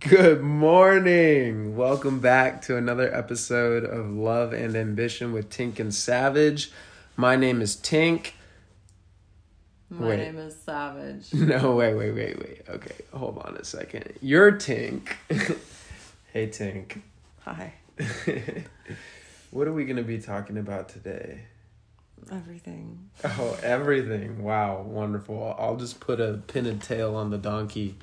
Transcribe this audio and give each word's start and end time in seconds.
Good 0.00 0.42
morning. 0.42 1.76
Welcome 1.76 2.18
back 2.18 2.60
to 2.62 2.76
another 2.76 3.14
episode 3.14 3.84
of 3.84 4.10
Love 4.10 4.52
and 4.52 4.74
Ambition 4.74 5.32
with 5.32 5.48
Tink 5.48 5.78
and 5.78 5.94
Savage. 5.94 6.72
My 7.16 7.36
name 7.36 7.62
is 7.62 7.76
Tink. 7.76 8.32
My 9.88 10.08
Wait. 10.08 10.16
name 10.16 10.38
is 10.38 10.56
Savage. 10.60 11.32
No, 11.32 11.76
wait, 11.76 11.94
wait, 11.94 12.10
wait, 12.10 12.36
wait. 12.36 12.62
Okay, 12.68 12.96
hold 13.14 13.38
on 13.38 13.56
a 13.56 13.64
second. 13.64 14.12
You're 14.20 14.50
Tink. 14.50 15.06
hey, 16.32 16.48
Tink. 16.48 17.00
Hi. 17.42 17.74
what 19.52 19.68
are 19.68 19.72
we 19.72 19.84
going 19.84 19.98
to 19.98 20.02
be 20.02 20.18
talking 20.18 20.58
about 20.58 20.88
today? 20.88 21.42
Everything. 22.32 23.08
Oh, 23.22 23.56
everything. 23.62 24.42
Wow, 24.42 24.82
wonderful. 24.82 25.54
I'll 25.56 25.76
just 25.76 26.00
put 26.00 26.20
a 26.20 26.40
pin 26.48 26.66
and 26.66 26.82
tail 26.82 27.14
on 27.14 27.30
the 27.30 27.38
donkey. 27.38 27.94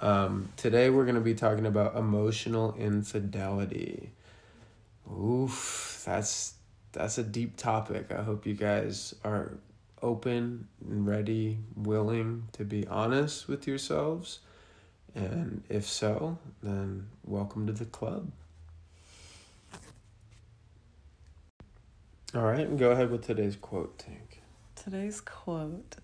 Um, 0.00 0.50
today 0.56 0.90
we're 0.90 1.04
going 1.04 1.14
to 1.14 1.20
be 1.20 1.34
talking 1.34 1.66
about 1.66 1.96
emotional 1.96 2.74
infidelity. 2.78 4.10
Oof, 5.10 6.02
that's 6.04 6.54
that's 6.92 7.18
a 7.18 7.22
deep 7.22 7.56
topic. 7.56 8.10
I 8.10 8.22
hope 8.22 8.46
you 8.46 8.54
guys 8.54 9.14
are 9.24 9.52
open 10.02 10.68
and 10.86 11.06
ready, 11.06 11.58
willing 11.74 12.48
to 12.52 12.64
be 12.64 12.86
honest 12.86 13.48
with 13.48 13.66
yourselves. 13.66 14.40
And 15.14 15.62
if 15.68 15.86
so, 15.86 16.38
then 16.62 17.08
welcome 17.24 17.66
to 17.66 17.72
the 17.72 17.86
club. 17.86 18.30
All 22.34 22.42
right, 22.42 22.76
go 22.76 22.90
ahead 22.90 23.10
with 23.10 23.24
today's 23.24 23.56
quote, 23.56 23.96
Tink. 23.96 24.40
Today's 24.74 25.22
quote 25.22 25.96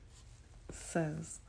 says 0.70 1.40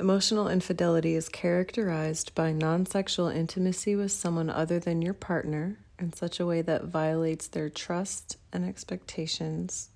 Emotional 0.00 0.48
infidelity 0.48 1.14
is 1.14 1.28
characterized 1.28 2.34
by 2.34 2.52
non 2.52 2.86
sexual 2.86 3.28
intimacy 3.28 3.94
with 3.94 4.10
someone 4.10 4.48
other 4.48 4.78
than 4.78 5.02
your 5.02 5.12
partner 5.12 5.76
in 5.98 6.10
such 6.10 6.40
a 6.40 6.46
way 6.46 6.62
that 6.62 6.86
violates 6.86 7.48
their 7.48 7.68
trust 7.68 8.38
and 8.50 8.64
expectations 8.64 9.90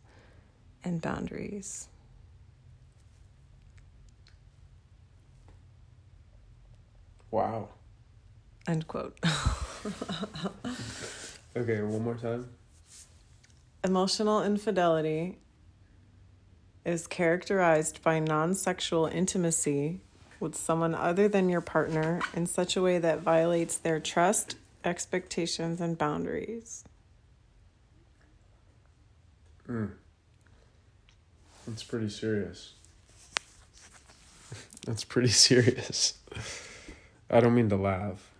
and 0.84 1.00
boundaries. 1.00 1.88
Wow. 7.30 7.70
End 8.68 8.86
quote. 8.86 9.18
Okay, 11.56 11.82
one 11.82 12.02
more 12.02 12.16
time. 12.16 12.48
Emotional 13.84 14.42
infidelity 14.42 15.38
is 16.84 17.06
characterized 17.06 18.02
by 18.02 18.18
non 18.18 18.54
sexual 18.54 19.06
intimacy 19.06 20.00
with 20.40 20.54
someone 20.54 20.94
other 20.94 21.28
than 21.28 21.48
your 21.48 21.60
partner 21.60 22.20
in 22.34 22.46
such 22.46 22.76
a 22.76 22.82
way 22.82 22.98
that 22.98 23.20
violates 23.20 23.76
their 23.76 23.98
trust, 23.98 24.56
expectations, 24.84 25.80
and 25.80 25.96
boundaries. 25.96 26.84
Mm. 29.68 29.92
That's 31.66 31.82
pretty 31.82 32.10
serious. 32.10 32.74
That's 34.84 35.04
pretty 35.04 35.28
serious. 35.48 36.18
I 37.30 37.40
don't 37.40 37.54
mean 37.54 37.70
to 37.70 37.76
laugh. 37.76 38.30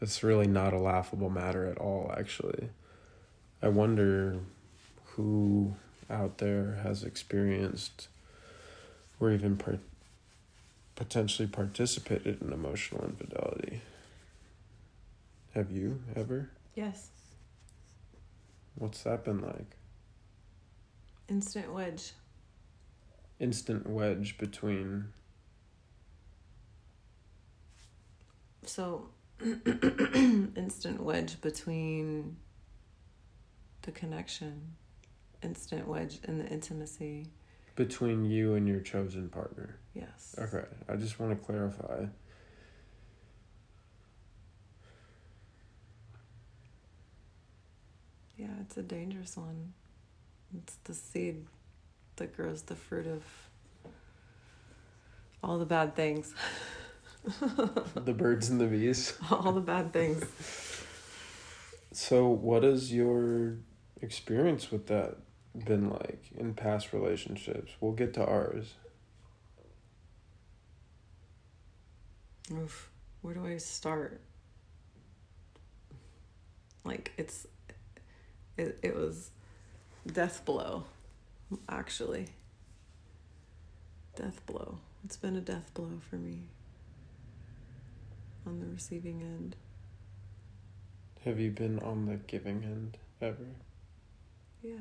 It's 0.00 0.22
really 0.22 0.46
not 0.46 0.74
a 0.74 0.78
laughable 0.78 1.30
matter 1.30 1.66
at 1.66 1.78
all, 1.78 2.14
actually. 2.16 2.68
I 3.62 3.68
wonder 3.68 4.40
who 5.04 5.74
out 6.10 6.38
there 6.38 6.80
has 6.82 7.02
experienced 7.02 8.08
or 9.18 9.30
even 9.30 9.56
part- 9.56 9.80
potentially 10.94 11.48
participated 11.48 12.40
in 12.42 12.52
emotional 12.52 13.04
infidelity. 13.04 13.80
Have 15.54 15.70
you 15.70 16.00
ever? 16.14 16.50
Yes. 16.74 17.08
What's 18.74 19.02
that 19.04 19.24
been 19.24 19.40
like? 19.40 19.76
Instant 21.28 21.72
wedge. 21.72 22.12
Instant 23.40 23.88
wedge 23.88 24.38
between 24.38 25.12
So, 28.66 29.08
instant 29.40 31.00
wedge 31.00 31.40
between 31.40 32.36
the 33.82 33.92
connection, 33.92 34.74
instant 35.42 35.86
wedge 35.88 36.18
in 36.24 36.38
the 36.38 36.46
intimacy. 36.46 37.26
between 37.74 38.24
you 38.24 38.54
and 38.54 38.66
your 38.66 38.80
chosen 38.80 39.28
partner. 39.28 39.78
Yes. 39.94 40.34
Okay, 40.38 40.64
I 40.88 40.96
just 40.96 41.20
want 41.20 41.38
to 41.38 41.44
clarify. 41.46 42.06
Yeah, 48.36 48.48
it's 48.60 48.76
a 48.76 48.82
dangerous 48.82 49.36
one. 49.36 49.72
It's 50.56 50.76
the 50.84 50.94
seed 50.94 51.46
that 52.16 52.36
grows 52.36 52.62
the 52.62 52.76
fruit 52.76 53.06
of 53.06 53.22
all 55.42 55.58
the 55.58 55.64
bad 55.66 55.94
things. 55.94 56.34
the 57.94 58.12
birds 58.12 58.48
and 58.50 58.60
the 58.60 58.66
bees. 58.66 59.14
all 59.30 59.52
the 59.52 59.60
bad 59.60 59.92
things. 59.92 60.24
So, 61.92 62.28
what 62.28 62.62
is 62.62 62.92
your 62.92 63.56
experience 64.02 64.70
with 64.70 64.86
that 64.88 65.16
been 65.64 65.90
like 65.90 66.24
in 66.36 66.54
past 66.54 66.92
relationships? 66.92 67.72
We'll 67.80 67.92
get 67.92 68.14
to 68.14 68.24
ours. 68.24 68.74
Oof. 72.52 72.90
Where 73.22 73.34
do 73.34 73.46
I 73.46 73.56
start? 73.56 74.20
Like 76.84 77.12
it's 77.16 77.46
it 78.56 78.78
it 78.82 78.94
was 78.94 79.30
death 80.06 80.44
blow 80.44 80.84
actually. 81.68 82.28
Death 84.14 84.44
blow. 84.46 84.78
It's 85.04 85.16
been 85.16 85.36
a 85.36 85.40
death 85.40 85.72
blow 85.74 85.90
for 86.08 86.16
me 86.16 86.42
on 88.46 88.60
the 88.60 88.66
receiving 88.66 89.20
end. 89.22 89.56
Have 91.24 91.40
you 91.40 91.50
been 91.50 91.80
on 91.80 92.06
the 92.06 92.16
giving 92.16 92.62
end 92.62 92.98
ever? 93.20 93.46
Yeah. 94.62 94.76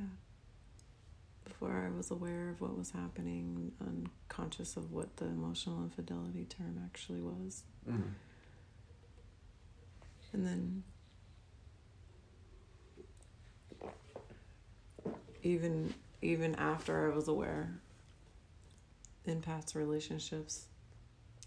Before 1.66 1.90
I 1.92 1.98
was 1.98 2.12
aware 2.12 2.50
of 2.50 2.62
what 2.62 2.78
was 2.78 2.92
happening, 2.92 3.72
unconscious 3.82 4.78
of 4.78 4.92
what 4.92 5.18
the 5.18 5.26
emotional 5.26 5.84
infidelity 5.84 6.46
term 6.46 6.80
actually 6.86 7.22
was. 7.22 7.64
Mm. 7.90 8.04
And 10.32 10.46
then 10.46 10.84
even 15.42 15.96
even 16.22 16.54
after 16.54 17.12
I 17.12 17.16
was 17.16 17.28
aware 17.28 17.80
in 19.26 19.42
past 19.42 19.74
relationships, 19.74 20.68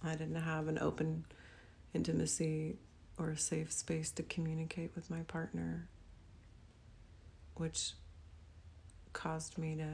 I 0.02 0.16
didn't 0.16 0.34
have 0.34 0.66
an 0.66 0.80
open 0.80 1.26
intimacy 1.94 2.76
or 3.18 3.30
a 3.30 3.38
safe 3.38 3.70
space 3.70 4.10
to 4.12 4.24
communicate 4.24 4.96
with 4.96 5.10
my 5.10 5.20
partner, 5.20 5.86
which 7.54 7.92
caused 9.12 9.58
me 9.58 9.76
to 9.76 9.88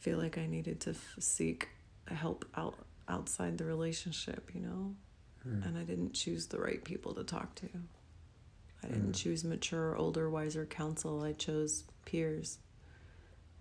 feel 0.00 0.18
like 0.18 0.38
I 0.38 0.46
needed 0.46 0.80
to 0.80 0.90
f- 0.90 1.16
seek 1.18 1.68
help 2.08 2.44
out 2.56 2.74
outside 3.08 3.58
the 3.58 3.64
relationship, 3.64 4.50
you 4.54 4.60
know? 4.60 4.94
Mm. 5.46 5.66
and 5.66 5.76
I 5.76 5.82
didn't 5.82 6.12
choose 6.14 6.46
the 6.46 6.60
right 6.60 6.82
people 6.84 7.14
to 7.14 7.24
talk 7.24 7.56
to. 7.56 7.68
I 8.84 8.86
didn't 8.86 9.10
Mm. 9.10 9.16
choose 9.16 9.42
mature, 9.42 9.96
older, 9.96 10.30
wiser 10.30 10.64
counsel. 10.66 11.20
I 11.22 11.32
chose 11.32 11.82
peers 12.04 12.58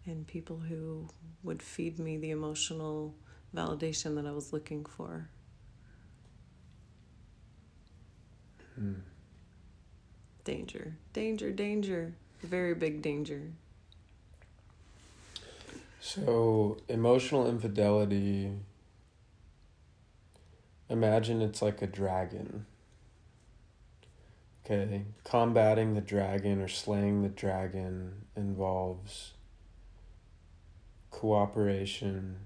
and 0.05 0.27
people 0.27 0.57
who 0.59 1.07
would 1.41 1.63
feed 1.63 1.97
me 1.97 2.17
the 2.17 2.29
emotional 2.29 3.15
validation 3.55 4.13
that 4.15 4.27
I 4.27 4.31
was 4.31 4.53
looking 4.53 4.85
for. 4.85 5.27
Mm. 8.79 9.01
Danger, 10.43 10.97
danger, 11.13 11.51
danger. 11.51 12.15
Very 12.43 12.73
big 12.73 13.01
danger. 13.01 13.51
So, 15.99 16.77
emotional 16.87 17.47
infidelity. 17.47 18.51
Imagine 20.89 21.41
it's 21.41 21.61
like 21.61 21.81
a 21.81 21.87
dragon. 21.87 22.65
Okay, 24.65 25.05
combating 25.23 25.93
the 25.93 26.01
dragon 26.01 26.61
or 26.61 26.67
slaying 26.67 27.23
the 27.23 27.29
dragon 27.29 28.25
involves 28.35 29.33
cooperation, 31.09 32.37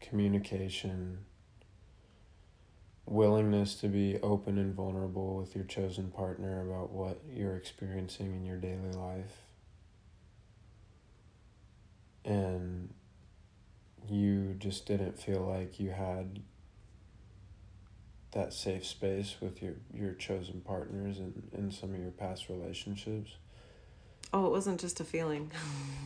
communication, 0.00 1.18
willingness 3.06 3.74
to 3.76 3.88
be 3.88 4.18
open 4.22 4.58
and 4.58 4.74
vulnerable 4.74 5.36
with 5.36 5.54
your 5.54 5.64
chosen 5.64 6.10
partner 6.10 6.62
about 6.66 6.90
what 6.90 7.20
you're 7.30 7.56
experiencing 7.56 8.34
in 8.34 8.44
your 8.44 8.56
daily 8.56 8.92
life. 8.92 9.42
And 12.24 12.94
you 14.08 14.54
just 14.58 14.86
didn't 14.86 15.18
feel 15.18 15.40
like 15.40 15.78
you 15.78 15.90
had 15.90 16.40
that 18.32 18.52
safe 18.52 18.84
space 18.84 19.36
with 19.40 19.62
your 19.62 19.74
your 19.92 20.12
chosen 20.12 20.60
partners 20.60 21.18
and 21.18 21.48
in 21.56 21.70
some 21.70 21.94
of 21.94 22.00
your 22.00 22.10
past 22.10 22.48
relationships 22.48 23.36
oh 24.32 24.46
it 24.46 24.50
wasn't 24.50 24.80
just 24.80 24.98
a 24.98 25.04
feeling 25.04 25.52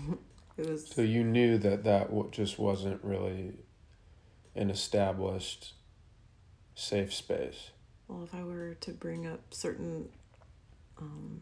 it 0.59 0.69
was 0.69 0.87
so 0.87 1.01
you 1.01 1.25
knew 1.25 1.57
that 1.57 1.85
that 1.85 2.11
just 2.31 2.59
wasn't 2.59 3.03
really 3.03 3.55
an 4.55 4.69
established 4.69 5.73
safe 6.79 7.13
space 7.13 7.71
well 8.07 8.23
if 8.23 8.33
i 8.33 8.43
were 8.43 8.75
to 8.75 8.93
bring 8.93 9.27
up 9.27 9.41
certain 9.51 10.09
um, 11.01 11.41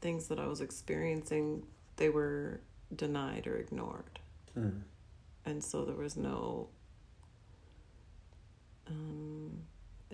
things 0.00 0.28
that 0.28 0.38
i 0.38 0.46
was 0.46 0.62
experiencing 0.62 1.62
they 1.96 2.08
were 2.08 2.60
denied 2.96 3.46
or 3.46 3.56
ignored 3.56 4.18
mm. 4.58 4.80
and 5.44 5.62
so 5.62 5.84
there 5.84 5.94
was 5.94 6.16
no 6.16 6.68
um, 8.86 9.50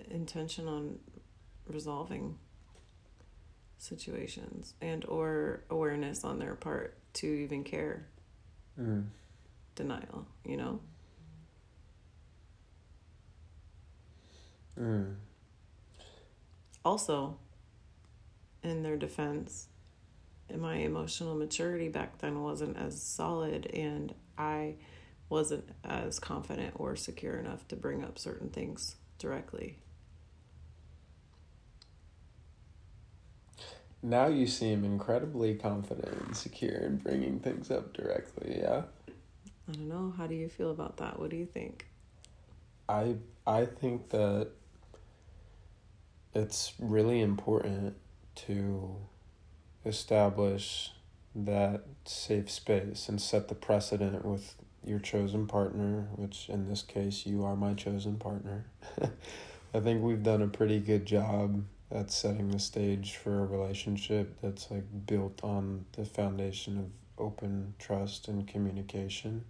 intention 0.09 0.67
on 0.67 0.99
resolving 1.65 2.37
situations 3.77 4.73
and 4.81 5.05
or 5.05 5.63
awareness 5.69 6.25
on 6.25 6.39
their 6.39 6.55
part 6.55 6.97
to 7.13 7.25
even 7.25 7.63
care 7.63 8.05
mm. 8.77 9.05
denial 9.75 10.25
you 10.43 10.57
know 10.57 10.81
mm. 14.79 15.15
also 16.83 17.37
in 18.63 18.83
their 18.83 18.97
defense 18.97 19.67
my 20.57 20.75
emotional 20.75 21.33
maturity 21.33 21.87
back 21.87 22.17
then 22.17 22.43
wasn't 22.43 22.75
as 22.77 23.01
solid 23.01 23.65
and 23.67 24.13
i 24.37 24.75
wasn't 25.31 25.63
as 25.85 26.19
confident 26.19 26.73
or 26.77 26.95
secure 26.95 27.37
enough 27.37 27.65
to 27.69 27.75
bring 27.75 28.03
up 28.03 28.19
certain 28.19 28.49
things 28.49 28.97
directly. 29.17 29.77
Now 34.03 34.27
you 34.27 34.45
seem 34.45 34.83
incredibly 34.83 35.55
confident 35.55 36.21
and 36.25 36.35
secure 36.35 36.75
in 36.75 36.97
bringing 36.97 37.39
things 37.39 37.71
up 37.71 37.93
directly, 37.93 38.59
yeah? 38.59 38.83
I 39.69 39.71
don't 39.71 39.87
know. 39.87 40.13
How 40.17 40.27
do 40.27 40.35
you 40.35 40.49
feel 40.49 40.71
about 40.71 40.97
that? 40.97 41.17
What 41.17 41.29
do 41.29 41.37
you 41.37 41.45
think? 41.45 41.87
I 42.89 43.15
I 43.47 43.65
think 43.65 44.09
that 44.09 44.49
it's 46.33 46.73
really 46.79 47.21
important 47.21 47.95
to 48.35 48.95
establish 49.85 50.91
that 51.35 51.83
safe 52.05 52.49
space 52.49 53.09
and 53.09 53.21
set 53.21 53.47
the 53.47 53.55
precedent 53.55 54.25
with 54.25 54.55
your 54.83 54.99
chosen 54.99 55.47
partner, 55.47 56.07
which 56.15 56.49
in 56.49 56.67
this 56.67 56.81
case, 56.81 57.25
you 57.25 57.43
are 57.43 57.55
my 57.55 57.73
chosen 57.73 58.17
partner. 58.17 58.65
I 59.73 59.79
think 59.79 60.01
we've 60.01 60.23
done 60.23 60.41
a 60.41 60.47
pretty 60.47 60.79
good 60.79 61.05
job 61.05 61.63
at 61.91 62.11
setting 62.11 62.49
the 62.49 62.59
stage 62.59 63.15
for 63.15 63.39
a 63.39 63.45
relationship 63.45 64.37
that's 64.41 64.71
like 64.71 64.83
built 65.05 65.43
on 65.43 65.85
the 65.93 66.05
foundation 66.05 66.77
of 66.77 66.85
open 67.23 67.73
trust 67.79 68.27
and 68.27 68.47
communication. 68.47 69.45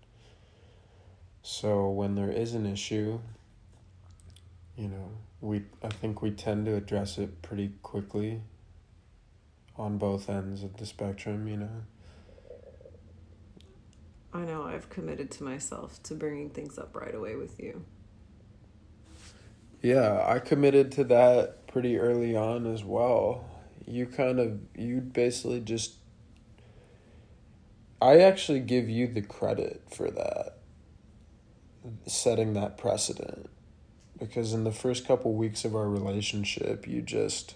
So 1.43 1.89
when 1.89 2.15
there 2.15 2.31
is 2.31 2.53
an 2.53 2.65
issue, 2.65 3.19
you 4.75 4.87
know, 4.87 5.11
we 5.41 5.63
I 5.83 5.89
think 5.89 6.21
we 6.21 6.31
tend 6.31 6.65
to 6.67 6.75
address 6.75 7.17
it 7.17 7.41
pretty 7.41 7.73
quickly 7.81 8.41
on 9.75 9.97
both 9.97 10.29
ends 10.29 10.63
of 10.63 10.77
the 10.77 10.85
spectrum, 10.85 11.47
you 11.47 11.57
know. 11.57 11.81
I 14.33 14.41
know 14.41 14.63
I've 14.63 14.89
committed 14.89 15.29
to 15.31 15.43
myself 15.43 16.01
to 16.03 16.15
bringing 16.15 16.51
things 16.51 16.77
up 16.77 16.95
right 16.95 17.13
away 17.13 17.35
with 17.35 17.59
you. 17.59 17.83
Yeah, 19.81 20.23
I 20.25 20.39
committed 20.39 20.91
to 20.93 21.03
that 21.05 21.67
pretty 21.67 21.97
early 21.97 22.35
on 22.35 22.65
as 22.67 22.83
well. 22.83 23.43
You 23.85 24.05
kind 24.05 24.39
of, 24.39 24.59
you 24.77 25.01
basically 25.01 25.59
just, 25.59 25.95
I 28.01 28.19
actually 28.19 28.59
give 28.59 28.89
you 28.89 29.07
the 29.07 29.21
credit 29.21 29.81
for 29.91 30.11
that, 30.11 30.59
setting 32.05 32.53
that 32.53 32.77
precedent. 32.77 33.49
Because 34.21 34.53
in 34.53 34.63
the 34.65 34.71
first 34.71 35.07
couple 35.07 35.33
weeks 35.33 35.65
of 35.65 35.75
our 35.75 35.89
relationship, 35.89 36.87
you 36.87 37.01
just, 37.01 37.55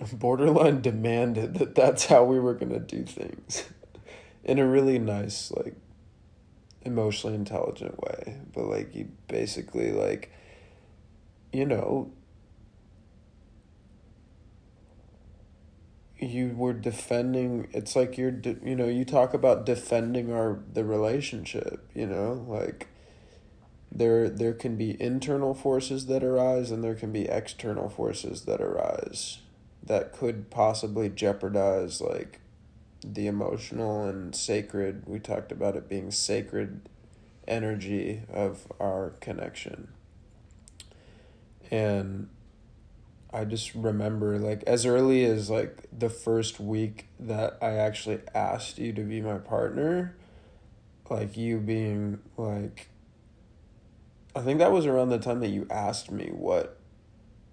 borderline 0.14 0.80
demanded 0.80 1.58
that 1.58 1.74
that's 1.74 2.06
how 2.06 2.24
we 2.24 2.40
were 2.40 2.54
going 2.54 2.72
to 2.72 2.80
do 2.80 3.04
things 3.04 3.64
in 4.44 4.58
a 4.58 4.66
really 4.66 4.98
nice 4.98 5.52
like 5.52 5.74
emotionally 6.80 7.36
intelligent 7.36 8.00
way. 8.00 8.38
But 8.54 8.64
like 8.64 8.94
you 8.94 9.10
basically 9.28 9.92
like 9.92 10.32
you 11.52 11.66
know 11.66 12.10
you 16.20 16.54
were 16.56 16.72
defending 16.72 17.68
it's 17.72 17.96
like 17.96 18.18
you're 18.18 18.30
de- 18.30 18.58
you 18.64 18.76
know 18.76 18.86
you 18.86 19.04
talk 19.04 19.34
about 19.34 19.64
defending 19.66 20.32
our 20.32 20.60
the 20.72 20.84
relationship 20.84 21.88
you 21.94 22.06
know 22.06 22.44
like 22.48 22.88
there 23.90 24.28
there 24.28 24.52
can 24.52 24.76
be 24.76 25.00
internal 25.02 25.54
forces 25.54 26.06
that 26.06 26.22
arise 26.22 26.70
and 26.70 26.84
there 26.84 26.94
can 26.94 27.10
be 27.12 27.26
external 27.26 27.88
forces 27.88 28.42
that 28.42 28.60
arise 28.60 29.38
that 29.82 30.12
could 30.12 30.50
possibly 30.50 31.08
jeopardize 31.08 32.00
like 32.00 32.40
the 33.02 33.26
emotional 33.26 34.04
and 34.04 34.34
sacred 34.36 35.02
we 35.06 35.18
talked 35.18 35.50
about 35.50 35.74
it 35.74 35.88
being 35.88 36.10
sacred 36.10 36.82
energy 37.50 38.22
of 38.32 38.72
our 38.80 39.14
connection. 39.20 39.88
And 41.70 42.28
i 43.32 43.44
just 43.44 43.74
remember 43.74 44.38
like 44.38 44.62
as 44.64 44.84
early 44.84 45.24
as 45.24 45.50
like 45.50 45.86
the 45.96 46.10
first 46.10 46.60
week 46.60 47.06
that 47.18 47.56
i 47.62 47.70
actually 47.72 48.20
asked 48.34 48.78
you 48.78 48.92
to 48.92 49.02
be 49.02 49.20
my 49.20 49.38
partner 49.38 50.14
like 51.08 51.36
you 51.36 51.58
being 51.58 52.18
like 52.36 52.88
i 54.34 54.40
think 54.40 54.58
that 54.58 54.72
was 54.72 54.86
around 54.86 55.08
the 55.08 55.18
time 55.18 55.40
that 55.40 55.48
you 55.48 55.66
asked 55.70 56.10
me 56.10 56.30
what 56.32 56.80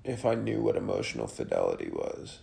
if 0.07 0.25
I 0.25 0.35
knew 0.35 0.61
what 0.61 0.77
emotional 0.77 1.27
fidelity 1.27 1.89
was. 1.91 2.39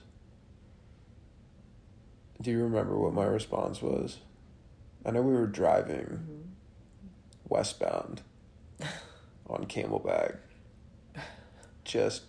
Do 2.41 2.51
you 2.51 2.63
remember 2.63 2.99
what 2.99 3.15
my 3.15 3.25
response 3.25 3.81
was? 3.81 4.19
I 5.05 5.11
know 5.11 5.23
we 5.23 5.33
were 5.33 5.47
driving 5.47 5.97
mm-hmm. 5.97 6.41
westbound 7.49 8.21
on 9.49 9.65
Camelback. 9.65 10.37
Just 11.85 12.25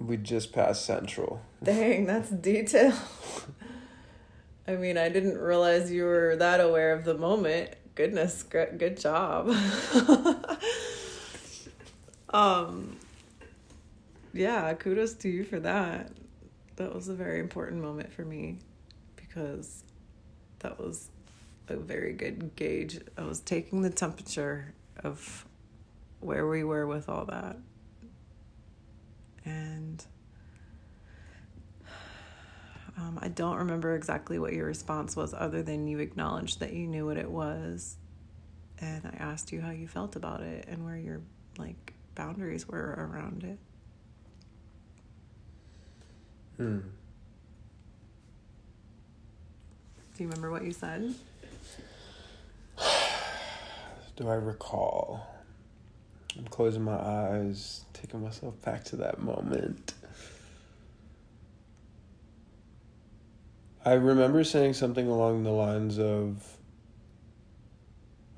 we 0.00 0.16
just 0.16 0.52
passed 0.52 0.84
Central. 0.84 1.42
Dang, 1.62 2.06
that's 2.06 2.30
detail. 2.30 2.94
I 4.66 4.76
mean, 4.76 4.96
I 4.96 5.08
didn't 5.08 5.38
realize 5.38 5.90
you 5.90 6.04
were 6.04 6.36
that 6.36 6.60
aware 6.60 6.92
of 6.92 7.04
the 7.04 7.14
moment. 7.14 7.74
Goodness, 7.94 8.42
good, 8.42 8.98
job. 8.98 9.50
um 12.30 12.96
yeah, 14.32 14.72
kudos 14.74 15.14
to 15.14 15.28
you 15.28 15.44
for 15.44 15.60
that. 15.60 16.12
That 16.76 16.94
was 16.94 17.08
a 17.08 17.14
very 17.14 17.40
important 17.40 17.82
moment 17.82 18.12
for 18.12 18.24
me 18.24 18.58
because 19.16 19.82
that 20.60 20.78
was 20.78 21.10
a 21.68 21.76
very 21.76 22.12
good 22.12 22.54
gauge. 22.56 23.00
I 23.18 23.22
was 23.22 23.40
taking 23.40 23.82
the 23.82 23.90
temperature 23.90 24.72
of 25.02 25.44
where 26.20 26.46
we 26.46 26.64
were 26.64 26.86
with 26.86 27.08
all 27.08 27.24
that. 27.26 27.56
And 29.44 30.04
um, 32.96 33.18
I 33.22 33.28
don't 33.28 33.56
remember 33.56 33.94
exactly 33.94 34.38
what 34.38 34.52
your 34.52 34.66
response 34.66 35.16
was, 35.16 35.32
other 35.32 35.62
than 35.62 35.86
you 35.86 36.00
acknowledged 36.00 36.60
that 36.60 36.72
you 36.72 36.86
knew 36.86 37.06
what 37.06 37.16
it 37.16 37.30
was. 37.30 37.96
And 38.80 39.06
I 39.06 39.16
asked 39.18 39.52
you 39.52 39.60
how 39.60 39.70
you 39.70 39.88
felt 39.88 40.16
about 40.16 40.42
it 40.42 40.66
and 40.68 40.84
where 40.84 40.96
your 40.96 41.20
like 41.58 41.94
boundaries 42.14 42.68
were 42.68 42.94
around 42.98 43.44
it. 43.44 43.58
Hmm. 46.56 46.80
Do 50.16 50.24
you 50.24 50.28
remember 50.28 50.50
what 50.50 50.64
you 50.64 50.72
said? 50.72 51.14
Do 54.16 54.28
I 54.28 54.34
recall? 54.34 55.26
I'm 56.40 56.48
closing 56.48 56.82
my 56.82 56.96
eyes, 56.96 57.84
taking 57.92 58.22
myself 58.22 58.60
back 58.62 58.82
to 58.84 58.96
that 58.96 59.20
moment. 59.20 59.92
I 63.84 63.92
remember 63.92 64.42
saying 64.44 64.72
something 64.72 65.06
along 65.06 65.42
the 65.42 65.50
lines 65.50 65.98
of 65.98 66.56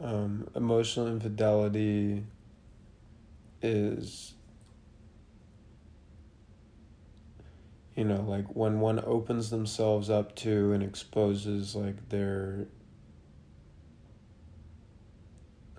um, 0.00 0.48
emotional 0.56 1.06
infidelity 1.06 2.24
is 3.60 4.34
you 7.94 8.02
know 8.02 8.22
like 8.22 8.46
when 8.56 8.80
one 8.80 9.00
opens 9.06 9.50
themselves 9.50 10.10
up 10.10 10.34
to 10.34 10.72
and 10.72 10.82
exposes 10.82 11.76
like 11.76 12.08
their 12.08 12.66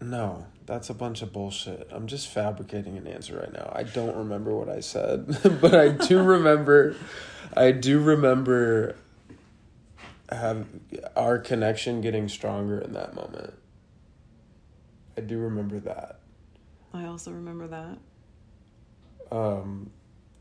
No, 0.04 0.46
that's 0.66 0.90
a 0.90 0.94
bunch 0.94 1.22
of 1.22 1.32
bullshit. 1.32 1.88
I'm 1.92 2.08
just 2.08 2.28
fabricating 2.28 2.98
an 2.98 3.08
answer 3.08 3.38
right 3.40 3.54
now. 3.54 3.72
I 3.74 3.84
don't 3.84 4.16
remember 4.16 4.54
what 4.54 4.68
I 4.68 4.82
said, 4.82 5.28
but 5.62 5.74
I 5.74 5.90
do 5.90 6.22
remember 6.22 6.96
I 7.56 7.72
do 7.72 8.00
remember 8.00 8.96
have 10.30 10.66
our 11.16 11.38
connection 11.38 12.02
getting 12.02 12.28
stronger 12.28 12.80
in 12.80 12.94
that 12.94 13.16
moment. 13.16 13.54
I 15.18 15.22
do 15.22 15.38
remember 15.38 15.80
that. 15.82 16.20
I 16.94 17.06
also 17.06 17.32
remember 17.32 17.68
that. 17.68 17.98
Um 19.32 19.92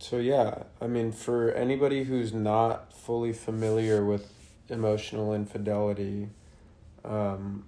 so 0.00 0.16
yeah, 0.16 0.64
I 0.80 0.88
mean 0.88 1.12
for 1.12 1.52
anybody 1.52 2.02
who's 2.02 2.32
not 2.32 2.92
fully 2.92 3.32
familiar 3.32 4.04
with 4.04 4.32
emotional 4.68 5.32
infidelity, 5.32 6.30
um 7.04 7.66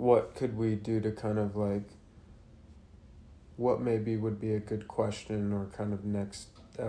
what 0.00 0.34
could 0.34 0.56
we 0.56 0.74
do 0.74 0.98
to 0.98 1.10
kind 1.10 1.38
of 1.38 1.56
like 1.56 1.90
what 3.56 3.82
maybe 3.82 4.16
would 4.16 4.40
be 4.40 4.54
a 4.54 4.58
good 4.58 4.88
question 4.88 5.52
or 5.52 5.66
kind 5.76 5.92
of 5.92 6.04
next 6.06 6.48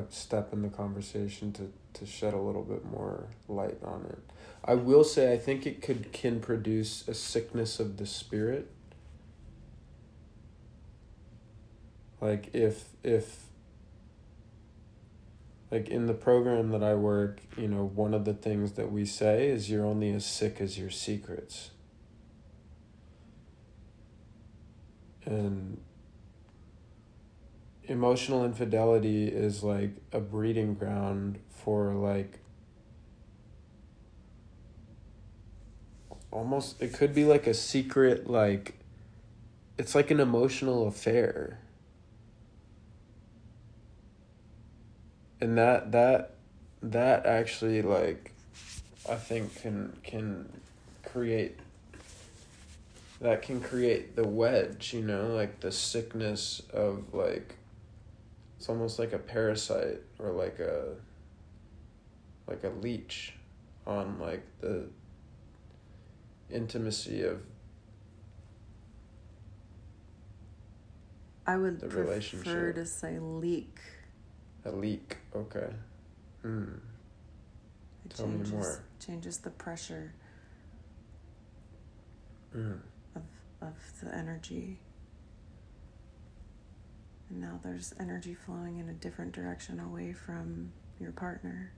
step 0.10 0.53
in 0.53 0.62
the 0.62 0.70
conversation 0.70 1.51
to 1.51 1.70
to 1.94 2.06
shed 2.06 2.34
a 2.34 2.39
little 2.39 2.63
bit 2.63 2.86
more 2.86 3.25
light 3.50 3.77
on 3.84 4.06
it. 4.10 4.20
I 4.63 4.75
will 4.75 5.03
say 5.03 5.34
I 5.34 5.38
think 5.38 5.65
it 5.65 5.82
could 5.82 6.13
can 6.13 6.39
produce 6.39 7.06
a 7.10 7.13
sickness 7.13 7.82
of 7.82 7.98
the 7.98 8.06
spirit. 8.06 8.72
Like 12.22 12.50
if 12.53 12.86
if 13.03 13.44
like 15.70 15.89
in 15.89 16.06
the 16.06 16.13
program 16.13 16.70
that 16.70 16.84
I 16.84 16.96
work, 16.96 17.41
you 17.58 17.68
know, 17.68 17.91
one 17.94 18.13
of 18.13 18.24
the 18.24 18.34
things 18.34 18.74
that 18.74 18.89
we 18.89 19.03
say 19.03 19.50
is 19.50 19.70
you're 19.70 19.86
only 19.86 20.13
as 20.13 20.25
sick 20.25 20.62
as 20.62 20.80
your 20.80 20.89
secrets. 20.89 21.72
And 25.25 25.80
emotional 27.86 28.46
infidelity 28.46 29.28
is 29.28 29.63
like 29.63 29.92
a 30.12 30.20
breeding 30.20 30.74
ground 30.75 31.40
for 31.50 31.94
like 31.94 32.40
almost 36.32 36.82
it 36.82 36.94
could 36.94 37.13
be 37.13 37.25
like 37.25 37.48
a 37.48 37.54
secret 37.54 38.30
like 38.30 38.75
it's 39.78 39.96
like 39.96 40.12
an 40.12 40.20
emotional 40.20 40.88
affair. 40.88 41.60
And 45.40 45.58
that 45.58 45.92
that 45.92 46.36
that 46.84 47.25
actually 47.25 47.82
like 47.82 48.34
i 49.10 49.16
think 49.16 49.56
can 49.62 49.96
can 50.04 50.51
create 51.04 51.58
that 53.22 53.44
can 53.44 53.62
create 53.62 54.16
the 54.16 54.28
wedge, 54.28 54.94
you 54.94 55.01
know, 55.01 55.28
like 55.28 55.60
the 55.60 55.72
sickness 55.72 56.62
of 56.74 57.13
like 57.13 57.56
it's 58.58 58.68
almost 58.68 58.98
like 59.00 59.13
a 59.13 59.20
parasite 59.20 60.01
or 60.20 60.32
like 60.32 60.60
a 60.60 60.96
like 62.48 62.63
a 62.63 62.70
leech 62.70 63.34
on 63.86 64.20
like 64.20 64.44
the 64.60 64.86
intimacy 66.50 67.24
of 67.24 67.42
I 71.46 71.58
would 71.58 71.80
the 71.80 71.88
prefer 71.88 72.01
relationship. 72.04 72.75
to 72.75 72.86
say 72.86 73.20
leak. 73.20 73.80
A 74.66 74.72
leak, 74.72 75.18
okay. 75.36 75.70
Hmm. 76.42 76.63
It 78.06 78.16
Tell 78.16 78.25
changes, 78.25 78.51
me 78.51 78.58
more. 78.58 78.84
Changes 79.00 79.38
the 79.38 79.50
pressure. 79.51 80.13
Mm 82.56 82.80
of 83.62 83.75
the 84.01 84.13
energy. 84.13 84.80
And 87.30 87.39
now 87.39 87.60
there's 87.63 87.94
energy 88.00 88.34
flowing 88.34 88.80
in 88.80 88.89
a 88.89 88.94
different 88.94 89.32
direction 89.32 89.80
away 89.80 90.13
from 90.13 90.72
your 91.00 91.12
partner. 91.12 91.72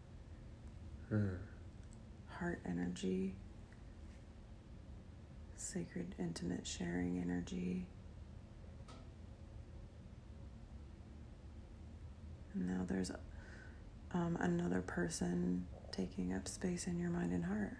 Hmm. 1.09 1.35
Heart 2.27 2.61
energy, 2.65 3.35
sacred, 5.55 6.15
intimate 6.17 6.65
sharing 6.65 7.19
energy. 7.19 7.85
And 12.53 12.67
now 12.67 12.85
there's 12.87 13.11
um, 14.13 14.37
another 14.39 14.81
person 14.81 15.65
taking 15.91 16.33
up 16.33 16.47
space 16.47 16.87
in 16.87 16.99
your 16.99 17.09
mind 17.09 17.31
and 17.31 17.45
heart 17.45 17.77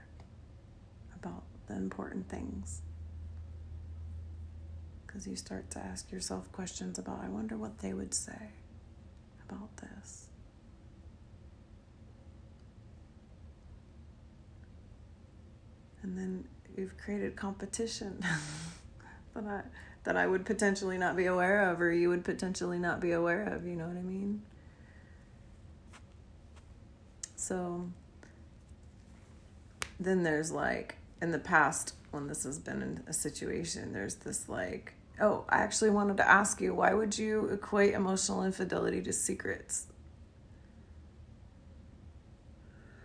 about 1.16 1.44
the 1.68 1.76
important 1.76 2.30
things 2.30 2.82
because 5.14 5.28
you 5.28 5.36
start 5.36 5.70
to 5.70 5.80
ask 5.80 6.12
yourself 6.12 6.52
questions 6.52 6.98
about, 6.98 7.20
I 7.24 7.30
wonder 7.30 7.56
what 7.56 7.80
they 7.80 7.94
would 7.94 8.16
say 8.16 8.50
about 9.48 9.70
this. 9.78 10.26
And 16.02 16.18
then 16.18 16.46
you've 16.76 16.98
created 16.98 17.36
competition 17.36 18.26
that 19.36 19.46
I 19.46 19.62
that 20.04 20.18
I 20.18 20.28
would 20.28 20.46
potentially 20.46 20.98
not 20.98 21.16
be 21.16 21.28
aware 21.28 21.70
of 21.70 21.80
or 21.80 21.94
you 21.94 22.10
would 22.10 22.26
potentially 22.26 22.78
not 22.78 23.00
be 23.00 23.14
aware 23.14 23.44
of, 23.44 23.66
you 23.66 23.78
know 23.78 23.88
what 23.88 23.96
I 23.96 24.02
mean? 24.02 24.42
So 27.38 27.90
then 29.98 30.24
there's 30.24 30.52
like 30.52 30.98
in 31.22 31.32
the 31.32 31.40
past 31.40 31.96
when 32.12 32.28
this 32.28 32.44
has 32.44 32.60
been 32.60 33.02
a 33.08 33.14
situation, 33.14 33.94
there's 33.94 34.16
this 34.16 34.50
like 34.50 34.96
Oh, 35.20 35.46
I 35.50 35.58
actually 35.58 35.92
wanted 35.92 36.18
to 36.18 36.30
ask 36.30 36.60
you 36.60 36.74
why 36.74 36.94
would 36.94 37.18
you 37.18 37.48
equate 37.50 37.94
emotional 37.94 38.44
infidelity 38.44 39.02
to 39.04 39.14
secrets? 39.14 39.88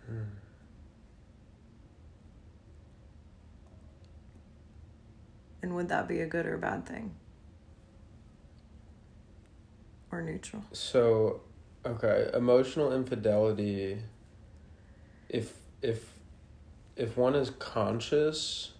Hmm. 0.07 0.23
And 5.61 5.75
would 5.75 5.89
that 5.89 6.07
be 6.07 6.21
a 6.21 6.25
good 6.25 6.45
or 6.45 6.57
bad 6.57 6.85
thing? 6.85 7.13
Or 10.11 10.21
neutral? 10.21 10.63
So, 10.71 11.41
okay, 11.85 12.31
emotional 12.33 12.91
infidelity 12.91 13.99
if 15.29 15.53
if 15.81 16.11
if 16.95 17.15
one 17.15 17.35
is 17.35 17.51
conscious 17.51 18.73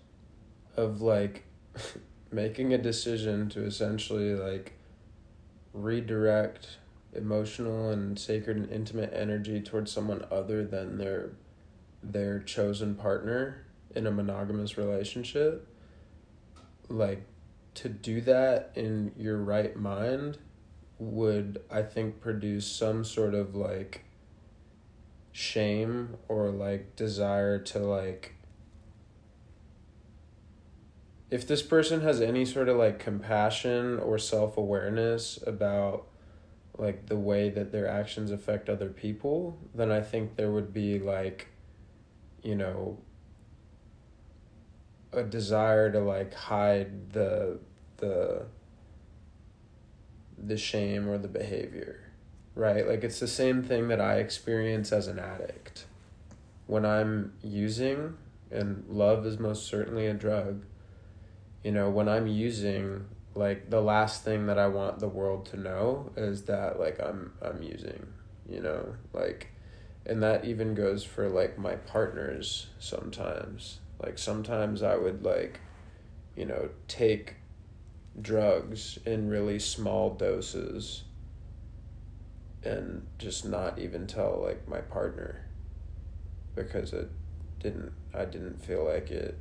of 0.75 1.01
like 1.01 1.45
making 2.31 2.73
a 2.73 2.77
decision 2.77 3.49
to 3.49 3.63
essentially 3.63 4.33
like 4.35 4.73
redirect 5.73 6.77
emotional 7.13 7.89
and 7.89 8.19
sacred 8.19 8.57
and 8.57 8.69
intimate 8.71 9.11
energy 9.13 9.61
towards 9.61 9.91
someone 9.91 10.23
other 10.31 10.63
than 10.63 10.97
their 10.97 11.31
their 12.03 12.39
chosen 12.39 12.95
partner 12.95 13.65
in 13.95 14.05
a 14.05 14.11
monogamous 14.11 14.77
relationship 14.77 15.67
like 16.87 17.23
to 17.73 17.89
do 17.89 18.21
that 18.21 18.71
in 18.75 19.11
your 19.17 19.37
right 19.37 19.75
mind 19.75 20.37
would 20.99 21.61
i 21.71 21.81
think 21.81 22.21
produce 22.21 22.67
some 22.67 23.03
sort 23.03 23.33
of 23.33 23.55
like 23.55 24.03
shame 25.31 26.15
or 26.27 26.49
like 26.49 26.95
desire 26.95 27.57
to 27.57 27.79
like 27.79 28.35
if 31.31 31.47
this 31.47 31.61
person 31.61 32.01
has 32.01 32.21
any 32.21 32.45
sort 32.45 32.69
of 32.69 32.77
like 32.77 32.99
compassion 32.99 33.99
or 33.99 34.17
self-awareness 34.17 35.39
about 35.45 36.07
like 36.77 37.07
the 37.07 37.17
way 37.17 37.49
that 37.49 37.71
their 37.71 37.87
actions 37.87 38.31
affect 38.31 38.69
other 38.69 38.89
people 38.89 39.57
then 39.75 39.91
i 39.91 40.01
think 40.01 40.35
there 40.35 40.51
would 40.51 40.73
be 40.73 40.99
like 40.99 41.47
you 42.41 42.55
know 42.55 42.97
a 45.11 45.23
desire 45.23 45.91
to 45.91 45.99
like 45.99 46.33
hide 46.33 47.11
the 47.11 47.59
the 47.97 48.45
the 50.37 50.57
shame 50.57 51.09
or 51.09 51.17
the 51.17 51.27
behavior 51.27 52.09
right? 52.59 52.87
Like 52.87 53.03
it's 53.03 53.19
the 53.19 53.27
same 53.27 53.63
thing 53.63 53.87
that 53.87 54.01
i 54.01 54.15
experience 54.15 54.91
as 54.91 55.07
an 55.07 55.17
addict. 55.17 55.85
When 56.67 56.85
i'm 56.85 57.33
using 57.41 58.17
and 58.51 58.83
love 58.89 59.25
is 59.25 59.39
most 59.39 59.67
certainly 59.67 60.07
a 60.07 60.13
drug 60.13 60.65
you 61.63 61.71
know, 61.71 61.89
when 61.89 62.07
I'm 62.07 62.27
using 62.27 63.05
like 63.35 63.69
the 63.69 63.81
last 63.81 64.23
thing 64.23 64.47
that 64.47 64.57
I 64.57 64.67
want 64.67 64.99
the 64.99 65.07
world 65.07 65.45
to 65.47 65.57
know 65.57 66.11
is 66.17 66.43
that 66.43 66.79
like 66.79 66.99
I'm 66.99 67.33
I'm 67.41 67.61
using, 67.61 68.07
you 68.47 68.61
know, 68.61 68.95
like 69.13 69.51
and 70.05 70.23
that 70.23 70.45
even 70.45 70.73
goes 70.73 71.03
for 71.03 71.29
like 71.29 71.57
my 71.57 71.75
partners 71.75 72.67
sometimes. 72.79 73.79
Like 74.01 74.17
sometimes 74.17 74.81
I 74.81 74.95
would 74.95 75.23
like 75.23 75.59
you 76.35 76.45
know, 76.45 76.69
take 76.87 77.35
drugs 78.21 78.97
in 79.05 79.29
really 79.29 79.59
small 79.59 80.13
doses 80.13 81.03
and 82.63 83.05
just 83.17 83.45
not 83.45 83.77
even 83.77 84.07
tell 84.07 84.41
like 84.43 84.67
my 84.67 84.79
partner 84.79 85.45
because 86.55 86.93
it 86.93 87.09
didn't 87.59 87.91
I 88.13 88.25
didn't 88.25 88.63
feel 88.63 88.85
like 88.85 89.11
it 89.11 89.37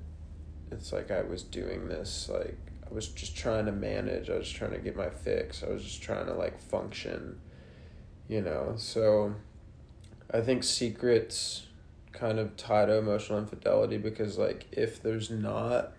it's 0.70 0.92
like 0.92 1.10
I 1.10 1.22
was 1.22 1.42
doing 1.42 1.88
this 1.88 2.28
like 2.32 2.56
I 2.90 2.94
was 2.94 3.08
just 3.08 3.36
trying 3.36 3.66
to 3.66 3.72
manage. 3.72 4.30
I 4.30 4.36
was 4.36 4.50
trying 4.50 4.70
to 4.72 4.78
get 4.78 4.96
my 4.96 5.10
fix. 5.10 5.62
I 5.62 5.68
was 5.68 5.82
just 5.82 6.02
trying 6.02 6.26
to 6.26 6.34
like 6.34 6.58
function, 6.58 7.38
you 8.28 8.40
know. 8.40 8.74
So 8.76 9.34
I 10.32 10.40
think 10.40 10.64
secrets 10.64 11.66
kind 12.12 12.38
of 12.38 12.56
tie 12.56 12.86
to 12.86 12.94
emotional 12.96 13.38
infidelity 13.38 13.98
because 13.98 14.38
like 14.38 14.66
if 14.72 15.02
there's 15.02 15.30
not 15.30 15.92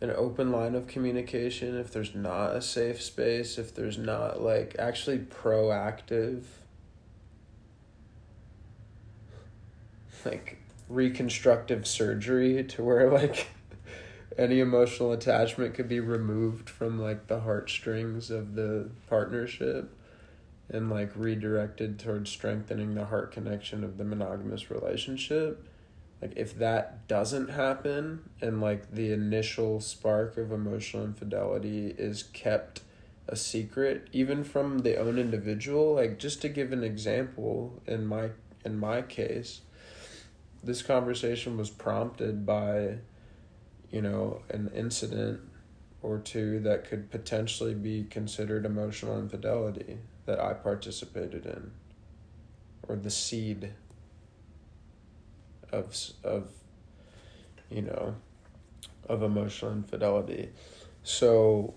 an 0.00 0.10
open 0.10 0.50
line 0.50 0.74
of 0.74 0.86
communication, 0.88 1.78
if 1.78 1.92
there's 1.92 2.14
not 2.14 2.56
a 2.56 2.60
safe 2.60 3.00
space, 3.00 3.56
if 3.56 3.74
there's 3.74 3.96
not 3.96 4.42
like 4.42 4.74
actually 4.78 5.18
proactive 5.18 6.42
like 10.24 10.58
reconstructive 10.88 11.86
surgery 11.86 12.64
to 12.64 12.82
where 12.82 13.10
like 13.10 13.48
any 14.38 14.60
emotional 14.60 15.12
attachment 15.12 15.74
could 15.74 15.88
be 15.88 16.00
removed 16.00 16.68
from 16.68 16.98
like 16.98 17.26
the 17.26 17.40
heartstrings 17.40 18.30
of 18.30 18.54
the 18.54 18.90
partnership 19.08 19.96
and 20.68 20.90
like 20.90 21.10
redirected 21.14 21.98
towards 21.98 22.30
strengthening 22.30 22.94
the 22.94 23.04
heart 23.06 23.32
connection 23.32 23.84
of 23.84 23.98
the 23.98 24.04
monogamous 24.04 24.70
relationship. 24.70 25.68
Like 26.22 26.32
if 26.36 26.58
that 26.58 27.06
doesn't 27.06 27.50
happen 27.50 28.30
and 28.40 28.60
like 28.60 28.90
the 28.92 29.12
initial 29.12 29.80
spark 29.80 30.36
of 30.36 30.52
emotional 30.52 31.04
infidelity 31.04 31.94
is 31.98 32.22
kept 32.22 32.80
a 33.28 33.36
secret 33.36 34.08
even 34.12 34.44
from 34.44 34.80
the 34.80 34.96
own 34.96 35.18
individual 35.18 35.94
like 35.94 36.18
just 36.18 36.42
to 36.42 36.48
give 36.48 36.72
an 36.72 36.84
example 36.84 37.82
in 37.86 38.06
my 38.06 38.28
in 38.66 38.78
my 38.78 39.00
case 39.00 39.62
this 40.62 40.82
conversation 40.82 41.56
was 41.56 41.70
prompted 41.70 42.44
by 42.44 42.98
you 43.94 44.02
know, 44.02 44.42
an 44.50 44.72
incident 44.74 45.40
or 46.02 46.18
two 46.18 46.58
that 46.58 46.84
could 46.84 47.12
potentially 47.12 47.74
be 47.74 48.02
considered 48.10 48.66
emotional 48.66 49.16
infidelity 49.20 49.98
that 50.26 50.40
I 50.40 50.52
participated 50.52 51.46
in, 51.46 51.70
or 52.88 52.96
the 52.96 53.10
seed 53.10 53.72
of 55.70 55.96
of 56.24 56.48
you 57.70 57.82
know 57.82 58.16
of 59.08 59.22
emotional 59.22 59.70
infidelity. 59.70 60.48
So 61.04 61.74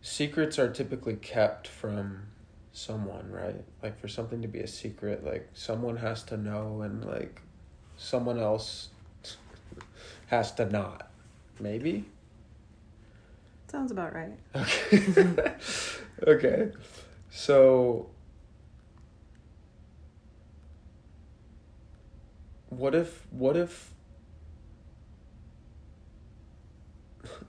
secrets 0.00 0.58
are 0.58 0.72
typically 0.72 1.16
kept 1.16 1.68
from 1.68 2.28
someone, 2.72 3.30
right? 3.30 3.62
Like 3.82 4.00
for 4.00 4.08
something 4.08 4.40
to 4.40 4.48
be 4.48 4.60
a 4.60 4.66
secret, 4.66 5.22
like 5.22 5.50
someone 5.52 5.98
has 5.98 6.22
to 6.24 6.38
know 6.38 6.80
and 6.80 7.04
like 7.04 7.42
someone 7.98 8.38
else 8.38 8.88
has 10.30 10.52
to 10.52 10.64
not. 10.64 11.10
Maybe? 11.58 12.04
Sounds 13.66 13.90
about 13.90 14.14
right. 14.14 14.32
Okay. 14.54 15.56
okay. 16.26 16.72
So 17.30 18.08
what 22.68 22.94
if 22.94 23.26
what 23.30 23.56
if 23.56 23.90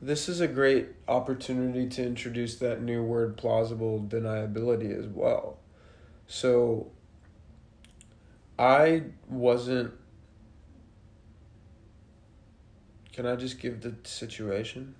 this 0.01 0.27
is 0.27 0.41
a 0.41 0.47
great 0.47 0.87
opportunity 1.07 1.87
to 1.87 2.03
introduce 2.03 2.55
that 2.57 2.81
new 2.81 3.03
word 3.03 3.37
plausible 3.37 4.03
deniability 4.09 4.97
as 4.97 5.05
well. 5.05 5.59
So 6.25 6.91
I 8.57 9.03
wasn't 9.29 9.93
Can 13.13 13.25
I 13.25 13.35
just 13.35 13.59
give 13.59 13.81
the 13.81 13.93
situation, 14.03 14.95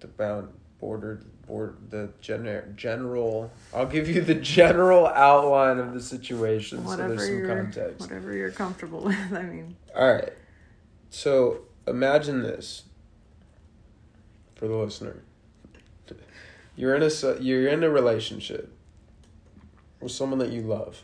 the 0.00 0.06
bound 0.06 0.48
border 0.78 1.22
board 1.46 1.76
the 1.90 2.10
gener- 2.22 2.76
general 2.76 3.50
I'll 3.74 3.86
give 3.86 4.08
you 4.08 4.20
the 4.20 4.34
general 4.34 5.06
outline 5.06 5.78
of 5.78 5.94
the 5.94 6.00
situation 6.00 6.84
whatever 6.84 7.18
so 7.18 7.24
there's 7.26 7.46
some 7.48 7.56
context. 7.56 8.00
Whatever 8.00 8.32
you're 8.32 8.50
comfortable 8.50 9.00
with, 9.04 9.32
I 9.32 9.42
mean. 9.42 9.76
All 9.96 10.12
right. 10.12 10.32
So, 11.10 11.62
imagine 11.86 12.42
this 12.42 12.84
for 14.56 14.68
the 14.68 14.76
listener. 14.76 15.22
You're 16.76 16.94
in 16.94 17.02
a 17.02 17.40
you're 17.40 17.66
in 17.66 17.82
a 17.82 17.90
relationship 17.90 18.72
with 20.00 20.12
someone 20.12 20.38
that 20.38 20.50
you 20.50 20.62
love 20.62 21.02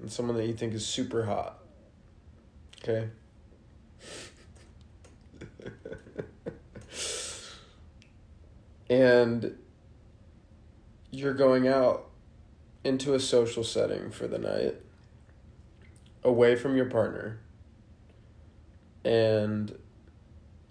and 0.00 0.12
someone 0.12 0.36
that 0.36 0.46
you 0.46 0.52
think 0.52 0.74
is 0.74 0.84
super 0.84 1.24
hot. 1.24 1.58
Okay? 2.82 3.08
And 8.90 9.56
you're 11.12 11.32
going 11.32 11.68
out 11.68 12.08
into 12.84 13.14
a 13.14 13.20
social 13.20 13.64
setting 13.64 14.10
for 14.10 14.26
the 14.26 14.38
night 14.38 14.74
away 16.24 16.56
from 16.56 16.76
your 16.76 16.86
partner 16.86 17.38
and 19.04 19.78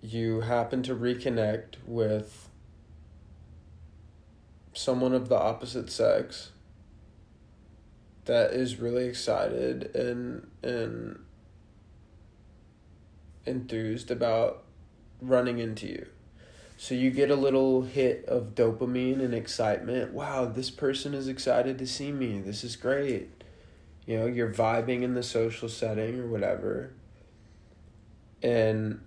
you 0.01 0.41
happen 0.41 0.83
to 0.83 0.93
reconnect 0.93 1.75
with 1.87 2.49
someone 4.73 5.13
of 5.13 5.29
the 5.29 5.37
opposite 5.37 5.89
sex 5.89 6.51
that 8.25 8.51
is 8.51 8.79
really 8.79 9.05
excited 9.05 9.95
and 9.95 10.47
and 10.61 11.19
enthused 13.45 14.11
about 14.11 14.63
running 15.21 15.57
into 15.57 15.87
you. 15.87 16.05
So 16.81 16.95
you 16.95 17.11
get 17.11 17.29
a 17.29 17.35
little 17.35 17.81
hit 17.81 18.23
of 18.29 18.55
dopamine 18.55 19.19
and 19.19 19.33
excitement. 19.33 20.13
Wow, 20.13 20.45
this 20.45 20.69
person 20.69 21.13
is 21.13 21.27
excited 21.27 21.77
to 21.77 21.85
see 21.85 22.09
me. 22.13 22.39
This 22.39 22.63
is 22.63 22.77
great. 22.77 23.43
You 24.05 24.17
know, 24.17 24.25
you're 24.27 24.53
vibing 24.53 25.01
in 25.01 25.13
the 25.13 25.21
social 25.21 25.67
setting 25.67 26.21
or 26.21 26.27
whatever. 26.27 26.93
And 28.41 29.01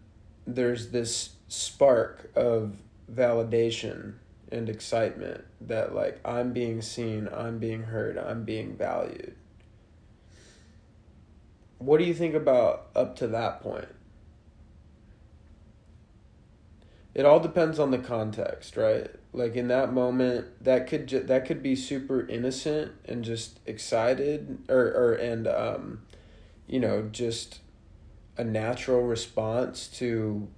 there's 0.46 0.90
this 0.90 1.30
spark 1.48 2.30
of 2.37 2.76
validation 3.11 4.16
and 4.50 4.68
excitement 4.68 5.42
that 5.62 5.94
like 5.94 6.20
I'm 6.26 6.52
being 6.52 6.82
seen, 6.82 7.26
I'm 7.35 7.58
being 7.58 7.85
heard, 7.85 8.18
I'm 8.18 8.44
being 8.44 8.76
valued. 8.76 9.35
What 11.78 11.96
do 11.96 12.04
you 12.04 12.12
think 12.12 12.35
about 12.35 12.88
up 12.94 13.16
to 13.16 13.28
that 13.28 13.62
point? 13.62 13.88
It 17.14 17.25
all 17.25 17.40
depends 17.40 17.79
on 17.79 17.90
the 17.90 17.98
context, 17.98 18.77
right? 18.77 19.11
Like 19.33 19.55
in 19.55 19.68
that 19.68 19.92
moment, 19.92 20.46
that 20.64 20.87
could 20.87 21.07
ju- 21.07 21.22
that 21.25 21.46
could 21.46 21.62
be 21.62 21.77
super 21.77 22.27
innocent 22.27 22.92
and 23.05 23.25
just 23.25 23.61
excited, 23.66 24.59
or 24.68 24.85
or 24.85 25.12
and 25.14 25.46
um, 25.46 26.03
you 26.66 26.81
know, 26.81 27.09
just 27.11 27.61
a 28.37 28.44
natural 28.44 29.03
response 29.03 29.87
to 29.88 30.48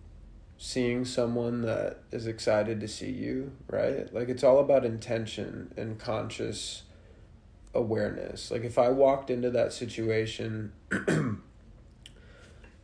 seeing 0.56 1.04
someone 1.04 1.62
that 1.62 1.98
is 2.12 2.26
excited 2.26 2.80
to 2.80 2.88
see 2.88 3.10
you, 3.10 3.52
right? 3.68 4.12
Like 4.14 4.28
it's 4.28 4.44
all 4.44 4.60
about 4.60 4.84
intention 4.84 5.74
and 5.76 5.98
conscious 5.98 6.84
awareness. 7.74 8.50
Like 8.50 8.62
if 8.62 8.78
I 8.78 8.88
walked 8.90 9.30
into 9.30 9.50
that 9.50 9.72
situation 9.72 10.72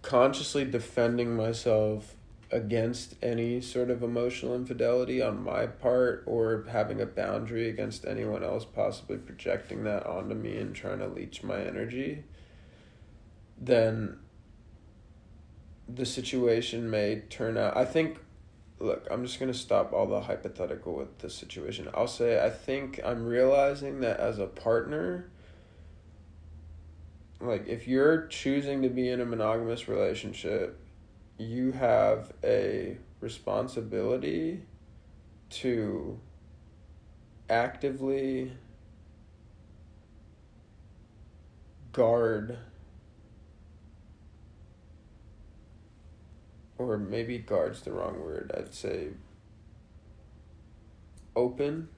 consciously 0.02 0.64
defending 0.64 1.36
myself 1.36 2.16
against 2.52 3.14
any 3.22 3.60
sort 3.60 3.90
of 3.90 4.02
emotional 4.02 4.54
infidelity 4.54 5.22
on 5.22 5.42
my 5.42 5.66
part 5.66 6.24
or 6.26 6.64
having 6.68 7.00
a 7.00 7.06
boundary 7.06 7.68
against 7.68 8.04
anyone 8.04 8.42
else 8.42 8.64
possibly 8.64 9.16
projecting 9.16 9.84
that 9.84 10.04
onto 10.04 10.34
me 10.34 10.56
and 10.56 10.74
trying 10.74 10.98
to 10.98 11.06
leech 11.06 11.42
my 11.44 11.60
energy, 11.60 12.24
then 13.56 14.18
the 15.88 16.04
situation 16.04 16.90
may 16.90 17.20
turn 17.30 17.56
out. 17.56 17.76
I 17.76 17.84
think, 17.84 18.18
look, 18.80 19.06
I'm 19.10 19.24
just 19.24 19.38
going 19.38 19.52
to 19.52 19.58
stop 19.58 19.92
all 19.92 20.06
the 20.06 20.22
hypothetical 20.22 20.94
with 20.94 21.18
the 21.18 21.30
situation. 21.30 21.88
I'll 21.94 22.08
say, 22.08 22.44
I 22.44 22.50
think 22.50 23.00
I'm 23.04 23.26
realizing 23.26 24.00
that 24.00 24.18
as 24.18 24.40
a 24.40 24.46
partner, 24.46 25.30
like 27.40 27.68
if 27.68 27.86
you're 27.86 28.26
choosing 28.26 28.82
to 28.82 28.88
be 28.88 29.08
in 29.08 29.20
a 29.20 29.24
monogamous 29.24 29.88
relationship 29.88 30.78
you 31.40 31.72
have 31.72 32.32
a 32.44 32.98
responsibility 33.20 34.60
to 35.48 36.20
actively 37.48 38.52
guard 41.92 42.58
or 46.76 46.98
maybe 46.98 47.38
guard's 47.38 47.80
the 47.82 47.90
wrong 47.90 48.20
word 48.20 48.52
i'd 48.56 48.72
say 48.72 49.08
open. 51.34 51.88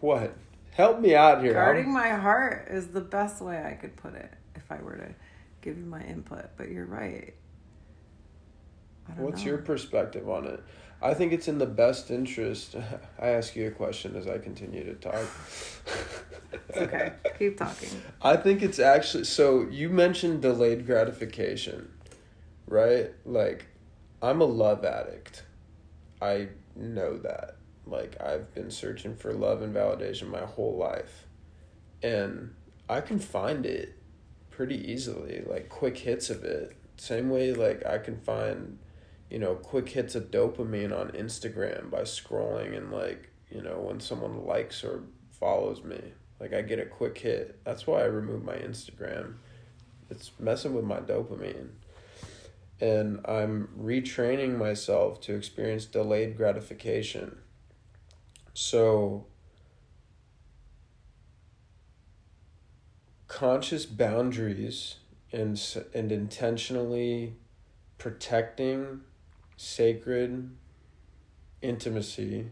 What? 0.00 0.36
Help 0.70 1.00
me 1.00 1.14
out 1.14 1.42
here 1.42 1.52
guarding 1.52 1.86
I'm... 1.86 1.92
my 1.92 2.08
heart 2.10 2.68
is 2.70 2.88
the 2.88 3.00
best 3.00 3.42
way 3.42 3.62
i 3.62 3.74
could 3.74 3.96
put 3.96 4.14
it 4.14 4.32
if 4.56 4.72
i 4.72 4.80
were 4.80 4.96
to 4.96 5.14
give 5.60 5.76
you 5.76 5.84
my 5.84 6.02
input 6.02 6.46
but 6.56 6.70
you're 6.70 6.86
right 6.86 7.34
What's 9.16 9.42
know. 9.42 9.50
your 9.50 9.58
perspective 9.58 10.28
on 10.28 10.46
it? 10.46 10.62
I 11.00 11.14
think 11.14 11.32
it's 11.32 11.48
in 11.48 11.58
the 11.58 11.66
best 11.66 12.10
interest. 12.10 12.76
I 13.18 13.28
ask 13.28 13.56
you 13.56 13.66
a 13.66 13.70
question 13.70 14.16
as 14.16 14.26
I 14.26 14.38
continue 14.38 14.84
to 14.84 14.94
talk. 14.94 15.24
It's 16.68 16.76
okay. 16.76 17.12
Keep 17.38 17.58
talking. 17.58 17.88
I 18.22 18.36
think 18.36 18.62
it's 18.62 18.78
actually 18.78 19.24
so 19.24 19.66
you 19.70 19.88
mentioned 19.88 20.42
delayed 20.42 20.86
gratification, 20.86 21.90
right? 22.66 23.10
Like 23.24 23.66
I'm 24.22 24.40
a 24.40 24.44
love 24.44 24.84
addict. 24.84 25.42
I 26.20 26.48
know 26.76 27.18
that. 27.18 27.56
Like 27.84 28.16
I've 28.20 28.54
been 28.54 28.70
searching 28.70 29.16
for 29.16 29.32
love 29.32 29.60
and 29.62 29.74
validation 29.74 30.28
my 30.28 30.40
whole 30.40 30.76
life. 30.76 31.26
And 32.02 32.54
I 32.88 33.00
can 33.00 33.18
find 33.18 33.66
it 33.66 33.96
pretty 34.50 34.76
easily, 34.92 35.42
like 35.46 35.68
quick 35.68 35.98
hits 35.98 36.30
of 36.30 36.44
it. 36.44 36.76
Same 36.96 37.30
way 37.30 37.52
like 37.52 37.84
I 37.84 37.98
can 37.98 38.16
find, 38.18 38.78
you 39.32 39.38
know, 39.38 39.54
quick 39.54 39.88
hits 39.88 40.14
of 40.14 40.30
dopamine 40.30 40.94
on 40.94 41.08
Instagram 41.12 41.90
by 41.90 42.02
scrolling 42.02 42.76
and 42.76 42.92
like, 42.92 43.30
you 43.50 43.62
know, 43.62 43.78
when 43.78 43.98
someone 43.98 44.44
likes 44.44 44.84
or 44.84 45.04
follows 45.30 45.82
me. 45.82 45.98
Like 46.38 46.52
I 46.52 46.60
get 46.60 46.78
a 46.78 46.84
quick 46.84 47.16
hit. 47.16 47.58
That's 47.64 47.86
why 47.86 48.02
I 48.02 48.04
remove 48.04 48.44
my 48.44 48.56
Instagram. 48.56 49.36
It's 50.10 50.32
messing 50.38 50.74
with 50.74 50.84
my 50.84 50.98
dopamine. 50.98 51.70
And 52.78 53.24
I'm 53.24 53.70
retraining 53.80 54.58
myself 54.58 55.18
to 55.22 55.34
experience 55.34 55.86
delayed 55.86 56.36
gratification. 56.36 57.38
So 58.52 59.28
conscious 63.28 63.86
boundaries 63.86 64.96
and 65.32 65.58
and 65.94 66.12
intentionally 66.12 67.36
protecting 67.96 69.00
sacred 69.62 70.50
intimacy 71.60 72.48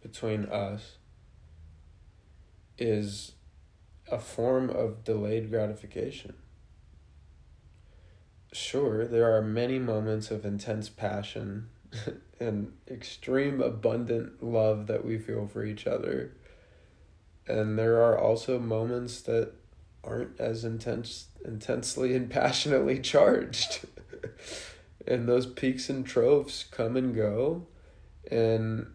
between 0.00 0.46
us 0.46 0.96
is 2.78 3.32
a 4.10 4.18
form 4.18 4.70
of 4.70 5.04
delayed 5.04 5.50
gratification. 5.50 6.32
Sure, 8.50 9.06
there 9.06 9.36
are 9.36 9.42
many 9.42 9.78
moments 9.78 10.30
of 10.30 10.46
intense 10.46 10.88
passion 10.88 11.68
and 12.40 12.72
extreme 12.90 13.60
abundant 13.60 14.42
love 14.42 14.86
that 14.86 15.04
we 15.04 15.18
feel 15.18 15.46
for 15.46 15.66
each 15.66 15.86
other. 15.86 16.32
And 17.46 17.78
there 17.78 18.02
are 18.02 18.18
also 18.18 18.58
moments 18.58 19.20
that 19.22 19.52
aren't 20.02 20.40
as 20.40 20.64
intense 20.64 21.26
intensely 21.44 22.16
and 22.16 22.30
passionately 22.30 22.98
charged. 23.02 23.86
and 25.08 25.28
those 25.28 25.46
peaks 25.46 25.88
and 25.88 26.06
troughs 26.06 26.66
come 26.70 26.96
and 26.96 27.14
go. 27.14 27.66
And 28.30 28.86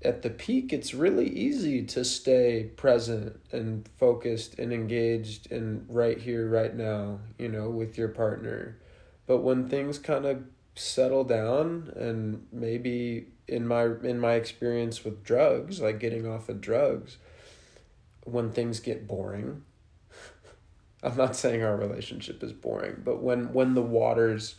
at 0.00 0.22
the 0.22 0.30
peak, 0.30 0.72
it's 0.72 0.94
really 0.94 1.28
easy 1.28 1.84
to 1.84 2.04
stay 2.04 2.70
present 2.76 3.38
and 3.52 3.86
focused 3.98 4.58
and 4.58 4.72
engaged 4.72 5.52
and 5.52 5.84
right 5.88 6.18
here, 6.18 6.48
right 6.48 6.74
now, 6.74 7.20
you 7.38 7.48
know, 7.48 7.68
with 7.68 7.98
your 7.98 8.08
partner. 8.08 8.78
But 9.26 9.38
when 9.38 9.68
things 9.68 9.98
kind 9.98 10.24
of 10.24 10.42
settle 10.74 11.24
down 11.24 11.92
and 11.96 12.46
maybe 12.50 13.26
in 13.46 13.66
my 13.66 13.84
in 14.02 14.18
my 14.18 14.34
experience 14.34 15.04
with 15.04 15.22
drugs, 15.22 15.80
like 15.80 16.00
getting 16.00 16.26
off 16.26 16.48
of 16.48 16.60
drugs, 16.62 17.18
when 18.24 18.50
things 18.50 18.80
get 18.80 19.06
boring, 19.06 19.62
I'm 21.02 21.16
not 21.16 21.36
saying 21.36 21.62
our 21.62 21.76
relationship 21.76 22.42
is 22.42 22.52
boring, 22.52 23.02
but 23.04 23.22
when 23.22 23.52
when 23.52 23.74
the 23.74 23.82
waters 23.82 24.56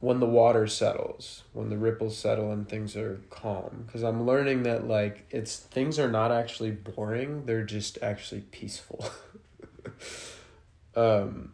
when 0.00 0.20
the 0.20 0.26
water 0.26 0.66
settles, 0.66 1.44
when 1.52 1.70
the 1.70 1.78
ripples 1.78 2.16
settle 2.16 2.52
and 2.52 2.68
things 2.68 2.96
are 2.96 3.20
calm 3.30 3.84
because 3.86 4.02
I'm 4.02 4.26
learning 4.26 4.64
that 4.64 4.86
like 4.86 5.26
it's 5.30 5.56
things 5.56 5.98
are 5.98 6.10
not 6.10 6.30
actually 6.30 6.72
boring, 6.72 7.46
they're 7.46 7.64
just 7.64 7.98
actually 8.02 8.42
peaceful. 8.42 9.04
um 10.96 11.52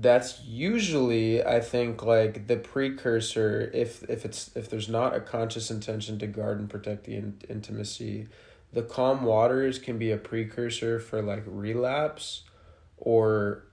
that's 0.00 0.40
usually 0.44 1.44
I 1.44 1.60
think 1.60 2.04
like 2.04 2.46
the 2.46 2.56
precursor 2.56 3.70
if 3.74 4.04
if 4.08 4.24
it's 4.24 4.50
if 4.56 4.70
there's 4.70 4.88
not 4.88 5.14
a 5.14 5.20
conscious 5.20 5.70
intention 5.70 6.18
to 6.20 6.26
guard 6.28 6.60
and 6.60 6.70
protect 6.70 7.04
the 7.04 7.16
in- 7.16 7.40
intimacy 7.48 8.28
the 8.72 8.82
calm 8.82 9.24
waters 9.24 9.78
can 9.78 9.98
be 9.98 10.10
a 10.12 10.16
precursor 10.16 11.00
for 11.00 11.20
like 11.20 11.42
relapse 11.46 12.44
or 12.96 13.64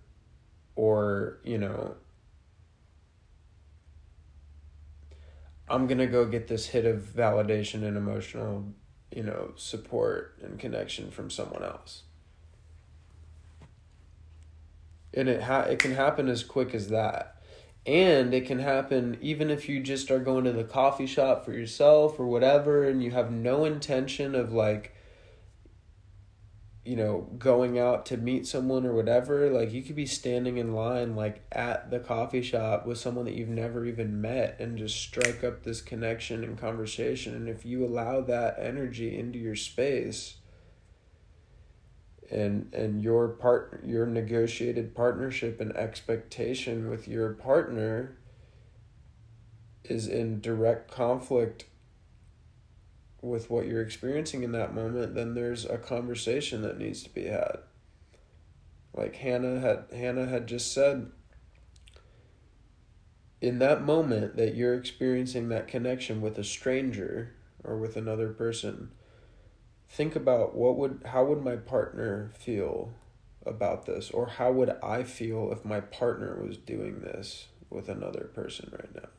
or 0.76 1.38
you 1.44 1.60
know 1.60 1.96
i'm 5.70 5.88
going 5.88 5.98
to 5.98 6.08
go 6.08 6.26
get 6.26 6.48
this 6.48 6.68
hit 6.68 6.86
of 6.86 7.02
validation 7.02 7.84
and 7.84 7.98
emotional 7.98 8.66
you 9.16 9.24
know 9.24 9.52
support 9.56 10.38
and 10.44 10.60
connection 10.60 11.10
from 11.10 11.30
someone 11.30 11.64
else. 11.64 12.04
And 15.14 15.30
it 15.30 15.44
ha- 15.44 15.62
it 15.62 15.80
can 15.80 15.96
happen 15.96 16.28
as 16.28 16.44
quick 16.44 16.76
as 16.76 16.90
that. 16.90 17.42
And 17.86 18.34
it 18.34 18.46
can 18.46 18.60
happen 18.60 19.18
even 19.22 19.50
if 19.50 19.70
you 19.70 19.80
just 19.80 20.10
are 20.10 20.20
going 20.20 20.44
to 20.46 20.52
the 20.52 20.64
coffee 20.64 21.06
shop 21.06 21.46
for 21.46 21.54
yourself 21.54 22.20
or 22.20 22.26
whatever 22.26 22.84
and 22.84 23.04
you 23.04 23.12
have 23.12 23.32
no 23.32 23.64
intention 23.64 24.34
of 24.34 24.52
like 24.52 24.95
you 26.86 26.96
know 26.96 27.28
going 27.40 27.80
out 27.80 28.06
to 28.06 28.16
meet 28.16 28.46
someone 28.46 28.86
or 28.86 28.94
whatever 28.94 29.50
like 29.50 29.74
you 29.74 29.82
could 29.82 29.96
be 29.96 30.06
standing 30.06 30.58
in 30.58 30.74
line 30.74 31.16
like 31.16 31.44
at 31.52 31.90
the 31.90 32.00
coffee 32.00 32.44
shop 32.44 32.86
with 32.86 33.00
someone 33.00 33.26
that 33.26 33.34
you've 33.34 33.50
never 33.50 33.86
even 33.86 34.22
met 34.22 34.56
and 34.60 34.78
just 34.78 34.96
strike 34.96 35.44
up 35.44 35.64
this 35.64 35.82
connection 35.82 36.44
and 36.44 36.60
conversation. 36.60 37.34
And 37.34 37.50
if 37.50 37.66
you 37.66 37.84
allow 37.86 38.22
that 38.22 38.58
energy 38.60 39.18
into 39.18 39.40
your 39.40 39.56
space 39.56 40.38
and 42.32 42.74
and 42.74 43.02
your 43.02 43.30
part 43.30 43.84
your 43.86 44.06
negotiated 44.06 44.96
partnership 44.96 45.62
and 45.62 45.76
expectation 45.76 46.90
with 46.90 47.08
your 47.08 47.34
partner 47.34 48.18
is 49.84 50.08
in 50.08 50.42
direct 50.42 50.90
conflict 50.90 51.66
with 53.26 53.50
what 53.50 53.68
you're 53.68 53.82
experiencing 53.82 54.44
in 54.44 54.52
that 54.52 54.74
moment 54.74 55.16
then 55.16 55.34
there's 55.34 55.66
a 55.66 55.78
conversation 55.78 56.62
that 56.62 56.78
needs 56.78 57.04
to 57.04 57.10
be 57.10 57.26
had. 57.26 57.58
Like 58.94 59.16
Hannah 59.18 59.60
had 59.60 59.86
Hannah 59.92 60.28
had 60.28 60.48
just 60.48 60.74
said 60.74 61.12
in 63.42 63.60
that 63.60 63.84
moment 63.84 64.38
that 64.38 64.56
you're 64.56 64.76
experiencing 64.76 65.50
that 65.50 65.68
connection 65.68 66.22
with 66.22 66.38
a 66.38 66.44
stranger 66.44 67.36
or 67.64 67.78
with 67.78 67.98
another 67.98 68.30
person 68.30 68.92
think 69.90 70.16
about 70.16 70.56
what 70.56 70.78
would 70.78 71.02
how 71.06 71.26
would 71.26 71.44
my 71.44 71.56
partner 71.56 72.32
feel 72.34 72.94
about 73.46 73.86
this? 73.86 74.10
Or 74.12 74.28
how 74.28 74.52
would 74.52 74.72
I 74.82 75.04
feel 75.04 75.52
if 75.52 75.64
my 75.64 75.80
partner 75.80 76.42
was 76.44 76.58
doing 76.58 77.02
this 77.02 77.48
with 77.70 77.90
another 77.90 78.30
person 78.34 78.70
right 78.72 78.94
now 78.96 79.10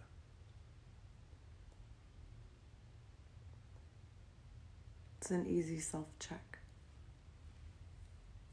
It's 5.27 5.33
an 5.33 5.45
easy 5.49 5.81
self 5.81 6.07
check. 6.21 6.61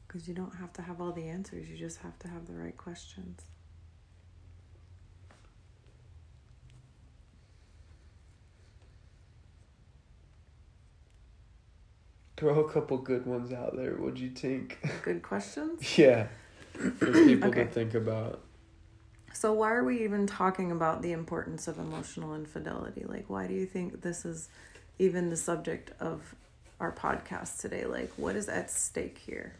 Because 0.08 0.26
you 0.26 0.34
don't 0.34 0.56
have 0.56 0.72
to 0.72 0.82
have 0.82 1.00
all 1.00 1.12
the 1.12 1.28
answers, 1.28 1.68
you 1.68 1.76
just 1.76 1.98
have 1.98 2.18
to 2.18 2.26
have 2.26 2.48
the 2.48 2.52
right 2.52 2.76
questions. 2.76 3.42
throw 12.36 12.58
a 12.64 12.68
couple 12.72 12.98
good 12.98 13.24
ones 13.24 13.52
out 13.52 13.76
there 13.76 13.92
what'd 13.92 14.18
you 14.18 14.28
think 14.30 14.78
Good 15.04 15.22
questions. 15.22 15.96
yeah 15.96 16.26
for 16.98 17.12
people 17.12 17.50
Okay. 17.50 17.62
to 17.62 17.70
think 17.70 17.94
about 17.94 18.40
So, 19.32 19.52
why 19.52 19.70
are 19.72 19.84
we 19.84 20.02
even 20.02 20.26
talking 20.26 20.72
about 20.72 21.02
the 21.02 21.12
importance 21.12 21.68
of 21.68 21.78
emotional 21.78 22.34
infidelity? 22.34 23.04
Like, 23.06 23.30
why 23.30 23.46
do 23.46 23.54
you 23.54 23.66
think 23.66 24.02
this 24.02 24.24
is 24.24 24.48
even 24.98 25.30
the 25.30 25.36
subject 25.36 25.92
of 26.00 26.34
our 26.84 26.92
podcast 26.92 27.60
today? 27.60 27.84
Like, 27.86 28.12
what 28.16 28.36
is 28.36 28.48
at 28.48 28.70
stake 28.70 29.18
here? 29.18 29.54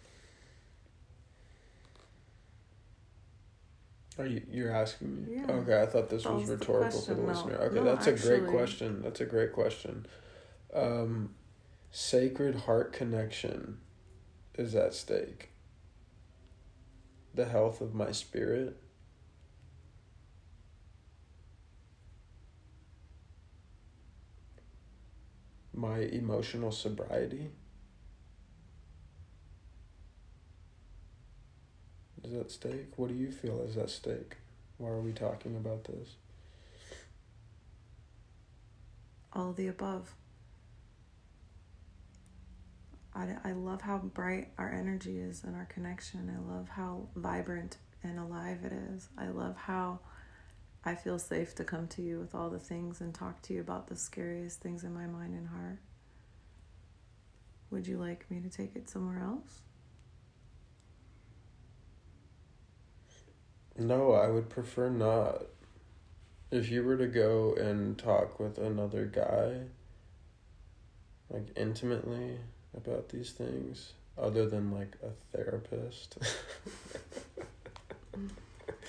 Are 4.19 4.27
you 4.27 4.43
you're 4.49 4.71
asking 4.71 5.27
me? 5.27 5.37
Yeah. 5.37 5.51
Okay, 5.51 5.83
I 5.83 5.87
thought 5.87 6.09
this 6.09 6.23
That 6.23 6.35
was 6.35 6.43
was 6.43 6.51
the 6.51 6.57
rhetorical 6.57 7.01
for 7.01 7.15
the. 7.15 7.23
No, 7.23 7.29
listener. 7.29 7.55
Okay, 7.55 7.75
no, 7.75 7.85
that's 7.85 8.07
a 8.07 8.13
great 8.13 8.47
question. 8.47 9.03
That's 9.03 9.21
a 9.21 9.25
great 9.25 9.53
question. 9.53 10.07
Um, 10.73 11.35
sacred 11.91 12.55
heart 12.55 12.93
connection 12.93 13.79
is 14.57 14.75
at 14.77 14.95
stake. 14.95 15.51
The 17.35 17.47
health 17.47 17.81
of 17.81 17.95
my 17.95 18.13
spirit. 18.13 18.77
my 25.85 25.99
emotional 25.99 26.73
sobriety? 26.73 27.51
Is 32.23 32.33
at 32.33 32.51
stake? 32.51 32.93
What 32.97 33.11
do 33.11 33.15
you 33.15 33.31
feel 33.31 33.61
is 33.69 33.77
at 33.77 33.91
stake? 33.91 34.37
Why 34.79 34.89
are 34.89 35.01
we 35.01 35.13
talking 35.13 35.57
about 35.57 35.85
this? 35.85 36.17
All 39.35 39.53
the 39.53 39.69
above. 39.69 40.15
I, 43.15 43.37
I 43.45 43.53
love 43.53 43.83
how 43.83 43.99
bright 43.99 44.49
our 44.57 44.73
energy 44.73 45.19
is 45.19 45.45
and 45.45 45.55
our 45.55 45.67
connection. 45.67 46.35
I 46.35 46.51
love 46.51 46.69
how 46.69 47.09
vibrant 47.15 47.77
and 48.03 48.19
alive 48.19 48.61
it 48.65 48.73
is. 48.73 49.09
I 49.19 49.29
love 49.29 49.57
how 49.57 50.01
I 50.87 50.95
feel 50.95 51.19
safe 51.19 51.55
to 51.57 51.65
come 51.65 51.89
to 51.89 52.03
you 52.03 52.19
with 52.19 52.35
all 52.35 52.51
the 52.51 52.59
things 52.59 53.01
and 53.01 53.15
talk 53.15 53.41
to 53.43 53.55
you 53.55 53.61
about 53.61 53.87
the 53.87 53.97
scariest 53.97 54.61
things 54.61 54.85
in 54.85 54.93
my 54.93 55.07
mind 55.07 55.35
and 55.35 55.49
heart. 55.49 55.79
Would 57.71 57.87
you 57.87 57.97
like 57.97 58.31
me 58.31 58.41
to 58.41 58.51
take 58.51 58.77
it 58.77 58.91
somewhere 58.91 59.23
else? 59.23 59.63
No, 63.79 64.13
I 64.13 64.29
would 64.29 64.51
prefer 64.51 64.91
not. 64.91 65.43
If 66.51 66.71
you 66.71 66.85
were 66.85 66.99
to 66.99 67.07
go 67.07 67.55
and 67.55 67.99
talk 67.99 68.39
with 68.39 68.59
another 68.59 69.07
guy, 69.07 69.63
like 71.31 71.49
intimately 71.57 72.37
about 72.77 73.09
these 73.09 73.31
things, 73.31 73.95
other 74.19 74.47
than 74.47 74.71
like 74.71 74.97
a 75.03 75.37
therapist. 75.37 76.19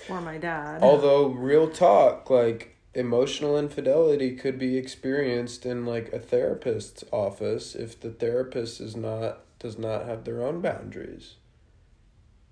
or 0.09 0.21
my 0.21 0.37
dad. 0.37 0.81
Although, 0.81 1.27
real 1.27 1.69
talk, 1.69 2.29
like 2.29 2.75
emotional 2.93 3.57
infidelity 3.57 4.35
could 4.35 4.57
be 4.57 4.77
experienced 4.77 5.65
in 5.65 5.85
like 5.85 6.13
a 6.13 6.19
therapist's 6.19 7.03
office 7.11 7.75
if 7.75 7.99
the 7.99 8.11
therapist 8.11 8.79
is 8.79 8.95
not 8.95 9.39
does 9.59 9.77
not 9.77 10.05
have 10.05 10.23
their 10.23 10.45
own 10.45 10.61
boundaries. 10.61 11.35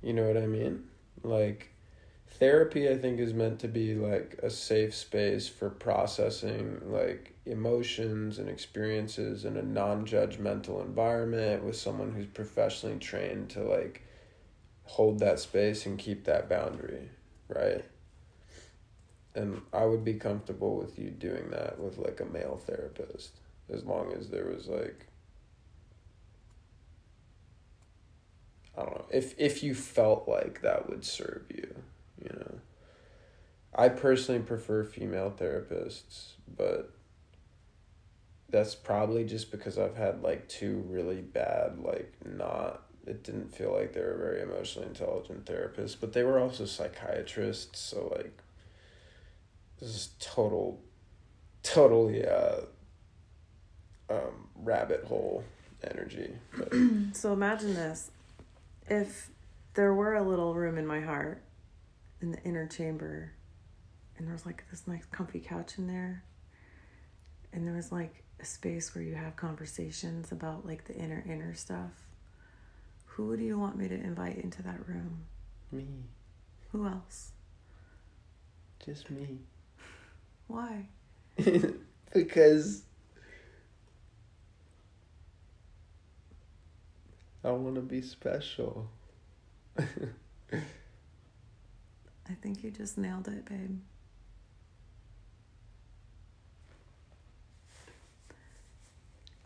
You 0.02 0.13
know 0.13 0.28
what 0.28 0.38
I 0.38 0.48
mean? 0.48 0.86
Like 1.24 1.74
therapy 2.28 2.89
I 2.89 2.98
think 2.98 3.20
is 3.20 3.34
meant 3.34 3.60
to 3.60 3.68
be 3.68 3.94
like 3.96 4.39
a 4.42 4.50
safe 4.50 4.96
space 4.96 5.48
for 5.48 5.70
processing 5.70 6.82
like 6.86 7.36
emotions 7.46 8.39
and 8.39 8.50
experiences 8.50 9.46
in 9.46 9.58
a 9.58 9.62
non-judgmental 9.62 10.84
environment 10.84 11.63
with 11.63 11.76
someone 11.76 12.13
who's 12.13 12.26
professionally 12.26 12.98
trained 12.98 13.50
to 13.52 13.62
like 13.62 14.02
hold 14.86 15.20
that 15.20 15.39
space 15.39 15.86
and 15.86 15.98
keep 15.98 16.26
that 16.26 16.50
boundary, 16.50 17.10
right? 17.56 17.86
And 19.36 19.62
I 19.74 19.86
would 19.86 20.04
be 20.04 20.13
comfortable 20.13 20.78
with 20.78 21.00
you 21.00 21.10
doing 21.10 21.50
that 21.52 21.80
with 21.80 21.98
like 21.98 22.20
a 22.20 22.26
male 22.26 22.62
therapist 22.66 23.39
as 23.74 23.84
long 23.84 24.13
as 24.13 24.30
there 24.30 24.46
was 24.46 24.68
like 24.68 25.08
I 28.78 28.82
don't 28.82 28.96
know 28.96 29.06
if 29.12 29.39
if 29.39 29.63
you 29.63 29.74
felt 29.74 30.28
like 30.28 30.62
that 30.62 30.89
would 30.89 31.04
serve 31.06 31.46
you 31.50 31.76
you 32.22 32.30
know. 32.30 32.60
I 33.76 33.89
personally 33.89 34.42
prefer 34.42 34.84
female 34.84 35.34
therapists, 35.36 36.34
but 36.56 36.92
that's 38.50 38.76
probably 38.76 39.24
just 39.24 39.52
because 39.52 39.78
I've 39.78 39.98
had 39.98 40.22
like 40.22 40.48
two 40.48 40.86
really 40.88 41.22
bad, 41.22 41.80
like 41.80 42.13
not, 42.24 42.83
it 43.06 43.24
didn't 43.24 43.54
feel 43.54 43.74
like 43.74 43.94
they 43.94 44.02
were 44.02 44.18
very 44.18 44.42
emotionally 44.42 44.88
intelligent 44.88 45.46
therapists, 45.46 45.96
but 46.00 46.13
they 46.13 46.24
were 46.24 46.39
also 46.39 46.66
psychiatrists, 46.66 47.80
so 47.80 48.12
like, 48.16 48.42
this 49.80 49.89
is 49.89 50.10
total, 50.20 50.80
totally, 51.63 52.26
uh, 52.26 52.62
um, 54.10 54.48
rabbit 54.56 55.04
hole 55.06 55.44
energy. 55.84 56.32
But. 56.58 56.74
so 57.13 57.34
imagine 57.34 57.74
this 57.74 58.12
if 58.88 59.30
there 59.74 59.94
were 59.94 60.16
a 60.16 60.24
little 60.24 60.54
room 60.54 60.78
in 60.78 60.86
my 60.86 61.02
heart 61.02 61.42
in 62.22 62.32
the 62.32 62.42
inner 62.44 62.68
chamber 62.68 63.32
and 64.18 64.28
there 64.28 64.34
was 64.34 64.46
like 64.46 64.63
this 64.70 64.88
nice 64.88 65.06
comfy 65.12 65.39
couch 65.39 65.78
in 65.78 65.88
there 65.88 66.24
and 67.52 67.68
there 67.68 67.76
was 67.76 67.92
like 67.92 68.24
a 68.39 68.46
space 68.46 68.94
where 68.94 69.04
you 69.04 69.16
have 69.16 69.36
conversations 69.36 70.32
about 70.32 70.66
like 70.66 70.86
the 70.86 70.96
inner 70.96 71.24
inner 71.28 71.54
stuff 71.54 71.92
who 73.15 73.38
do 73.38 73.43
you 73.43 73.60
want 73.60 73.78
me 73.78 73.88
to 73.88 73.93
invite 73.93 74.38
into 74.38 74.63
that 74.63 74.88
room? 74.88 75.26
Me. 75.71 75.86
Who 76.71 76.88
else? 76.88 77.32
Just 78.84 79.12
me. 79.12 79.39
Why? 80.47 80.88
Because 82.13 82.84
I 87.43 87.49
want 87.49 87.73
to 87.76 87.82
be 87.82 88.02
special. 88.02 88.88
I 89.80 89.82
think 92.39 92.63
you 92.63 92.69
just 92.69 92.99
nailed 92.99 93.28
it, 93.28 93.45
babe. 93.45 93.80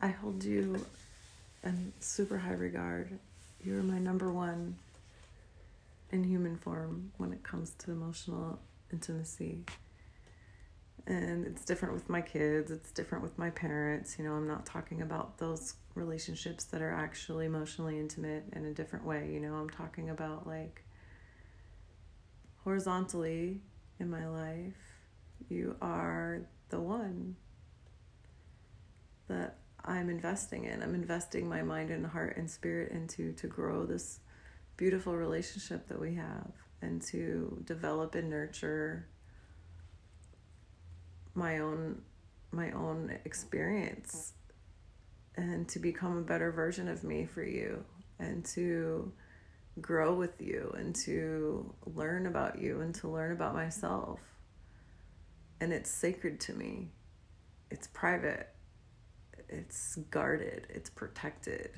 I 0.02 0.10
hold 0.10 0.44
you 0.44 0.86
in 1.64 1.94
super 2.02 2.38
high 2.38 2.52
regard. 2.52 3.18
You're 3.68 3.84
my 3.84 4.00
number 4.00 4.32
one 4.32 4.78
in 6.10 6.24
human 6.24 6.56
form 6.56 7.12
when 7.18 7.34
it 7.34 7.44
comes 7.44 7.72
to 7.80 7.92
emotional 7.92 8.62
intimacy. 8.94 9.66
And 11.06 11.46
it's 11.46 11.66
different 11.66 11.94
with 11.94 12.08
my 12.08 12.22
kids, 12.22 12.72
it's 12.72 12.92
different 12.92 13.26
with 13.26 13.38
my 13.38 13.50
parents. 13.50 14.16
You 14.18 14.24
know, 14.24 14.36
I'm 14.36 14.48
not 14.48 14.66
talking 14.66 15.02
about 15.02 15.38
those 15.40 15.74
relationships 15.96 16.64
that 16.64 16.82
are 16.82 16.94
actually 16.94 17.46
emotionally 17.46 18.00
intimate 18.00 18.46
in 18.54 18.64
a 18.64 18.74
different 18.74 19.04
way. 19.04 19.30
You 19.34 19.42
know, 19.42 19.56
I'm 19.56 19.70
talking 19.70 20.12
about 20.12 20.48
like 20.48 20.86
horizontally 22.64 23.60
in 24.00 24.10
my 24.10 24.30
life, 24.30 24.80
you 25.50 25.76
are 25.82 26.44
the 26.70 26.80
one 26.80 27.36
that 29.28 29.58
I'm 29.88 30.10
investing 30.10 30.66
in. 30.66 30.84
I'm 30.84 30.94
investing 30.94 31.48
my 31.48 31.62
mind 31.62 31.90
and 31.90 32.06
heart 32.06 32.38
and 32.38 32.50
spirit 32.50 32.92
into 32.92 33.32
to 33.34 33.48
grow 33.48 33.86
this 33.86 34.20
beautiful 34.76 35.16
relationship 35.16 35.88
that 35.88 36.00
we 36.00 36.16
have 36.16 36.52
and 36.82 37.02
to 37.02 37.64
develop 37.66 38.14
and 38.14 38.30
nurture 38.30 39.08
my 41.34 41.60
own 41.60 42.02
my 42.52 42.72
own 42.72 43.18
experience 43.26 44.34
and 45.36 45.68
to 45.70 45.80
become 45.80 46.18
a 46.18 46.22
better 46.22 46.52
version 46.52 46.88
of 46.88 47.04
me 47.04 47.26
for 47.26 47.44
you 47.44 47.84
and 48.20 48.44
to 48.44 49.12
grow 49.80 50.14
with 50.14 50.42
you 50.42 50.74
and 50.78 50.96
to 50.96 51.74
learn 51.86 52.26
about 52.26 52.60
you 52.60 52.82
and 52.82 52.96
to 52.96 53.08
learn 53.08 53.32
about 53.32 53.54
myself. 53.54 54.20
And 55.60 55.72
it's 55.72 55.90
sacred 55.90 56.40
to 56.42 56.54
me. 56.54 56.90
It's 57.70 57.88
private. 57.88 58.50
It's 59.50 59.96
guarded. 60.12 60.68
It's 60.70 60.90
protected. 60.90 61.72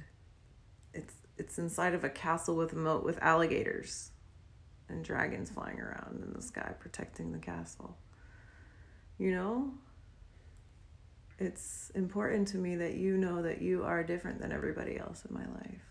It's 0.93 1.13
it's 1.38 1.58
inside 1.58 1.93
of 1.93 2.03
a 2.03 2.10
castle 2.10 2.55
with 2.55 2.73
a 2.73 2.75
moat 2.75 3.03
with 3.03 3.17
alligators 3.21 4.12
and 4.89 5.05
dragons 5.05 5.49
flying 5.51 5.79
around 5.79 6.21
in 6.23 6.34
the 6.34 6.41
sky 6.41 6.73
protecting 6.79 7.32
the 7.32 7.39
castle. 7.39 7.97
You 9.17 9.32
know? 9.32 9.73
It's 11.38 11.89
important 11.95 12.49
to 12.49 12.58
me 12.58 12.75
that 12.75 12.95
you 12.95 13.15
know 13.15 13.41
that 13.43 13.62
you 13.62 13.84
are 13.84 14.03
different 14.03 14.41
than 14.41 14.51
everybody 14.51 14.97
else 14.97 15.23
in 15.23 15.34
my 15.34 15.45
life 15.45 15.89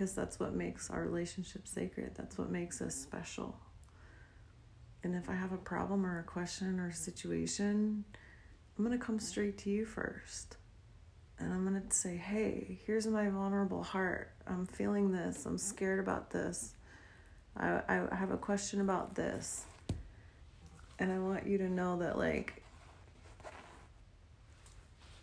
because 0.00 0.14
that's 0.14 0.40
what 0.40 0.54
makes 0.54 0.88
our 0.88 1.02
relationship 1.02 1.68
sacred. 1.68 2.12
That's 2.16 2.38
what 2.38 2.50
makes 2.50 2.80
us 2.80 2.94
special. 2.94 3.60
And 5.02 5.14
if 5.14 5.28
I 5.28 5.34
have 5.34 5.52
a 5.52 5.58
problem 5.58 6.06
or 6.06 6.18
a 6.20 6.22
question 6.22 6.80
or 6.80 6.88
a 6.88 6.94
situation, 6.94 8.06
I'm 8.76 8.84
going 8.84 8.98
to 8.98 9.04
come 9.04 9.18
straight 9.18 9.58
to 9.58 9.70
you 9.70 9.84
first. 9.84 10.56
And 11.38 11.52
I'm 11.52 11.66
going 11.66 11.80
to 11.80 11.94
say, 11.94 12.16
hey, 12.16 12.78
here's 12.86 13.06
my 13.06 13.28
vulnerable 13.28 13.82
heart. 13.82 14.32
I'm 14.46 14.66
feeling 14.66 15.12
this. 15.12 15.46
I'm 15.46 15.58
scared 15.58 15.98
about 15.98 16.30
this. 16.30 16.74
I, 17.56 17.80
I 17.88 18.14
have 18.14 18.30
a 18.30 18.36
question 18.36 18.80
about 18.80 19.14
this. 19.14 19.64
And 20.98 21.10
I 21.10 21.18
want 21.18 21.46
you 21.46 21.58
to 21.58 21.68
know 21.68 21.98
that, 21.98 22.18
like, 22.18 22.62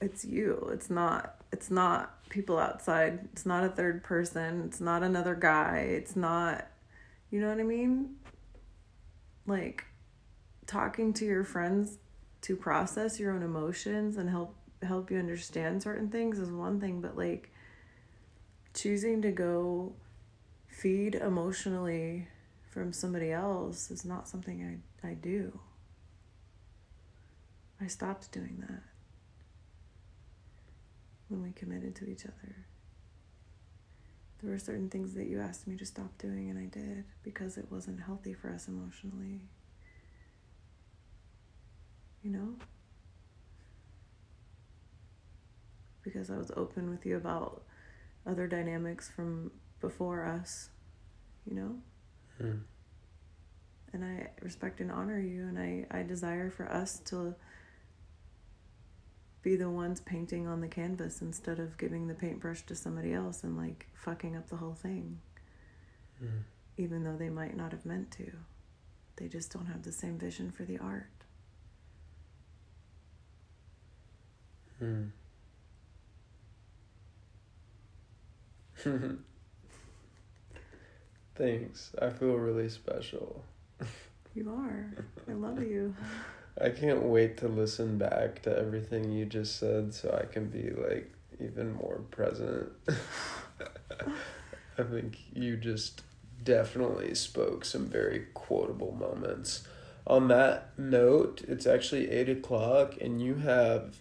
it's 0.01 0.25
you. 0.25 0.69
It's 0.73 0.89
not 0.89 1.35
it's 1.51 1.71
not 1.71 2.27
people 2.29 2.57
outside. 2.57 3.27
It's 3.31 3.45
not 3.45 3.63
a 3.63 3.69
third 3.69 4.03
person. 4.03 4.63
It's 4.65 4.81
not 4.81 5.03
another 5.03 5.35
guy. 5.35 5.87
It's 5.89 6.15
not 6.15 6.67
you 7.29 7.41
know 7.41 7.49
what 7.49 7.59
I 7.59 7.63
mean? 7.63 8.15
Like 9.45 9.85
talking 10.65 11.13
to 11.13 11.25
your 11.25 11.43
friends 11.43 11.97
to 12.41 12.55
process 12.55 13.19
your 13.19 13.31
own 13.33 13.43
emotions 13.43 14.17
and 14.17 14.29
help 14.29 14.55
help 14.83 15.09
you 15.09 15.17
understand 15.17 15.81
certain 15.81 16.09
things 16.09 16.39
is 16.39 16.51
one 16.51 16.79
thing, 16.79 17.01
but 17.01 17.17
like 17.17 17.51
choosing 18.73 19.21
to 19.23 19.31
go 19.31 19.93
feed 20.67 21.15
emotionally 21.15 22.27
from 22.69 22.93
somebody 22.93 23.31
else 23.31 23.89
is 23.89 24.05
not 24.05 24.27
something 24.27 24.81
I 25.03 25.07
I 25.07 25.13
do. 25.13 25.59
I 27.79 27.87
stopped 27.87 28.31
doing 28.31 28.63
that 28.67 28.83
when 31.27 31.43
we 31.43 31.51
committed 31.51 31.95
to 31.95 32.09
each 32.09 32.25
other. 32.25 32.65
There 34.41 34.51
were 34.51 34.59
certain 34.59 34.89
things 34.89 35.13
that 35.15 35.27
you 35.27 35.39
asked 35.39 35.67
me 35.67 35.77
to 35.77 35.85
stop 35.85 36.17
doing, 36.19 36.49
and 36.49 36.59
I 36.59 36.65
did 36.65 37.05
because 37.23 37.57
it 37.57 37.71
wasn't 37.71 38.01
healthy 38.01 38.33
for 38.33 38.49
us 38.49 38.67
emotionally. 38.67 39.41
You 42.27 42.33
know? 42.33 42.53
because 46.07 46.31
I 46.31 46.37
was 46.37 46.51
open 46.55 46.89
with 46.89 47.05
you 47.05 47.17
about 47.17 47.63
other 48.25 48.47
dynamics 48.47 49.09
from 49.09 49.51
before 49.81 50.25
us, 50.25 50.69
you 51.45 51.55
know? 51.55 51.75
Mm. 52.41 52.61
And 53.91 54.05
I 54.05 54.29
respect 54.41 54.79
and 54.79 54.91
honor 54.91 55.19
you, 55.19 55.43
and 55.43 55.59
I, 55.59 55.85
I 55.91 56.03
desire 56.03 56.49
for 56.49 56.71
us 56.71 56.99
to 57.07 57.35
be 59.41 59.55
the 59.57 59.69
ones 59.69 59.99
painting 59.99 60.47
on 60.47 60.61
the 60.61 60.67
canvas 60.67 61.21
instead 61.21 61.59
of 61.59 61.77
giving 61.77 62.07
the 62.07 62.13
paintbrush 62.13 62.61
to 62.63 62.75
somebody 62.75 63.13
else 63.13 63.43
and 63.43 63.57
like 63.57 63.87
fucking 63.93 64.35
up 64.35 64.47
the 64.49 64.57
whole 64.57 64.75
thing. 64.75 65.19
Mm. 66.23 66.43
Even 66.77 67.03
though 67.03 67.17
they 67.17 67.29
might 67.29 67.55
not 67.57 67.71
have 67.71 67.85
meant 67.85 68.11
to. 68.11 68.31
They 69.17 69.27
just 69.27 69.51
don't 69.51 69.65
have 69.65 69.83
the 69.83 69.91
same 69.91 70.17
vision 70.17 70.51
for 70.51 70.63
the 70.63 70.77
art. 70.77 71.16
Hmm. 74.79 75.05
Thanks. 81.35 81.91
I 82.01 82.09
feel 82.09 82.33
really 82.33 82.69
special. 82.69 83.43
You 84.35 84.51
are. 84.51 84.93
I 85.27 85.33
love 85.33 85.61
you. 85.61 85.95
I 86.61 86.69
can't 86.69 87.03
wait 87.03 87.37
to 87.37 87.47
listen 87.47 87.97
back 87.97 88.41
to 88.43 88.57
everything 88.57 89.11
you 89.11 89.25
just 89.25 89.57
said 89.59 89.93
so 89.93 90.19
I 90.19 90.31
can 90.31 90.47
be 90.47 90.71
like 90.71 91.11
even 91.39 91.73
more 91.73 92.01
present. 92.09 92.69
I 94.79 94.83
think 94.83 95.17
you 95.33 95.57
just 95.57 96.01
definitely 96.43 97.13
spoke 97.15 97.65
some 97.65 97.87
very 97.87 98.27
quotable 98.33 98.91
moments. 98.91 99.67
On 100.05 100.27
that 100.29 100.77
note, 100.77 101.43
it's 101.47 101.67
actually 101.67 102.09
eight 102.09 102.29
o'clock 102.29 102.95
and 103.01 103.21
you 103.21 103.35
have 103.35 103.97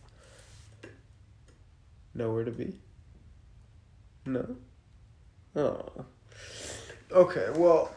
nowhere 2.17 2.45
to 2.45 2.51
be? 2.51 2.75
No? 4.25 4.57
Oh. 5.55 6.05
Okay, 7.13 7.49
well, 7.55 7.91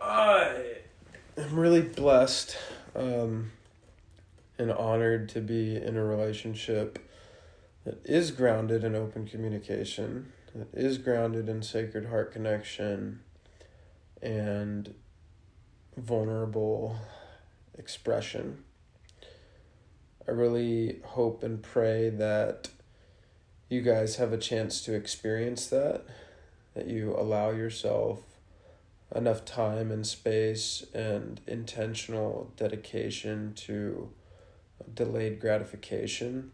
I 0.00 0.76
am 1.36 1.58
really 1.58 1.82
blessed 1.82 2.56
um, 2.94 3.52
and 4.58 4.72
honored 4.72 5.28
to 5.30 5.40
be 5.40 5.76
in 5.76 5.96
a 5.96 6.04
relationship 6.04 6.98
that 7.84 8.00
is 8.04 8.30
grounded 8.30 8.84
in 8.84 8.94
open 8.94 9.26
communication, 9.26 10.32
that 10.54 10.68
is 10.72 10.98
grounded 10.98 11.48
in 11.48 11.62
sacred 11.62 12.06
heart 12.06 12.32
connection 12.32 13.20
and 14.22 14.94
vulnerable 15.96 16.96
expression. 17.76 18.64
I 20.26 20.30
really 20.30 21.00
hope 21.04 21.42
and 21.42 21.60
pray 21.62 22.08
that 22.10 22.70
you 23.72 23.80
guys 23.80 24.16
have 24.16 24.34
a 24.34 24.38
chance 24.38 24.82
to 24.82 24.92
experience 24.92 25.66
that, 25.68 26.02
that 26.74 26.86
you 26.86 27.14
allow 27.16 27.50
yourself 27.50 28.20
enough 29.16 29.46
time 29.46 29.90
and 29.90 30.06
space 30.06 30.84
and 30.92 31.40
intentional 31.46 32.52
dedication 32.56 33.54
to 33.54 34.10
delayed 34.92 35.40
gratification. 35.40 36.52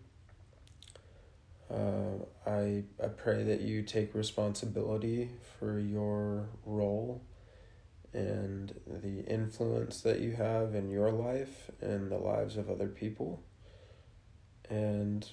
Uh, 1.68 2.24
I, 2.46 2.84
I 3.02 3.08
pray 3.08 3.42
that 3.42 3.62
you 3.62 3.82
take 3.82 4.14
responsibility 4.14 5.30
for 5.58 5.80
your 5.80 6.48
role 6.64 7.22
and 8.12 8.72
the 8.86 9.24
influence 9.26 10.02
that 10.02 10.20
you 10.20 10.32
have 10.32 10.74
in 10.74 10.88
your 10.88 11.10
life 11.10 11.70
and 11.80 12.12
the 12.12 12.16
lives 12.16 12.56
of 12.56 12.70
other 12.70 12.88
people. 12.88 13.42
And 14.70 15.28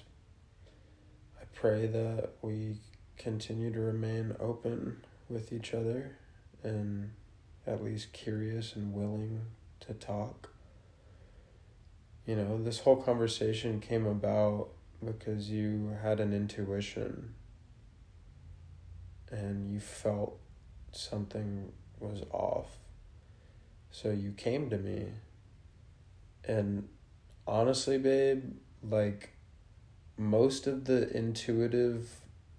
pray 1.56 1.86
that 1.86 2.30
we 2.42 2.76
continue 3.16 3.72
to 3.72 3.80
remain 3.80 4.36
open 4.38 4.98
with 5.28 5.52
each 5.52 5.74
other 5.74 6.16
and 6.62 7.10
at 7.66 7.82
least 7.82 8.12
curious 8.12 8.76
and 8.76 8.92
willing 8.92 9.40
to 9.80 9.94
talk. 9.94 10.50
You 12.26 12.36
know, 12.36 12.62
this 12.62 12.80
whole 12.80 12.96
conversation 12.96 13.80
came 13.80 14.06
about 14.06 14.68
because 15.04 15.50
you 15.50 15.96
had 16.02 16.20
an 16.20 16.32
intuition 16.32 17.34
and 19.30 19.72
you 19.72 19.80
felt 19.80 20.38
something 20.92 21.72
was 21.98 22.22
off. 22.30 22.78
So 23.90 24.10
you 24.10 24.32
came 24.32 24.68
to 24.70 24.76
me. 24.76 25.06
And 26.44 26.88
honestly, 27.46 27.98
babe, 27.98 28.56
like 28.82 29.35
most 30.16 30.66
of 30.66 30.84
the 30.84 31.14
intuitive 31.16 32.08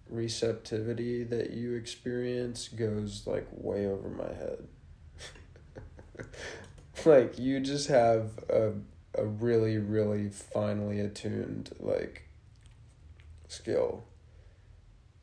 receptivity 0.10 1.24
that 1.24 1.52
you 1.52 1.74
experience 1.74 2.68
goes 2.70 3.26
like 3.26 3.48
way 3.52 3.86
over 3.86 4.10
my 4.10 4.34
head. 4.34 4.68
like 7.06 7.38
you 7.38 7.60
just 7.60 7.88
have 7.90 8.38
a 8.50 8.74
a 9.18 9.26
really 9.26 9.78
really 9.78 10.30
finely 10.30 11.00
attuned 11.00 11.72
like 11.80 12.28
skill 13.48 14.04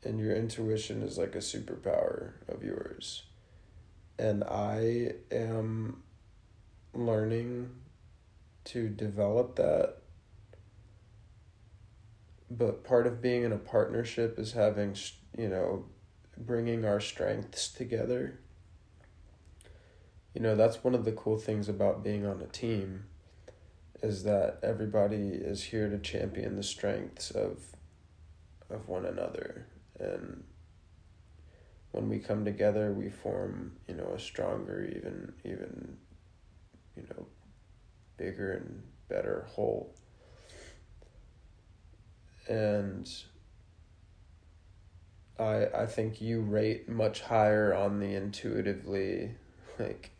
and 0.05 0.19
your 0.19 0.35
intuition 0.35 1.01
is 1.01 1.17
like 1.17 1.35
a 1.35 1.39
superpower 1.39 2.33
of 2.47 2.63
yours. 2.63 3.23
And 4.17 4.43
I 4.43 5.13
am 5.31 6.03
learning 6.93 7.71
to 8.65 8.87
develop 8.87 9.55
that 9.55 9.97
but 12.49 12.83
part 12.83 13.07
of 13.07 13.21
being 13.21 13.43
in 13.43 13.51
a 13.51 13.57
partnership 13.57 14.37
is 14.37 14.53
having 14.53 14.95
you 15.37 15.49
know 15.49 15.85
bringing 16.37 16.85
our 16.85 16.99
strengths 16.99 17.69
together. 17.69 18.39
You 20.33 20.41
know 20.41 20.55
that's 20.55 20.83
one 20.83 20.95
of 20.95 21.05
the 21.05 21.11
cool 21.11 21.37
things 21.37 21.69
about 21.69 22.03
being 22.03 22.25
on 22.25 22.41
a 22.41 22.47
team 22.47 23.05
is 24.03 24.23
that 24.23 24.59
everybody 24.61 25.29
is 25.29 25.63
here 25.63 25.89
to 25.89 25.97
champion 25.97 26.55
the 26.55 26.63
strengths 26.63 27.31
of 27.31 27.59
of 28.69 28.87
one 28.87 29.05
another. 29.05 29.67
And 29.99 30.43
when 31.95 32.09
we 32.09 32.19
come 32.19 32.43
together 32.43 32.91
we 32.91 33.09
form 33.09 33.71
you 33.87 33.95
know 33.95 34.11
a 34.13 34.19
stronger 34.19 34.83
even 34.83 35.33
even 35.45 35.95
you 36.97 37.03
know 37.03 37.25
bigger 38.17 38.51
and 38.51 38.83
better 39.07 39.47
whole 39.49 39.95
and 42.47 43.09
I 45.39 45.67
I 45.73 45.85
think 45.85 46.21
you 46.21 46.41
rate 46.41 46.87
much 46.87 47.21
higher 47.21 47.73
on 47.73 47.99
the 47.99 48.15
intuitively 48.15 49.31
like 49.79 50.11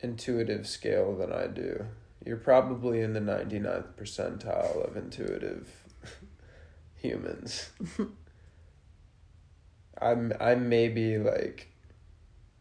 intuitive 0.00 0.66
scale 0.66 1.16
than 1.16 1.32
I 1.32 1.46
do. 1.46 1.86
You're 2.24 2.36
probably 2.36 3.00
in 3.00 3.12
the 3.12 3.20
99th 3.20 3.94
percentile 3.96 4.88
of 4.88 4.96
intuitive 4.96 5.70
humans. 6.94 7.70
I'm 10.00 10.32
I 10.40 10.54
may 10.54 10.88
be 10.88 11.18
like 11.18 11.72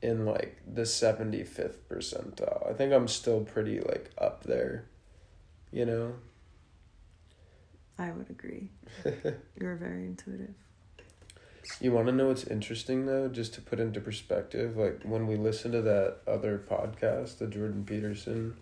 in 0.01 0.25
like 0.25 0.61
the 0.65 0.83
75th 0.83 1.77
percentile. 1.89 2.69
I 2.69 2.73
think 2.73 2.93
I'm 2.93 3.07
still 3.07 3.41
pretty 3.41 3.79
like 3.79 4.11
up 4.17 4.43
there. 4.43 4.85
You 5.71 5.85
know? 5.85 6.13
I 7.97 8.11
would 8.11 8.29
agree. 8.29 8.69
You're 9.59 9.75
very 9.75 10.05
intuitive. 10.05 10.53
You 11.81 11.91
want 11.91 12.07
to 12.07 12.13
know 12.13 12.27
what's 12.27 12.43
interesting 12.43 13.05
though, 13.05 13.27
just 13.27 13.53
to 13.55 13.61
put 13.61 13.79
into 13.79 13.99
perspective, 13.99 14.77
like 14.77 15.01
when 15.03 15.27
we 15.27 15.35
listen 15.35 15.71
to 15.71 15.81
that 15.81 16.17
other 16.27 16.63
podcast, 16.69 17.39
the 17.39 17.47
Jordan 17.47 17.83
Peterson 17.85 18.55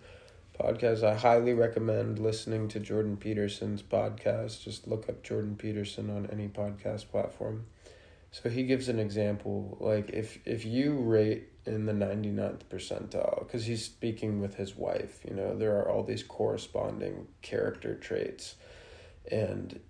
podcast, 0.58 1.02
I 1.02 1.14
highly 1.14 1.52
recommend 1.52 2.18
listening 2.18 2.68
to 2.68 2.80
Jordan 2.80 3.16
Peterson's 3.16 3.82
podcast. 3.82 4.62
Just 4.62 4.86
look 4.86 5.08
up 5.08 5.22
Jordan 5.22 5.56
Peterson 5.56 6.10
on 6.10 6.28
any 6.32 6.48
podcast 6.48 7.10
platform. 7.10 7.66
So 8.30 8.48
he 8.48 8.64
gives 8.64 8.88
an 8.88 8.98
example 8.98 9.76
like 9.80 10.10
if 10.10 10.38
if 10.46 10.64
you 10.64 10.94
rate 10.94 11.50
in 11.66 11.86
the 11.86 11.92
99th 11.92 12.60
percentile 12.70 13.48
cuz 13.48 13.66
he's 13.66 13.84
speaking 13.84 14.40
with 14.40 14.56
his 14.56 14.76
wife, 14.76 15.20
you 15.28 15.34
know, 15.34 15.56
there 15.56 15.76
are 15.78 15.88
all 15.88 16.02
these 16.02 16.22
corresponding 16.22 17.28
character 17.42 17.94
traits 17.94 18.56
and 19.30 19.80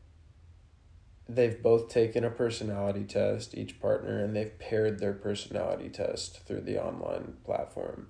they've 1.29 1.63
both 1.63 1.89
taken 1.89 2.25
a 2.25 2.31
personality 2.31 3.05
test 3.05 3.57
each 3.57 3.81
partner 3.81 4.23
and 4.23 4.37
they've 4.37 4.59
paired 4.59 4.99
their 4.99 5.15
personality 5.15 5.89
test 5.89 6.41
through 6.47 6.61
the 6.61 6.83
online 6.83 7.35
platform. 7.45 8.09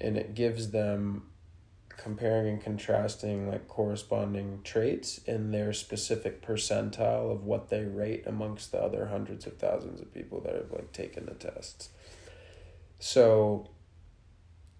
And 0.00 0.16
it 0.16 0.34
gives 0.34 0.70
them 0.70 1.30
comparing 1.96 2.48
and 2.48 2.60
contrasting 2.60 3.48
like 3.48 3.68
corresponding 3.68 4.60
traits 4.64 5.18
in 5.18 5.50
their 5.50 5.72
specific 5.72 6.44
percentile 6.44 7.30
of 7.30 7.44
what 7.44 7.68
they 7.70 7.84
rate 7.84 8.24
amongst 8.26 8.72
the 8.72 8.78
other 8.78 9.06
hundreds 9.06 9.46
of 9.46 9.56
thousands 9.56 10.00
of 10.00 10.12
people 10.12 10.40
that 10.40 10.54
have 10.54 10.70
like 10.72 10.92
taken 10.92 11.26
the 11.26 11.34
tests. 11.34 11.90
So 12.98 13.70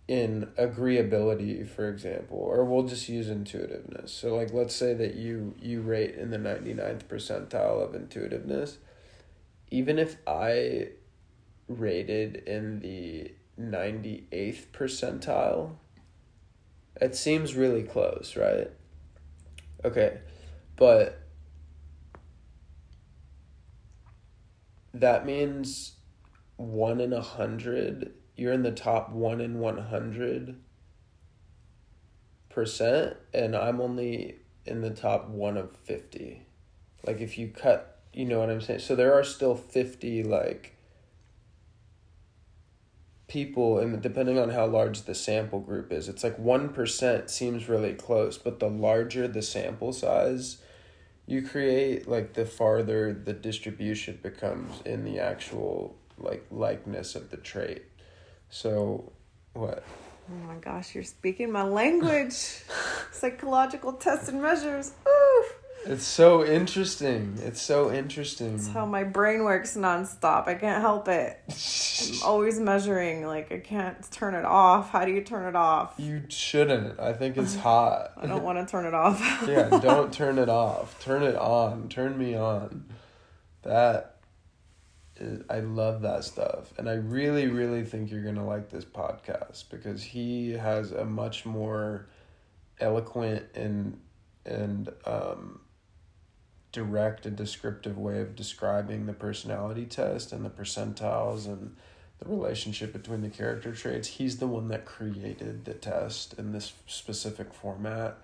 in 0.07 0.47
agreeability 0.59 1.67
for 1.67 1.89
example 1.89 2.37
or 2.37 2.65
we'll 2.65 2.87
just 2.87 3.09
use 3.09 3.29
intuitiveness. 3.29 4.13
So 4.13 4.37
like 4.37 4.53
let's 4.53 4.75
say 4.75 4.93
that 4.95 5.15
you 5.15 5.55
you 5.61 5.81
rate 5.81 6.15
in 6.17 6.31
the 6.31 6.37
99th 6.39 7.05
percentile 7.05 7.83
of 7.83 7.95
intuitiveness. 7.95 8.79
Even 9.71 9.99
if 9.99 10.17
i 10.27 10.89
rated 11.69 12.37
in 12.47 12.81
the 12.81 13.33
98th 13.59 14.67
percentile 14.73 15.77
it 17.01 17.17
seems 17.17 17.55
really 17.55 17.83
close 17.83 18.37
right? 18.37 18.71
Okay 19.85 20.19
but 20.77 21.21
that 24.93 25.25
means 25.25 25.95
one 26.57 27.01
in 27.01 27.13
a 27.13 27.23
hundred 27.23 28.13
you're 28.37 28.53
in 28.53 28.63
the 28.63 28.73
top 28.73 29.11
one 29.11 29.41
in 29.41 29.59
100 29.59 30.57
percent 32.51 33.17
and 33.33 33.57
i'm 33.57 33.81
only 33.81 34.37
in 34.67 34.81
the 34.81 34.91
top 34.91 35.29
one 35.29 35.57
of 35.57 35.77
50 35.85 36.43
like 37.07 37.21
if 37.21 37.37
you 37.39 37.49
cut 37.49 37.91
you 38.13 38.25
know 38.25 38.39
what 38.39 38.51
i'm 38.51 38.61
saying? 38.61 38.81
So 38.81 38.95
there 38.95 39.13
are 39.15 39.25
still 39.25 39.57
50 39.57 40.23
like 40.23 40.77
people 43.27 43.79
and 43.79 44.01
depending 44.01 44.39
on 44.39 44.51
how 44.51 44.67
large 44.67 45.03
the 45.03 45.15
sample 45.15 45.59
group 45.59 45.91
is. 45.93 46.09
It's 46.09 46.23
like 46.23 46.39
1% 46.39 47.31
seems 47.31 47.69
really 47.69 47.95
close 47.95 48.39
but 48.39 48.61
the 48.61 48.69
larger 48.69 49.27
the 49.27 49.43
sample 49.43 49.93
size 49.93 50.59
you 51.27 51.43
create 51.43 52.07
like 52.07 52.35
the 52.35 52.45
farther 52.45 53.13
the 53.13 53.33
distribution 53.33 54.19
becomes 54.23 54.81
in 54.85 55.05
the 55.05 55.19
actual 55.19 55.97
like 56.19 56.47
likeness 56.51 57.15
of 57.15 57.31
the 57.31 57.37
trait 57.37 57.83
so, 58.55 59.11
what? 59.53 59.83
Oh 60.31 60.47
my 60.47 60.55
gosh, 60.55 60.95
you're 60.95 61.03
speaking 61.03 61.51
my 61.51 61.65
language. 61.65 62.35
Psychological 63.13 63.95
tests 63.95 64.29
and 64.29 64.41
measures. 64.41 64.93
Oof. 65.09 65.55
It's 65.87 66.05
so 66.05 66.45
interesting. 66.47 67.37
It's 67.43 67.61
so 67.61 67.93
interesting. 67.93 68.55
It's 68.55 68.69
how 68.69 68.87
my 68.87 69.03
brain 69.03 69.43
works 69.43 69.77
nonstop. 69.77 70.47
I 70.47 70.55
can't 70.55 70.81
help 70.81 71.09
it. 71.09 71.37
I'm 71.49 72.23
always 72.25 72.61
measuring. 72.61 73.27
Like 73.27 73.51
I 73.51 73.59
can't 73.59 74.09
turn 74.13 74.37
it 74.37 74.45
off. 74.45 74.91
How 74.91 75.05
do 75.05 75.11
you 75.11 75.23
turn 75.23 75.49
it 75.49 75.57
off? 75.57 75.95
You 75.99 76.23
shouldn't. 76.29 77.01
I 77.01 77.13
think 77.13 77.37
it's 77.37 77.57
hot. 77.69 78.13
I 78.17 78.27
don't 78.27 78.45
want 78.45 78.59
to 78.59 78.71
turn 78.71 78.87
it 78.87 78.95
off. 78.95 79.21
yeah, 79.49 79.81
don't 79.81 80.13
turn 80.13 80.39
it 80.39 80.49
off. 80.49 81.03
Turn 81.03 81.25
it 81.25 81.35
on. 81.35 81.89
Turn 81.89 82.17
me 82.17 82.37
on. 82.37 82.85
That 83.63 84.14
I 85.51 85.61
love 85.61 86.03
that 86.03 86.25
stuff. 86.25 86.73
And 86.79 86.89
I 86.89 86.95
really, 86.95 87.49
really 87.49 87.85
think 87.85 88.11
you're 88.11 88.23
going 88.23 88.35
to 88.37 88.45
like 88.45 88.71
this 88.71 88.85
podcast 88.85 89.65
because 89.71 90.03
he 90.03 90.53
has 90.53 90.93
a 90.93 91.05
much 91.05 91.45
more 91.45 92.07
eloquent 92.81 93.45
and, 93.55 94.01
and, 94.45 94.91
um, 95.07 95.61
direct 96.73 97.25
and 97.25 97.37
descriptive 97.37 97.97
way 97.97 98.21
of 98.21 98.35
describing 98.35 99.07
the 99.07 99.13
personality 99.13 99.87
test 99.87 100.33
and 100.33 100.45
the 100.45 100.51
percentiles 100.51 101.47
and 101.47 101.77
the 102.19 102.29
relationship 102.29 102.93
between 102.93 103.21
the 103.21 103.29
character 103.29 103.73
traits. 103.73 104.09
He's 104.09 104.39
the 104.39 104.49
one 104.49 104.69
that 104.69 104.85
created 104.85 105.65
the 105.65 105.75
test 105.75 106.35
in 106.35 106.51
this 106.53 106.73
specific 106.89 107.55
format. 107.55 108.19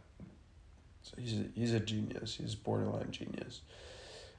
So 1.03 1.15
he's 1.19 1.35
a, 1.35 1.45
he's 1.55 1.73
a 1.73 1.81
genius. 1.81 2.37
He's 2.37 2.57
borderline 2.57 3.13
genius 3.13 3.61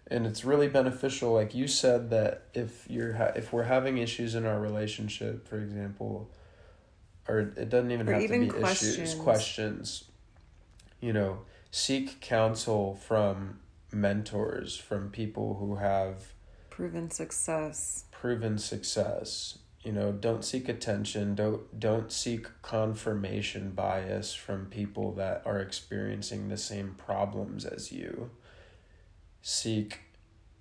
and 0.08 0.26
it's 0.26 0.44
really 0.44 0.68
beneficial 0.68 1.34
like 1.34 1.54
you 1.54 1.68
said 1.68 2.10
that 2.10 2.44
if 2.54 2.86
you're 2.90 3.14
ha- 3.14 3.32
if 3.36 3.54
we're 3.54 3.64
having 3.64 3.98
issues 3.98 4.36
in 4.36 4.46
our 4.46 4.60
relationship 4.60 5.48
for 5.48 5.60
example 5.60 6.30
or 7.28 7.40
it 7.40 7.70
doesn't 7.70 7.92
even 7.92 8.10
or 8.10 8.14
have 8.14 8.22
even 8.22 8.48
to 8.48 8.54
be 8.54 8.60
questions. 8.60 8.98
issues 8.98 9.14
questions. 9.16 10.04
You 11.00 11.14
know 11.14 11.40
seek 11.72 12.20
counsel 12.20 12.96
from 12.96 13.60
mentors 13.92 14.76
from 14.78 15.10
people 15.10 15.56
who 15.56 15.76
have 15.76 16.34
proven 16.70 17.10
success. 17.10 18.06
proven 18.12 18.58
success. 18.58 19.60
You 19.84 19.92
know 19.94 20.12
don't 20.12 20.44
seek 20.44 20.70
attention. 20.70 21.36
Don't 21.36 21.80
don't 21.80 22.12
seek 22.12 22.48
confirmation 22.62 23.72
bias 23.72 24.34
from 24.34 24.66
people 24.68 25.14
that 25.14 25.42
are 25.46 25.60
experiencing 25.60 26.50
the 26.50 26.58
same 26.58 26.96
problems 26.98 27.66
as 27.66 27.92
you 27.92 28.30
seek 29.42 30.00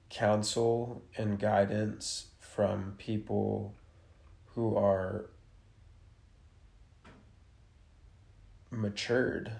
counsel 0.08 1.02
and 1.16 1.38
guidance 1.38 2.26
from 2.38 2.94
people 2.98 3.74
who 4.54 4.76
are 4.76 5.26
matured 8.70 9.52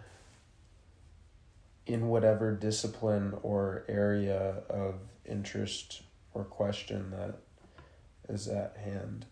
in 1.87 2.09
whatever 2.09 2.53
discipline 2.53 3.35
or 3.43 3.85
area 3.89 4.63
of 4.69 4.95
interest 5.25 6.03
or 6.35 6.45
question 6.45 7.11
that 7.11 7.39
is 8.29 8.49
at 8.49 8.77
hand. 8.77 9.27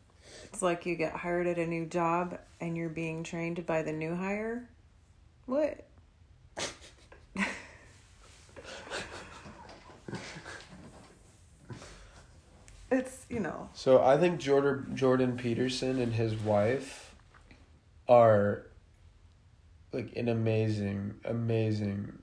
It's 0.45 0.63
like 0.63 0.87
you 0.87 0.97
get 0.97 1.13
hired 1.13 1.47
at 1.47 1.59
a 1.59 1.67
new 1.67 1.87
job 1.87 2.39
and 2.61 2.77
you're 2.77 2.89
being 2.89 3.23
trained 3.23 3.65
by 3.67 3.83
the 3.83 3.93
new 3.93 4.15
hire. 4.15 4.69
What? 5.47 5.88
It's 12.91 13.27
you 13.29 13.41
know. 13.41 13.69
So 13.75 14.03
I 14.03 14.17
think 14.17 14.41
Jordan 14.41 14.95
Jordan 14.95 15.37
Peterson 15.37 16.01
and 16.01 16.13
his 16.13 16.35
wife 16.35 17.15
are 18.09 18.67
like 19.93 20.15
an 20.17 20.29
amazing 20.29 21.15
amazing 21.25 22.19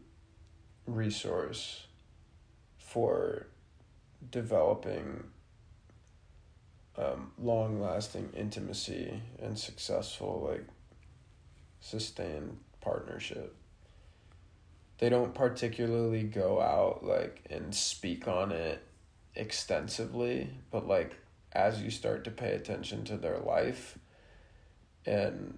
resource 0.88 1.88
for 2.78 3.48
developing 4.32 5.24
um, 6.98 7.32
long 7.38 7.82
lasting 7.82 8.30
intimacy 8.36 9.22
and 9.42 9.58
successful 9.58 10.48
like 10.50 10.66
sustained 11.80 12.58
partnership 12.82 13.56
they 14.98 15.10
don't 15.10 15.34
particularly 15.34 16.24
go 16.24 16.62
out 16.62 17.04
like 17.04 17.46
and 17.50 17.76
speak 17.76 18.28
on 18.28 18.52
it 18.52 18.82
extensively, 19.36 20.50
but 20.72 20.88
like 20.88 21.18
as 21.52 21.82
you 21.82 21.90
start 21.90 22.24
to 22.24 22.32
pay 22.32 22.54
attention 22.54 23.04
to 23.06 23.18
their 23.18 23.40
life 23.40 23.98
and 25.06 25.58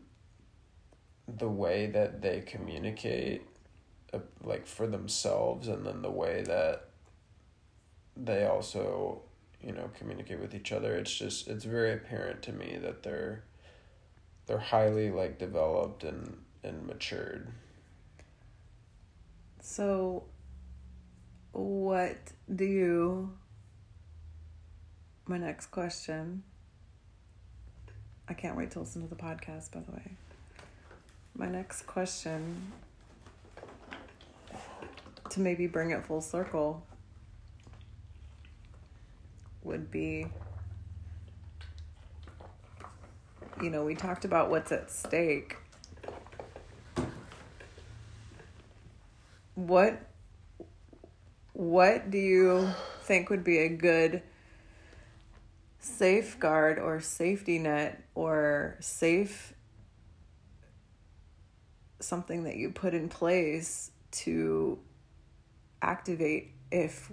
the 1.28 1.49
way 1.49 1.88
that 1.88 2.21
they 2.21 2.41
communicate 2.41 3.41
uh, 4.13 4.19
like 4.43 4.65
for 4.65 4.88
themselves 4.88 5.67
and 5.67 5.86
then 5.86 6.01
the 6.01 6.11
way 6.11 6.43
that 6.43 6.89
they 8.15 8.45
also 8.45 9.21
you 9.61 9.71
know 9.71 9.89
communicate 9.97 10.39
with 10.39 10.53
each 10.55 10.71
other 10.71 10.95
it's 10.95 11.13
just 11.13 11.47
it's 11.47 11.65
very 11.65 11.93
apparent 11.93 12.41
to 12.41 12.53
me 12.53 12.78
that 12.82 13.03
they're 13.03 13.43
they're 14.47 14.57
highly 14.57 15.11
like 15.11 15.38
developed 15.38 16.03
and 16.03 16.38
and 16.63 16.88
matured. 16.88 17.47
So 19.61 20.23
what 21.51 22.17
do 22.53 22.65
you 22.65 23.34
my 25.28 25.38
next 25.38 25.67
question. 25.67 26.43
I 28.30 28.34
can't 28.34 28.57
wait 28.57 28.71
to 28.71 28.80
listen 28.80 29.01
to 29.01 29.07
the 29.07 29.15
podcast, 29.21 29.71
by 29.71 29.82
the 29.82 29.91
way. 29.91 30.11
My 31.36 31.47
next 31.47 31.84
question 31.84 32.71
to 35.30 35.39
maybe 35.39 35.67
bring 35.67 35.91
it 35.91 36.05
full 36.05 36.21
circle 36.21 36.84
would 39.63 39.91
be 39.91 40.28
you 43.61 43.69
know, 43.71 43.84
we 43.84 43.95
talked 43.95 44.23
about 44.23 44.49
what's 44.49 44.71
at 44.71 44.91
stake. 44.91 45.57
What 49.55 49.99
what 51.53 52.11
do 52.11 52.19
you 52.19 52.69
think 53.01 53.32
would 53.32 53.43
be 53.43 53.57
a 53.59 53.69
good 53.69 54.21
safeguard 55.98 56.78
or 56.78 57.00
safety 57.00 57.58
net 57.58 58.04
or 58.16 58.78
safe 58.80 59.54
something 62.00 62.43
that 62.43 62.56
you 62.56 62.70
put 62.70 62.93
in 62.93 63.10
place 63.10 63.91
to 64.12 64.78
activate 65.82 66.52
if 66.72 67.12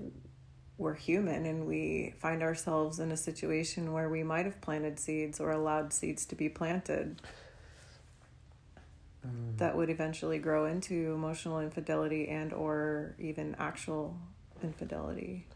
we're 0.77 0.95
human 0.95 1.47
and 1.47 1.67
we 1.67 2.15
find 2.19 2.43
ourselves 2.43 2.99
in 2.99 3.13
a 3.13 3.17
situation 3.17 3.93
where 3.93 4.09
we 4.09 4.23
might 4.23 4.45
have 4.45 4.61
planted 4.61 4.99
seeds 4.99 5.41
or 5.41 5.53
allowed 5.53 5.93
seeds 5.93 6.27
to 6.27 6.35
be 6.35 6.49
planted 6.49 7.23
mm. 9.27 9.57
that 9.57 9.77
would 9.77 9.89
eventually 9.89 10.39
grow 10.39 10.67
into 10.67 11.13
emotional 11.15 11.61
infidelity 11.61 12.29
and 12.29 12.53
or 12.53 13.15
even 13.19 13.55
actual 13.59 14.17
infidelity 14.63 15.47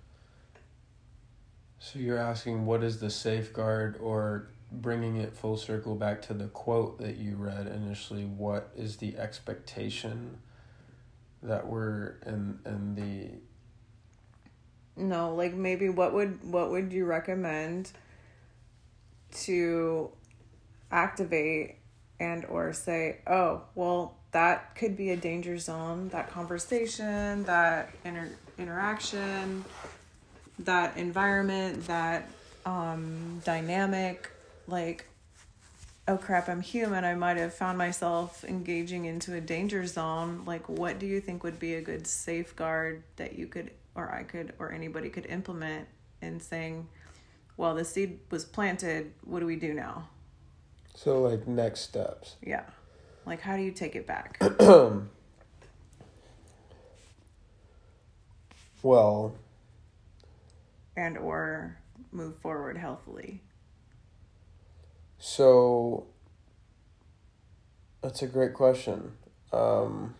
so 1.79 1.99
you're 1.99 2.19
asking 2.19 2.67
what 2.67 2.83
is 2.83 3.01
the 3.01 3.11
safeguard 3.11 3.99
or 4.01 4.49
bringing 4.71 5.17
it 5.17 5.35
full 5.35 5.57
circle 5.57 5.95
back 5.95 6.21
to 6.23 6.35
the 6.35 6.49
quote 6.49 6.99
that 6.99 7.17
you 7.17 7.37
read 7.37 7.67
initially, 7.67 8.25
what 8.25 8.71
is 8.77 8.97
the 8.97 9.17
expectation 9.17 10.39
that 11.43 11.67
we're 11.67 12.17
in 12.27 12.59
in 12.67 12.95
the? 12.95 15.03
No, 15.03 15.35
like 15.35 15.55
maybe 15.55 15.89
what 15.89 16.13
would 16.13 16.51
what 16.51 16.71
would 16.71 16.93
you 16.93 17.05
recommend 17.05 17.91
to 19.43 20.11
activate 20.91 21.77
and 22.19 22.45
or 22.47 22.73
say, 22.73 23.19
"Oh, 23.27 23.63
well, 23.75 24.17
that 24.33 24.75
could 24.75 24.97
be 24.97 25.11
a 25.11 25.17
danger 25.17 25.59
zone, 25.59 26.09
that 26.09 26.31
conversation, 26.31 27.45
that 27.45 27.91
inter- 28.05 28.37
interaction, 28.59 29.65
that 30.61 30.97
environment, 30.97 31.87
that 31.87 32.29
um 32.67 33.41
dynamic 33.45 34.31
like 34.67 35.07
oh 36.07 36.17
crap, 36.17 36.49
I'm 36.49 36.63
human. 36.63 37.05
I 37.05 37.15
might 37.15 37.37
have 37.37 37.53
found 37.53 37.77
myself 37.77 38.43
engaging 38.45 39.05
into 39.05 39.35
a 39.35 39.41
danger 39.41 39.87
zone. 39.87 40.43
Like 40.47 40.69
what 40.69 40.99
do 40.99 41.07
you 41.07 41.21
think 41.21 41.45
would 41.45 41.59
be 41.59 41.75
a 41.75 41.83
good 41.83 42.07
safeguard 42.07 43.03
that 43.17 43.39
you 43.39 43.47
could 43.47 43.71
or 43.95 44.11
I 44.13 44.23
could 44.23 44.55
or 44.59 44.73
anybody 44.73 45.11
could 45.11 45.27
implement 45.27 45.89
in 46.23 46.41
saying, 46.41 46.89
well, 47.57 47.75
the 47.75 47.85
seed 47.85 48.21
was 48.31 48.45
planted, 48.45 49.13
what 49.25 49.41
do 49.41 49.47
we 49.47 49.57
do 49.57 49.75
now? 49.75 50.09
So, 50.95 51.23
like, 51.23 51.47
next 51.47 51.81
steps. 51.81 52.37
Yeah. 52.43 52.65
Like, 53.27 53.41
how 53.41 53.57
do 53.57 53.63
you 53.63 53.73
take 53.73 53.97
it 53.97 54.07
back? 54.07 54.41
well, 58.83 59.35
and 60.99 61.17
or 61.17 61.79
move 62.11 62.37
forward 62.39 62.77
healthily. 62.77 63.41
So, 65.19 66.07
that's 68.03 68.23
a 68.23 68.27
great 68.27 68.55
question. 68.55 69.13
Um, 69.53 70.15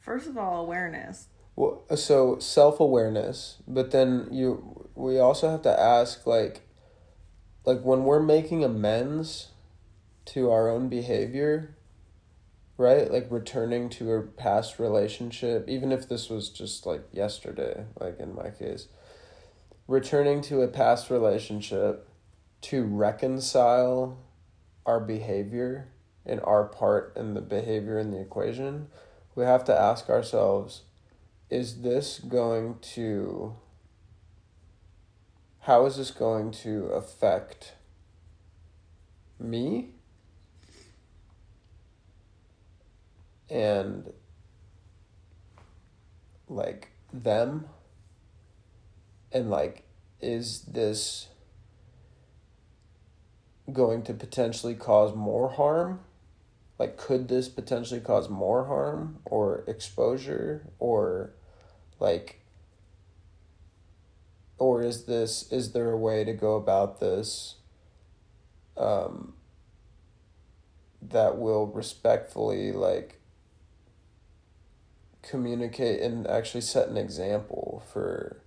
First 0.00 0.28
of 0.28 0.38
all, 0.38 0.62
awareness. 0.62 1.26
Well, 1.56 1.82
so 1.96 2.38
self 2.38 2.78
awareness, 2.78 3.56
but 3.66 3.90
then 3.90 4.28
you 4.30 4.88
we 4.94 5.18
also 5.18 5.50
have 5.50 5.62
to 5.62 5.80
ask 5.80 6.26
like, 6.26 6.60
like 7.64 7.80
when 7.82 8.04
we're 8.04 8.22
making 8.22 8.62
amends 8.62 9.48
to 10.26 10.50
our 10.50 10.68
own 10.68 10.88
behavior, 10.88 11.75
right? 12.78 13.10
Like 13.10 13.26
returning 13.30 13.88
to 13.90 14.12
a 14.12 14.22
past 14.22 14.78
relationship, 14.78 15.68
even 15.68 15.92
if 15.92 16.08
this 16.08 16.28
was 16.28 16.48
just 16.50 16.86
like 16.86 17.02
yesterday, 17.12 17.84
like 17.98 18.20
in 18.20 18.34
my 18.34 18.50
case, 18.50 18.88
returning 19.88 20.40
to 20.42 20.62
a 20.62 20.68
past 20.68 21.10
relationship 21.10 22.08
to 22.62 22.84
reconcile 22.84 24.18
our 24.84 25.00
behavior 25.00 25.88
and 26.24 26.40
our 26.40 26.64
part 26.64 27.12
in 27.16 27.34
the 27.34 27.40
behavior 27.40 27.98
in 27.98 28.10
the 28.10 28.20
equation 28.20 28.88
we 29.36 29.44
have 29.44 29.64
to 29.64 29.78
ask 29.78 30.08
ourselves 30.08 30.82
is 31.50 31.82
this 31.82 32.18
going 32.18 32.76
to 32.80 33.54
how 35.60 35.86
is 35.86 35.96
this 35.96 36.10
going 36.10 36.50
to 36.50 36.86
affect 36.86 37.74
me 39.38 39.90
and 43.48 44.12
like 46.48 46.90
them. 47.12 47.66
And 49.32 49.50
like 49.50 49.84
is 50.20 50.62
this 50.62 51.28
going 53.72 54.02
to 54.04 54.14
potentially 54.14 54.74
cause 54.74 55.14
more 55.14 55.50
harm? 55.50 56.00
Like 56.78 56.96
could 56.96 57.28
this 57.28 57.48
potentially 57.48 58.00
cause 58.00 58.28
more 58.28 58.66
harm 58.66 59.18
or 59.24 59.64
exposure 59.66 60.68
or 60.78 61.32
like 61.98 62.40
or 64.58 64.82
is 64.82 65.04
this 65.04 65.50
is 65.50 65.72
there 65.72 65.90
a 65.90 65.96
way 65.96 66.24
to 66.24 66.32
go 66.32 66.56
about 66.56 67.00
this 67.00 67.56
um 68.76 69.34
that 71.02 71.38
will 71.38 71.66
respectfully 71.66 72.72
like 72.72 73.15
communicate 75.28 76.00
and 76.00 76.26
actually 76.26 76.60
set 76.60 76.88
an 76.88 76.96
example 76.96 77.82
for 77.92 78.42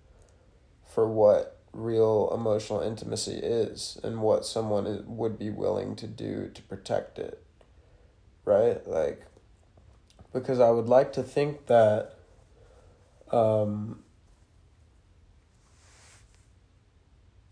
for 0.85 1.07
what 1.07 1.57
real 1.71 2.31
emotional 2.33 2.81
intimacy 2.81 3.35
is 3.35 3.99
and 4.03 4.21
what 4.21 4.45
someone 4.45 5.03
would 5.05 5.37
be 5.37 5.49
willing 5.49 5.95
to 5.95 6.07
do 6.07 6.49
to 6.53 6.61
protect 6.63 7.19
it 7.19 7.43
right? 8.49 8.85
Like, 8.87 9.25
because 10.33 10.59
I 10.59 10.71
would 10.71 10.89
like 10.89 11.13
to 11.13 11.23
think 11.23 11.67
that, 11.67 12.15
um, 13.31 13.99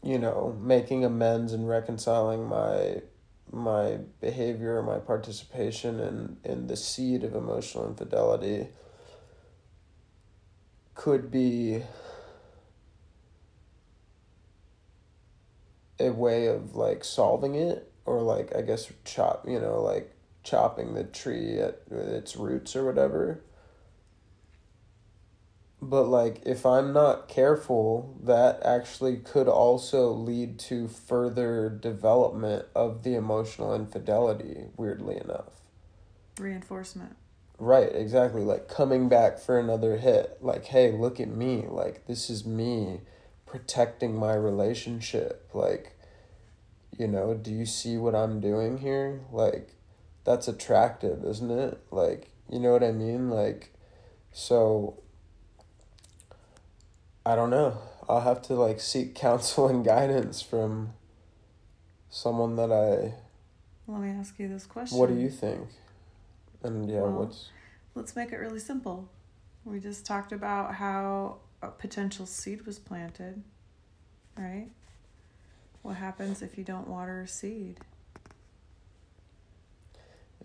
you 0.03 0.17
know, 0.17 0.57
making 0.59 1.05
amends 1.05 1.53
and 1.53 1.69
reconciling 1.69 2.47
my 2.47 3.01
my 3.49 3.99
behavior, 4.19 4.81
my 4.81 4.97
participation 4.97 5.99
in 5.99 6.37
in 6.43 6.67
the 6.67 6.75
seed 6.75 7.23
of 7.23 7.35
emotional 7.35 7.87
infidelity 7.87 8.67
could 10.97 11.31
be 11.31 11.83
a 15.99 16.09
way 16.09 16.47
of 16.47 16.75
like 16.75 17.03
solving 17.03 17.55
it 17.55 17.91
or 18.05 18.21
like 18.21 18.53
I 18.55 18.61
guess 18.61 18.91
chop, 19.05 19.45
you 19.47 19.59
know, 19.59 19.81
like 19.81 20.11
chopping 20.43 20.93
the 20.93 21.03
tree 21.03 21.59
at 21.59 21.81
its 21.89 22.35
roots 22.35 22.75
or 22.75 22.85
whatever. 22.85 23.41
But 25.81 26.03
like 26.03 26.41
if 26.45 26.65
I'm 26.65 26.93
not 26.93 27.27
careful, 27.27 28.17
that 28.23 28.61
actually 28.65 29.17
could 29.17 29.47
also 29.47 30.11
lead 30.11 30.57
to 30.59 30.87
further 30.87 31.69
development 31.69 32.65
of 32.75 33.03
the 33.03 33.13
emotional 33.15 33.75
infidelity, 33.75 34.65
weirdly 34.75 35.17
enough. 35.17 35.61
Reinforcement. 36.39 37.15
Right, 37.59 37.89
exactly. 37.93 38.43
Like 38.43 38.67
coming 38.67 39.09
back 39.09 39.39
for 39.39 39.59
another 39.59 39.97
hit. 39.97 40.37
Like, 40.41 40.65
hey, 40.65 40.91
look 40.91 41.19
at 41.19 41.29
me. 41.29 41.65
Like, 41.67 42.05
this 42.05 42.29
is 42.29 42.45
me 42.45 43.01
protecting 43.45 44.15
my 44.15 44.33
relationship. 44.33 45.49
Like, 45.53 45.97
you 46.97 47.07
know, 47.07 47.33
do 47.33 47.51
you 47.51 47.65
see 47.65 47.97
what 47.97 48.13
I'm 48.13 48.39
doing 48.39 48.79
here? 48.79 49.21
Like, 49.31 49.73
that's 50.23 50.47
attractive, 50.47 51.23
isn't 51.23 51.49
it? 51.51 51.79
Like, 51.89 52.29
you 52.49 52.59
know 52.59 52.71
what 52.71 52.83
I 52.83 52.91
mean? 52.91 53.29
Like, 53.29 53.73
so 54.31 54.99
I 57.25 57.35
don't 57.35 57.49
know. 57.49 57.77
I'll 58.07 58.21
have 58.21 58.41
to 58.43 58.53
like 58.53 58.79
seek 58.79 59.15
counsel 59.25 59.67
and 59.67 59.83
guidance 59.83 60.41
from 60.41 60.93
someone 62.09 62.55
that 62.55 62.71
I. 62.71 63.15
Let 63.91 64.01
me 64.01 64.09
ask 64.09 64.37
you 64.37 64.47
this 64.47 64.65
question. 64.65 64.97
What 64.97 65.09
do 65.09 65.15
you 65.15 65.29
think? 65.29 65.67
And 66.67 66.89
yeah, 66.89 66.99
well, 66.99 67.11
what's. 67.11 67.49
Let's 67.95 68.15
make 68.15 68.31
it 68.31 68.37
really 68.37 68.59
simple. 68.59 69.09
We 69.63 69.79
just 69.79 70.05
talked 70.05 70.31
about 70.31 70.75
how 70.75 71.37
a 71.61 71.69
potential 71.69 72.25
seed 72.25 72.65
was 72.65 72.77
planted, 72.77 73.41
right? 74.37 74.67
What 75.81 75.95
happens 75.95 76.41
if 76.41 76.57
you 76.57 76.63
don't 76.63 76.87
water 76.87 77.21
a 77.21 77.27
seed? 77.27 77.79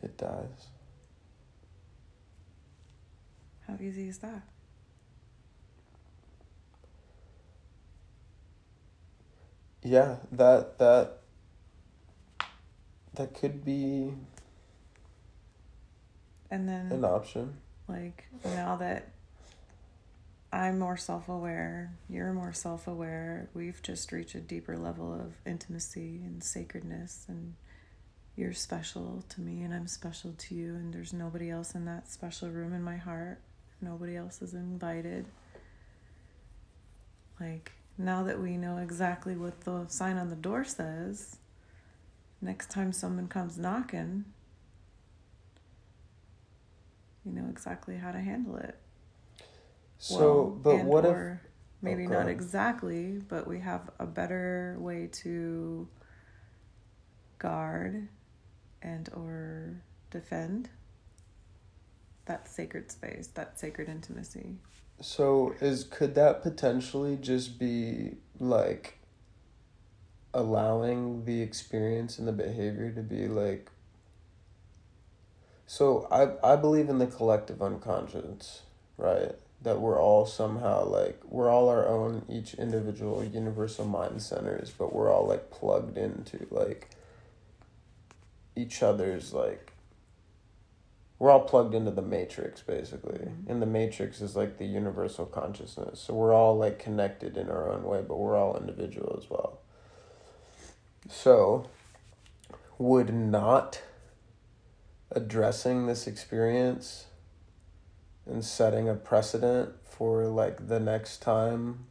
it 0.03 0.16
dies. 0.16 0.68
How 3.66 3.75
easy 3.81 4.09
is 4.09 4.18
that? 4.18 4.43
Yeah, 9.85 10.16
that 10.33 10.79
that 10.79 11.18
that 13.14 13.35
could 13.35 13.64
be 13.64 14.12
and 16.53 16.69
then 16.69 16.93
an 16.93 17.05
option. 17.05 17.55
Like 17.89 18.27
now 18.45 18.77
that 18.77 19.09
I'm 20.53 20.79
more 20.79 20.99
self 20.99 21.29
aware, 21.29 21.95
you're 22.09 22.33
more 22.33 22.53
self 22.53 22.87
aware, 22.87 23.49
we've 23.55 23.83
just 23.83 24.13
reached 24.13 24.35
a 24.35 24.41
deeper 24.41 24.77
level 24.77 25.13
of 25.15 25.33
intimacy 25.47 26.21
and 26.23 26.45
sacredness 26.45 27.25
and 27.27 27.55
you're 28.37 28.53
special 28.53 29.25
to 29.31 29.41
me 29.41 29.63
and 29.63 29.75
I'm 29.75 29.87
special 29.87 30.35
to 30.37 30.55
you, 30.55 30.75
and 30.75 30.93
there's 30.93 31.13
nobody 31.13 31.51
else 31.51 31.75
in 31.75 31.85
that 31.87 32.11
special 32.11 32.49
room 32.49 32.73
in 32.73 32.83
my 32.83 32.97
heart. 32.97 33.41
Nobody 33.81 34.17
else 34.17 34.41
is 34.41 34.55
invited. 34.55 35.27
Like, 37.41 37.73
now 37.99 38.23
that 38.23 38.41
we 38.41 38.57
know 38.57 38.79
exactly 38.79 39.37
what 39.37 39.63
the 39.63 39.85
sign 39.89 40.17
on 40.17 40.31
the 40.31 40.37
door 40.37 40.65
says, 40.65 41.37
next 42.41 42.71
time 42.71 42.93
someone 42.93 43.29
comes 43.29 43.59
knocking, 43.59 44.25
you 47.25 47.33
know 47.33 47.47
exactly 47.51 47.97
how 47.97 48.12
to 48.12 48.20
handle 48.20 48.57
it. 48.57 48.77
So, 49.99 50.61
well, 50.64 50.77
but 50.77 50.85
what 50.85 51.05
if 51.05 51.39
maybe 51.83 52.07
oh, 52.07 52.11
not 52.11 52.29
exactly, 52.29 53.20
but 53.29 53.47
we 53.47 53.61
have 53.61 53.91
a 53.99 54.07
better 54.07 54.77
way 54.79 55.09
to 55.12 55.89
guard 57.39 58.09
and 58.83 59.09
or 59.14 59.83
defend 60.11 60.68
that 62.27 62.49
sacred 62.49 62.91
space, 62.91 63.29
that 63.35 63.59
sacred 63.59 63.89
intimacy. 63.89 64.57
So 65.01 65.55
is 65.61 65.85
could 65.85 66.14
that 66.14 66.43
potentially 66.43 67.16
just 67.16 67.59
be 67.59 68.12
like 68.39 68.99
allowing 70.33 71.25
the 71.25 71.43
experience 71.43 72.18
and 72.18 72.27
the 72.27 72.33
behavior 72.33 72.91
to 72.93 73.03
be 73.03 73.27
like 73.27 73.70
so 75.73 76.07
I 76.11 76.53
I 76.53 76.57
believe 76.57 76.91
in 76.91 76.99
the 76.99 77.07
collective 77.07 77.62
unconscious, 77.62 78.61
right? 78.99 79.33
That 79.62 79.81
we're 79.81 79.99
all 79.99 80.27
somehow 80.27 80.85
like 80.85 81.18
we're 81.25 81.49
all 81.49 81.70
our 81.70 81.89
own 81.89 82.27
each 82.29 82.53
individual 82.53 83.25
universal 83.25 83.87
mind 83.87 84.20
centers, 84.20 84.70
but 84.77 84.95
we're 84.95 85.11
all 85.11 85.27
like 85.27 85.51
plugged 85.51 85.97
into 85.97 86.47
like 86.51 86.91
each 88.55 88.83
other's 88.83 89.33
like 89.33 89.73
we're 91.18 91.31
all 91.31 91.41
plugged 91.41 91.75
into 91.75 91.91
the 91.91 92.03
matrix 92.03 92.61
basically 92.61 93.20
Mhm. 93.20 93.49
and 93.49 93.62
the 93.62 93.66
matrix 93.66 94.20
is 94.20 94.37
like 94.37 94.59
the 94.59 94.66
universal 94.66 95.25
consciousness 95.25 96.01
so 96.01 96.12
we're 96.12 96.35
all 96.35 96.59
like 96.59 96.79
connected 96.79 97.39
in 97.39 97.49
our 97.49 97.70
own 97.73 97.85
way 97.85 98.03
but 98.07 98.18
we're 98.18 98.37
all 98.37 98.59
individual 98.59 99.16
as 99.16 99.31
well 99.31 99.59
so 101.09 101.64
would 102.77 103.14
not 103.14 103.81
addressing 105.15 105.87
this 105.87 106.07
experience 106.07 107.07
and 108.27 108.45
setting 108.45 108.89
a 108.89 108.95
precedent 108.95 109.71
for 109.85 110.25
like 110.27 110.69
the 110.69 110.81
next 110.81 111.19
time 111.23 111.87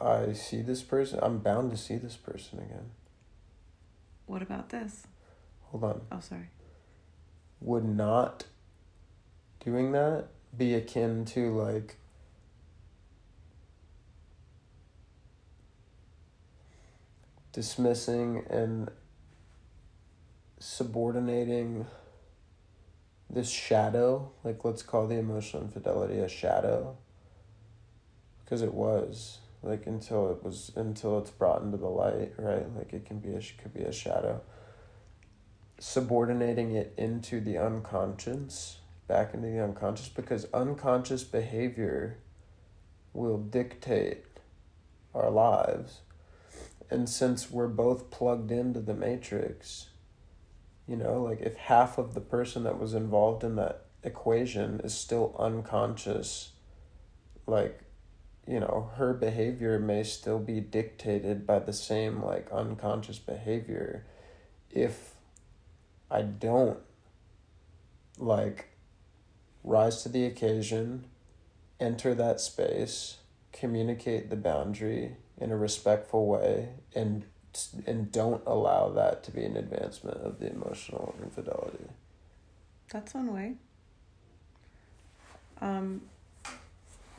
i 0.00 0.32
see 0.32 0.62
this 0.62 0.82
person 0.82 1.18
i'm 1.22 1.38
bound 1.38 1.70
to 1.70 1.76
see 1.76 1.96
this 1.96 2.16
person 2.16 2.58
again 2.60 2.90
What 4.26 4.40
about 4.42 4.68
this? 4.70 5.06
hold 5.70 5.84
on 5.84 6.00
Oh, 6.12 6.20
sorry. 6.20 6.48
would 7.60 7.84
not 7.84 8.44
doing 9.64 9.92
that 9.92 10.26
be 10.56 10.74
akin 10.74 11.24
to 11.24 11.50
like 11.56 11.96
dismissing 17.52 18.44
and 18.48 18.90
subordinating 20.58 21.86
this 23.32 23.50
shadow 23.50 24.30
like 24.44 24.64
let's 24.64 24.82
call 24.82 25.06
the 25.06 25.16
emotional 25.16 25.62
infidelity 25.62 26.18
a 26.18 26.28
shadow. 26.28 26.96
Because 28.44 28.62
it 28.62 28.74
was 28.74 29.38
like 29.62 29.86
until 29.86 30.30
it 30.30 30.44
was 30.44 30.70
until 30.76 31.18
it's 31.18 31.30
brought 31.30 31.62
into 31.62 31.78
the 31.78 31.88
light 31.88 32.32
right? 32.36 32.66
Like 32.76 32.92
it 32.92 33.06
can 33.06 33.18
be 33.18 33.34
a 33.34 33.40
could 33.40 33.72
be 33.72 33.82
a 33.82 33.92
shadow. 33.92 34.40
Subordinating 35.78 36.76
it 36.76 36.94
into 36.96 37.40
the 37.40 37.58
unconscious, 37.58 38.78
back 39.08 39.34
into 39.34 39.48
the 39.48 39.62
unconscious, 39.62 40.08
because 40.08 40.46
unconscious 40.54 41.24
behavior 41.24 42.18
will 43.12 43.38
dictate 43.38 44.24
our 45.14 45.30
lives. 45.30 46.00
And 46.90 47.08
since 47.08 47.50
we're 47.50 47.68
both 47.68 48.10
plugged 48.10 48.52
into 48.52 48.80
the 48.80 48.94
matrix, 48.94 49.86
you 50.86 50.96
know, 50.96 51.22
like 51.22 51.40
if 51.40 51.56
half 51.56 51.98
of 51.98 52.14
the 52.14 52.20
person 52.20 52.64
that 52.64 52.78
was 52.78 52.94
involved 52.94 53.44
in 53.44 53.56
that 53.56 53.86
equation 54.02 54.80
is 54.82 54.94
still 54.94 55.34
unconscious, 55.38 56.52
like, 57.46 57.80
you 58.46 58.58
know, 58.58 58.90
her 58.96 59.14
behavior 59.14 59.78
may 59.78 60.02
still 60.02 60.38
be 60.38 60.60
dictated 60.60 61.46
by 61.46 61.60
the 61.60 61.72
same, 61.72 62.22
like, 62.22 62.50
unconscious 62.50 63.18
behavior. 63.18 64.04
If 64.70 65.14
I 66.10 66.22
don't 66.22 66.80
like 68.18 68.70
rise 69.62 70.02
to 70.02 70.08
the 70.08 70.24
occasion, 70.24 71.06
enter 71.78 72.14
that 72.14 72.40
space, 72.40 73.18
communicate 73.52 74.28
the 74.28 74.36
boundary 74.36 75.16
in 75.38 75.52
a 75.52 75.56
respectful 75.56 76.26
way, 76.26 76.70
and 76.94 77.24
and 77.86 78.10
don't 78.10 78.42
allow 78.46 78.88
that 78.90 79.22
to 79.24 79.30
be 79.30 79.44
an 79.44 79.56
advancement 79.56 80.18
of 80.18 80.38
the 80.38 80.50
emotional 80.50 81.14
infidelity. 81.22 81.84
That's 82.90 83.14
one 83.14 83.32
way. 83.32 83.54
Um, 85.60 86.02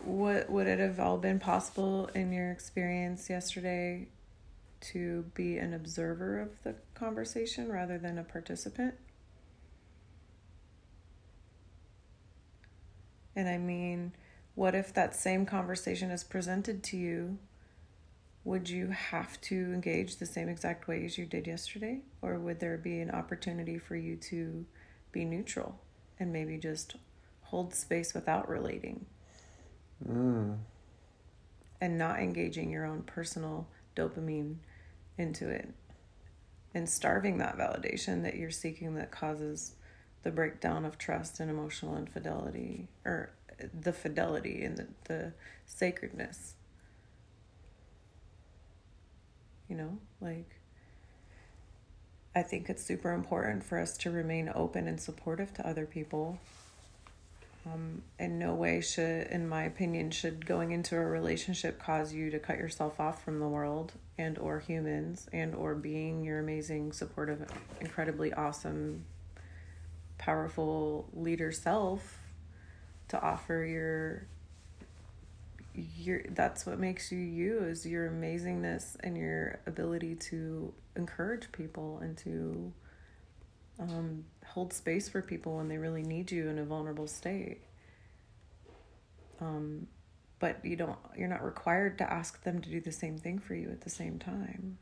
what 0.04 0.50
would 0.50 0.68
it 0.68 0.80
have 0.80 1.00
all 1.00 1.18
been 1.18 1.40
possible 1.40 2.10
in 2.14 2.32
your 2.32 2.52
experience 2.52 3.30
yesterday 3.30 4.08
to 4.82 5.24
be 5.34 5.58
an 5.58 5.74
observer 5.74 6.42
of 6.42 6.62
the 6.64 6.76
conversation 6.94 7.72
rather 7.72 7.98
than 7.98 8.18
a 8.18 8.24
participant? 8.24 8.96
And 13.36 13.48
I 13.48 13.58
mean, 13.58 14.12
what 14.56 14.76
if 14.76 14.94
that 14.94 15.16
same 15.16 15.46
conversation 15.46 16.12
is 16.12 16.24
presented 16.24 16.84
to 16.84 16.98
you? 16.98 17.38
Would 18.46 18.70
you 18.70 18.88
have 18.88 19.40
to 19.42 19.56
engage 19.56 20.18
the 20.18 20.26
same 20.26 20.50
exact 20.50 20.88
way 20.88 21.06
as 21.06 21.18
you 21.18 21.26
did 21.26 21.48
yesterday? 21.48 22.02
Or 22.22 22.38
would 22.40 22.60
there 22.60 22.78
be 22.78 23.00
an 23.00 23.12
opportunity 23.12 23.78
for 23.78 23.96
you 23.96 24.18
to 24.18 24.66
be 25.12 25.24
neutral 25.24 25.80
and 26.20 26.34
maybe 26.34 26.58
just 26.58 26.96
hold 27.44 27.74
space 27.74 28.14
without 28.14 28.50
relating 28.50 29.06
Mm. 30.06 30.58
and 31.80 31.98
not 31.98 32.20
engaging 32.20 32.70
your 32.70 32.84
own 32.86 33.04
personal 33.04 33.68
dopamine 33.96 34.56
into 35.18 35.48
it 35.48 35.70
and 36.74 36.90
starving 36.90 37.38
that 37.38 37.58
validation 37.58 38.24
that 38.24 38.36
you're 38.36 38.52
seeking 38.52 38.96
that 38.96 39.12
causes 39.12 39.76
the 40.24 40.32
breakdown 40.32 40.84
of 40.84 40.98
trust 40.98 41.40
and 41.40 41.50
emotional 41.50 41.96
infidelity 41.96 42.88
or 43.06 43.32
the 43.80 43.94
fidelity 43.94 44.64
and 44.64 44.78
the, 44.78 44.88
the 45.06 45.34
sacredness 45.66 46.56
you 49.70 49.76
know 49.76 49.98
like 50.22 50.50
i 52.36 52.42
think 52.42 52.70
it's 52.70 52.84
super 52.84 53.12
important 53.12 53.64
for 53.64 53.78
us 53.80 53.98
to 53.98 54.12
remain 54.12 54.52
open 54.54 54.88
and 54.88 55.00
supportive 55.00 55.54
to 55.54 55.68
other 55.68 55.86
people. 55.86 56.40
Um, 57.66 58.02
in 58.20 58.40
no 58.40 58.54
way 58.54 58.82
should 58.82 59.28
in 59.28 59.48
my 59.48 59.64
opinion 59.64 60.12
should 60.12 60.46
going 60.46 60.72
into 60.72 60.98
a 60.98 61.06
relationship 61.06 61.82
cause 61.82 62.14
you 62.14 62.30
to 62.32 62.38
cut 62.38 62.58
yourself 62.58 63.00
off 63.00 63.24
from 63.24 63.40
the 63.40 63.48
world 63.48 63.94
and 64.18 64.38
or 64.38 64.60
humans 64.60 65.30
and 65.32 65.56
or 65.56 65.74
being 65.74 66.26
your 66.26 66.40
amazing 66.40 66.92
supportive 66.92 67.48
incredibly 67.80 68.34
awesome 68.34 69.06
powerful 70.18 71.08
leader 71.14 71.54
self 71.54 72.20
to 73.08 73.22
offer 73.22 73.64
your 73.64 74.28
your 75.76 76.22
that's 76.30 76.66
what 76.66 76.80
makes 76.80 77.12
you 77.12 77.18
you 77.18 77.60
is 77.64 77.86
your 77.86 78.10
amazingness 78.10 78.96
and 79.00 79.18
your 79.18 79.60
ability 79.66 80.16
to 80.16 80.74
encourage 80.96 81.52
people 81.52 82.00
and 82.00 82.18
to 82.18 82.72
um, 83.80 84.26
hold 84.46 84.72
space 84.72 85.10
for 85.10 85.22
people 85.22 85.58
when 85.58 85.68
they 85.68 85.78
really 85.78 86.04
need 86.04 86.32
you 86.32 86.48
in 86.48 86.60
a 86.60 86.64
vulnerable 86.64 87.08
state. 87.08 87.62
Um, 89.42 89.88
but 90.40 90.64
you 90.64 90.76
don't 90.76 90.98
you're 91.18 91.28
not 91.28 91.44
required 91.44 91.98
to 91.98 92.12
ask 92.12 92.44
them 92.44 92.62
to 92.62 92.70
do 92.70 92.80
the 92.80 92.92
same 92.92 93.18
thing 93.18 93.40
for 93.40 93.56
you 93.56 93.70
at 93.70 93.82
the 93.82 93.90
same 93.90 94.20
time. 94.20 94.78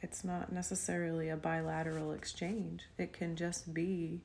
It's 0.00 0.22
not 0.22 0.52
necessarily 0.52 1.28
a 1.30 1.36
bilateral 1.36 2.12
exchange. 2.12 2.82
It 2.98 3.12
can 3.12 3.36
just 3.36 3.74
be 3.74 4.20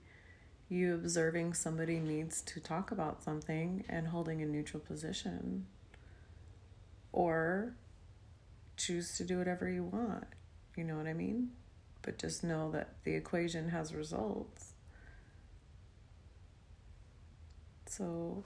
you 0.67 0.93
observing 0.93 1.55
somebody 1.55 1.97
needs 1.99 2.43
to 2.43 2.59
talk 2.59 2.91
about 2.91 3.23
something 3.23 3.83
and 3.89 4.07
holding 4.07 4.43
a 4.43 4.45
neutral 4.45 4.81
position 4.81 5.65
or 7.12 7.74
choose 8.78 9.18
to 9.18 9.24
do 9.24 9.38
whatever 9.38 9.70
you 9.70 9.84
want. 9.84 10.26
You 10.76 10.84
know 10.84 10.95
what 10.95 11.07
I 11.07 11.14
mean? 11.14 11.51
But 12.01 12.18
just 12.18 12.43
know 12.43 12.72
that 12.72 12.89
the 13.03 13.14
equation 13.14 13.70
has 13.70 13.93
results. 13.93 14.74
So, 17.88 18.43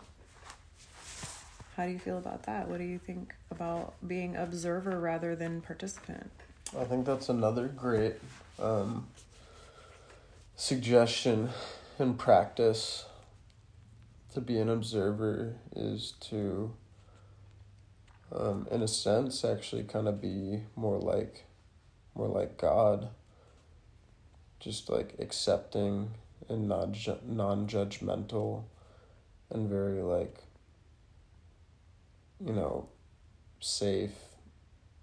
how 1.75 1.85
do 1.85 1.91
you 1.91 1.99
feel 1.99 2.17
about 2.17 2.43
that? 2.43 2.67
What 2.67 2.79
do 2.79 2.85
you 2.85 2.97
think 2.97 3.35
about 3.51 3.93
being 4.07 4.35
observer 4.35 4.99
rather 4.99 5.35
than 5.35 5.61
participant? 5.61 6.31
I 6.79 6.85
think 6.85 7.05
that's 7.05 7.29
another 7.29 7.67
great 7.67 8.15
um, 8.59 9.07
suggestion 10.55 11.49
and 11.99 12.17
practice 12.17 13.05
to 14.33 14.41
be 14.41 14.57
an 14.57 14.69
observer 14.69 15.55
is 15.75 16.13
to, 16.21 16.73
um, 18.33 18.67
in 18.71 18.81
a 18.81 18.87
sense, 18.87 19.45
actually 19.45 19.83
kind 19.83 20.07
of 20.07 20.21
be 20.21 20.63
more 20.75 20.99
like, 20.99 21.45
more 22.15 22.27
like 22.27 22.57
God. 22.57 23.09
Just 24.59 24.89
like 24.89 25.15
accepting 25.19 26.11
and 26.47 26.69
non 26.69 26.95
non 27.25 27.67
judgmental, 27.67 28.63
and 29.49 29.69
very 29.69 30.01
like 30.01 30.43
you 32.45 32.53
know, 32.53 32.87
safe 33.59 34.11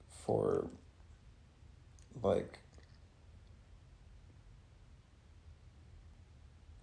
for 0.08 0.68
like 2.22 2.58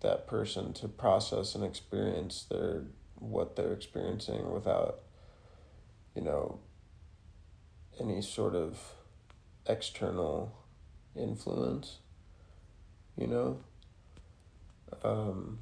that 0.01 0.27
person 0.27 0.73
to 0.73 0.87
process 0.87 1.55
and 1.55 1.63
experience 1.63 2.45
their 2.49 2.83
what 3.15 3.55
they're 3.55 3.73
experiencing 3.73 4.51
without 4.51 4.99
you 6.17 6.23
know 6.23 6.57
any 7.99 8.21
sort 8.23 8.55
of 8.55 8.79
external 9.67 10.51
influence 11.15 11.99
you 13.15 13.27
know 13.27 13.59
um, 15.03 15.59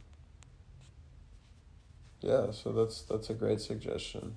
yeah 2.22 2.52
so 2.52 2.72
that's 2.72 3.02
that's 3.02 3.30
a 3.30 3.34
great 3.34 3.60
suggestion 3.60 4.36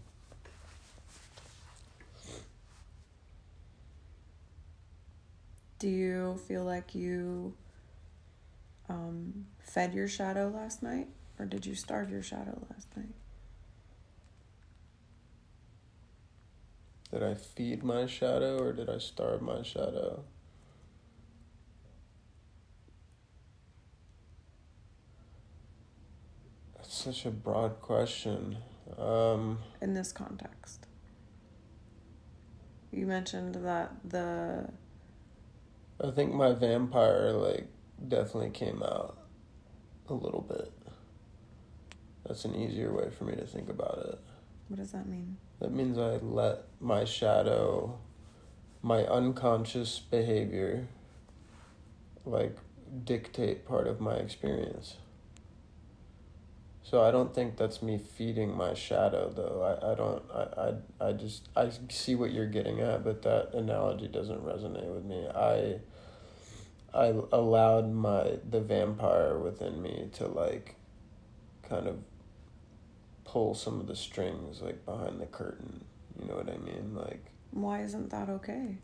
do 5.78 5.88
you 5.88 6.36
feel 6.48 6.64
like 6.64 6.96
you 6.96 7.54
um, 8.88 9.46
fed 9.60 9.94
your 9.94 10.08
shadow 10.08 10.48
last 10.48 10.82
night, 10.82 11.08
or 11.38 11.44
did 11.44 11.66
you 11.66 11.74
starve 11.74 12.10
your 12.10 12.22
shadow 12.22 12.66
last 12.70 12.88
night? 12.96 13.14
Did 17.12 17.22
I 17.22 17.34
feed 17.34 17.82
my 17.82 18.06
shadow 18.06 18.58
or 18.58 18.72
did 18.72 18.90
I 18.90 18.98
starve 18.98 19.40
my 19.40 19.62
shadow? 19.62 20.24
That's 26.76 26.94
such 26.94 27.24
a 27.24 27.30
broad 27.30 27.80
question. 27.80 28.58
Um, 28.98 29.58
In 29.80 29.94
this 29.94 30.12
context, 30.12 30.86
you 32.92 33.06
mentioned 33.06 33.54
that 33.56 33.92
the. 34.04 34.68
I 36.02 36.10
think 36.10 36.32
my 36.32 36.52
vampire, 36.52 37.32
like, 37.32 37.66
definitely 38.06 38.50
came 38.50 38.82
out 38.82 39.18
a 40.08 40.14
little 40.14 40.42
bit. 40.42 40.72
That's 42.26 42.44
an 42.44 42.54
easier 42.54 42.92
way 42.92 43.10
for 43.10 43.24
me 43.24 43.34
to 43.34 43.46
think 43.46 43.68
about 43.68 43.98
it. 44.10 44.18
What 44.68 44.78
does 44.78 44.92
that 44.92 45.08
mean? 45.08 45.38
That 45.60 45.72
means 45.72 45.98
I 45.98 46.16
let 46.16 46.64
my 46.80 47.04
shadow, 47.04 47.98
my 48.82 49.04
unconscious 49.04 49.98
behavior, 49.98 50.86
like 52.24 52.56
dictate 53.04 53.66
part 53.66 53.86
of 53.86 54.00
my 54.00 54.14
experience. 54.14 54.96
So 56.82 57.02
I 57.02 57.10
don't 57.10 57.34
think 57.34 57.58
that's 57.58 57.82
me 57.82 57.98
feeding 57.98 58.56
my 58.56 58.72
shadow 58.72 59.30
though. 59.30 59.62
I, 59.62 59.92
I 59.92 59.94
don't 59.94 60.22
I, 60.32 60.70
I 61.04 61.08
I 61.08 61.12
just 61.12 61.48
I 61.54 61.70
see 61.90 62.14
what 62.14 62.32
you're 62.32 62.46
getting 62.46 62.80
at, 62.80 63.04
but 63.04 63.20
that 63.22 63.52
analogy 63.52 64.08
doesn't 64.08 64.42
resonate 64.42 64.94
with 64.94 65.04
me. 65.04 65.28
I 65.28 65.80
I 66.94 67.08
allowed 67.30 67.92
my 67.92 68.38
the 68.48 68.60
vampire 68.60 69.36
within 69.36 69.82
me 69.82 70.08
to 70.14 70.28
like 70.28 70.76
kind 71.68 71.86
of 71.86 71.98
pull 73.28 73.54
some 73.54 73.78
of 73.78 73.86
the 73.86 73.96
strings 73.96 74.62
like 74.62 74.84
behind 74.86 75.20
the 75.20 75.26
curtain. 75.26 75.84
You 76.18 76.28
know 76.28 76.36
what 76.36 76.48
I 76.48 76.56
mean? 76.56 76.94
Like 76.94 77.24
why 77.50 77.82
isn't 77.82 78.10
that 78.10 78.28
okay? 78.28 78.78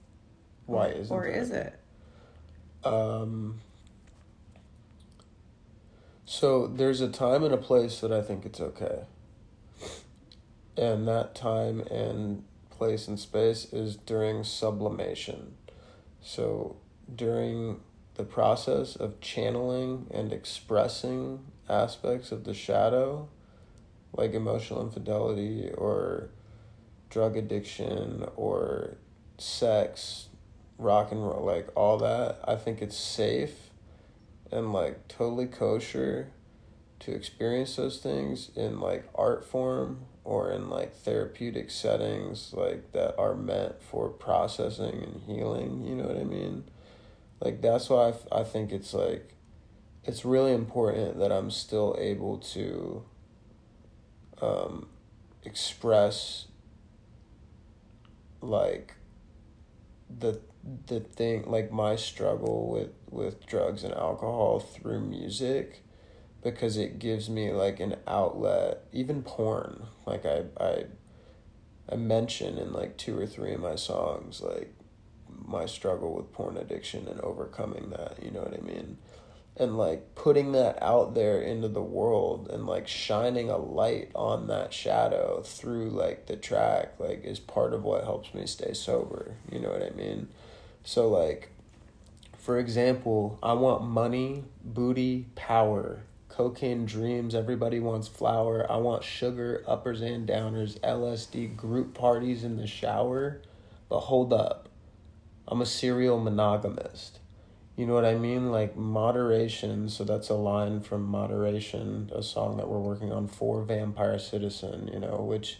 Why 0.66 0.88
isn't 0.88 1.14
or 1.14 1.26
is 1.26 1.50
okay? 1.50 1.72
it? 2.84 2.86
Um 2.86 3.60
so 6.26 6.66
there's 6.66 7.00
a 7.00 7.08
time 7.08 7.42
and 7.42 7.54
a 7.54 7.58
place 7.58 8.00
that 8.00 8.12
I 8.12 8.20
think 8.20 8.44
it's 8.44 8.60
okay. 8.60 9.04
And 10.76 11.06
that 11.08 11.34
time 11.34 11.80
and 11.90 12.44
place 12.70 13.08
and 13.08 13.18
space 13.18 13.72
is 13.72 13.96
during 13.96 14.44
sublimation. 14.44 15.54
So 16.20 16.76
during 17.14 17.80
the 18.16 18.24
process 18.24 18.96
of 18.96 19.20
channeling 19.20 20.06
and 20.10 20.32
expressing 20.32 21.44
aspects 21.68 22.32
of 22.32 22.44
the 22.44 22.54
shadow, 22.54 23.28
like 24.16 24.32
emotional 24.32 24.82
infidelity 24.82 25.70
or 25.76 26.30
drug 27.10 27.36
addiction 27.36 28.26
or 28.36 28.96
sex, 29.38 30.28
rock 30.78 31.12
and 31.12 31.22
roll, 31.22 31.44
like 31.44 31.68
all 31.76 31.98
that, 31.98 32.38
I 32.44 32.56
think 32.56 32.80
it's 32.80 32.96
safe 32.96 33.70
and 34.50 34.72
like 34.72 35.08
totally 35.08 35.46
kosher 35.46 36.30
to 37.00 37.12
experience 37.12 37.76
those 37.76 37.98
things 37.98 38.50
in 38.56 38.80
like 38.80 39.04
art 39.14 39.44
form 39.44 40.06
or 40.22 40.50
in 40.50 40.70
like 40.70 40.94
therapeutic 40.94 41.70
settings 41.70 42.54
like 42.54 42.92
that 42.92 43.18
are 43.18 43.34
meant 43.34 43.82
for 43.82 44.08
processing 44.08 45.02
and 45.02 45.22
healing, 45.26 45.84
you 45.86 45.94
know 45.94 46.04
what 46.04 46.16
I 46.16 46.24
mean? 46.24 46.64
like 47.44 47.60
that's 47.60 47.90
why 47.90 48.12
I, 48.32 48.40
I 48.40 48.44
think 48.44 48.72
it's 48.72 48.94
like 48.94 49.34
it's 50.02 50.24
really 50.24 50.52
important 50.52 51.18
that 51.18 51.30
I'm 51.30 51.50
still 51.50 51.96
able 51.98 52.38
to 52.38 53.04
um, 54.44 54.86
express 55.44 56.46
like 58.40 58.94
the 60.18 60.40
the 60.86 61.00
thing 61.00 61.44
like 61.50 61.70
my 61.72 61.96
struggle 61.96 62.68
with 62.70 62.90
with 63.10 63.46
drugs 63.46 63.84
and 63.84 63.92
alcohol 63.94 64.58
through 64.60 65.00
music 65.00 65.82
because 66.42 66.76
it 66.76 66.98
gives 66.98 67.28
me 67.30 67.52
like 67.52 67.80
an 67.80 67.96
outlet 68.06 68.84
even 68.92 69.22
porn 69.22 69.82
like 70.06 70.24
I 70.26 70.44
I 70.60 70.84
I 71.88 71.96
mention 71.96 72.58
in 72.58 72.72
like 72.72 72.96
two 72.96 73.18
or 73.18 73.26
three 73.26 73.54
of 73.54 73.60
my 73.60 73.76
songs 73.76 74.40
like 74.42 74.74
my 75.28 75.66
struggle 75.66 76.14
with 76.14 76.32
porn 76.32 76.56
addiction 76.56 77.06
and 77.08 77.20
overcoming 77.20 77.90
that, 77.90 78.18
you 78.22 78.30
know 78.30 78.40
what 78.40 78.54
I 78.54 78.60
mean? 78.62 78.98
And 79.56 79.78
like 79.78 80.16
putting 80.16 80.52
that 80.52 80.82
out 80.82 81.14
there 81.14 81.40
into 81.40 81.68
the 81.68 81.82
world 81.82 82.48
and 82.52 82.66
like 82.66 82.88
shining 82.88 83.50
a 83.50 83.56
light 83.56 84.10
on 84.14 84.48
that 84.48 84.72
shadow 84.72 85.42
through 85.44 85.90
like 85.90 86.26
the 86.26 86.34
track, 86.34 86.94
like 86.98 87.24
is 87.24 87.38
part 87.38 87.72
of 87.72 87.84
what 87.84 88.02
helps 88.02 88.34
me 88.34 88.46
stay 88.46 88.74
sober, 88.74 89.36
you 89.52 89.60
know 89.60 89.70
what 89.70 89.82
I 89.82 89.90
mean? 89.90 90.28
So, 90.82 91.08
like, 91.08 91.50
for 92.36 92.58
example, 92.58 93.38
I 93.42 93.54
want 93.54 93.84
money, 93.84 94.44
booty, 94.62 95.26
power, 95.34 96.02
cocaine 96.28 96.84
dreams, 96.84 97.34
everybody 97.34 97.78
wants 97.78 98.08
flour. 98.08 98.70
I 98.70 98.76
want 98.76 99.04
sugar, 99.04 99.62
uppers 99.68 100.02
and 100.02 100.28
downers, 100.28 100.78
LSD, 100.80 101.56
group 101.56 101.94
parties 101.94 102.42
in 102.42 102.56
the 102.56 102.66
shower. 102.66 103.40
But 103.88 104.00
hold 104.00 104.32
up. 104.32 104.68
I'm 105.46 105.60
a 105.60 105.66
serial 105.66 106.18
monogamist. 106.18 107.20
You 107.76 107.86
know 107.86 107.94
what 107.94 108.04
I 108.04 108.14
mean? 108.14 108.50
Like 108.50 108.76
moderation. 108.76 109.88
So 109.88 110.04
that's 110.04 110.28
a 110.28 110.34
line 110.34 110.80
from 110.80 111.04
Moderation, 111.04 112.10
a 112.14 112.22
song 112.22 112.56
that 112.58 112.68
we're 112.68 112.78
working 112.78 113.12
on 113.12 113.26
for 113.26 113.62
Vampire 113.62 114.18
Citizen, 114.18 114.88
you 114.92 115.00
know, 115.00 115.16
which 115.16 115.58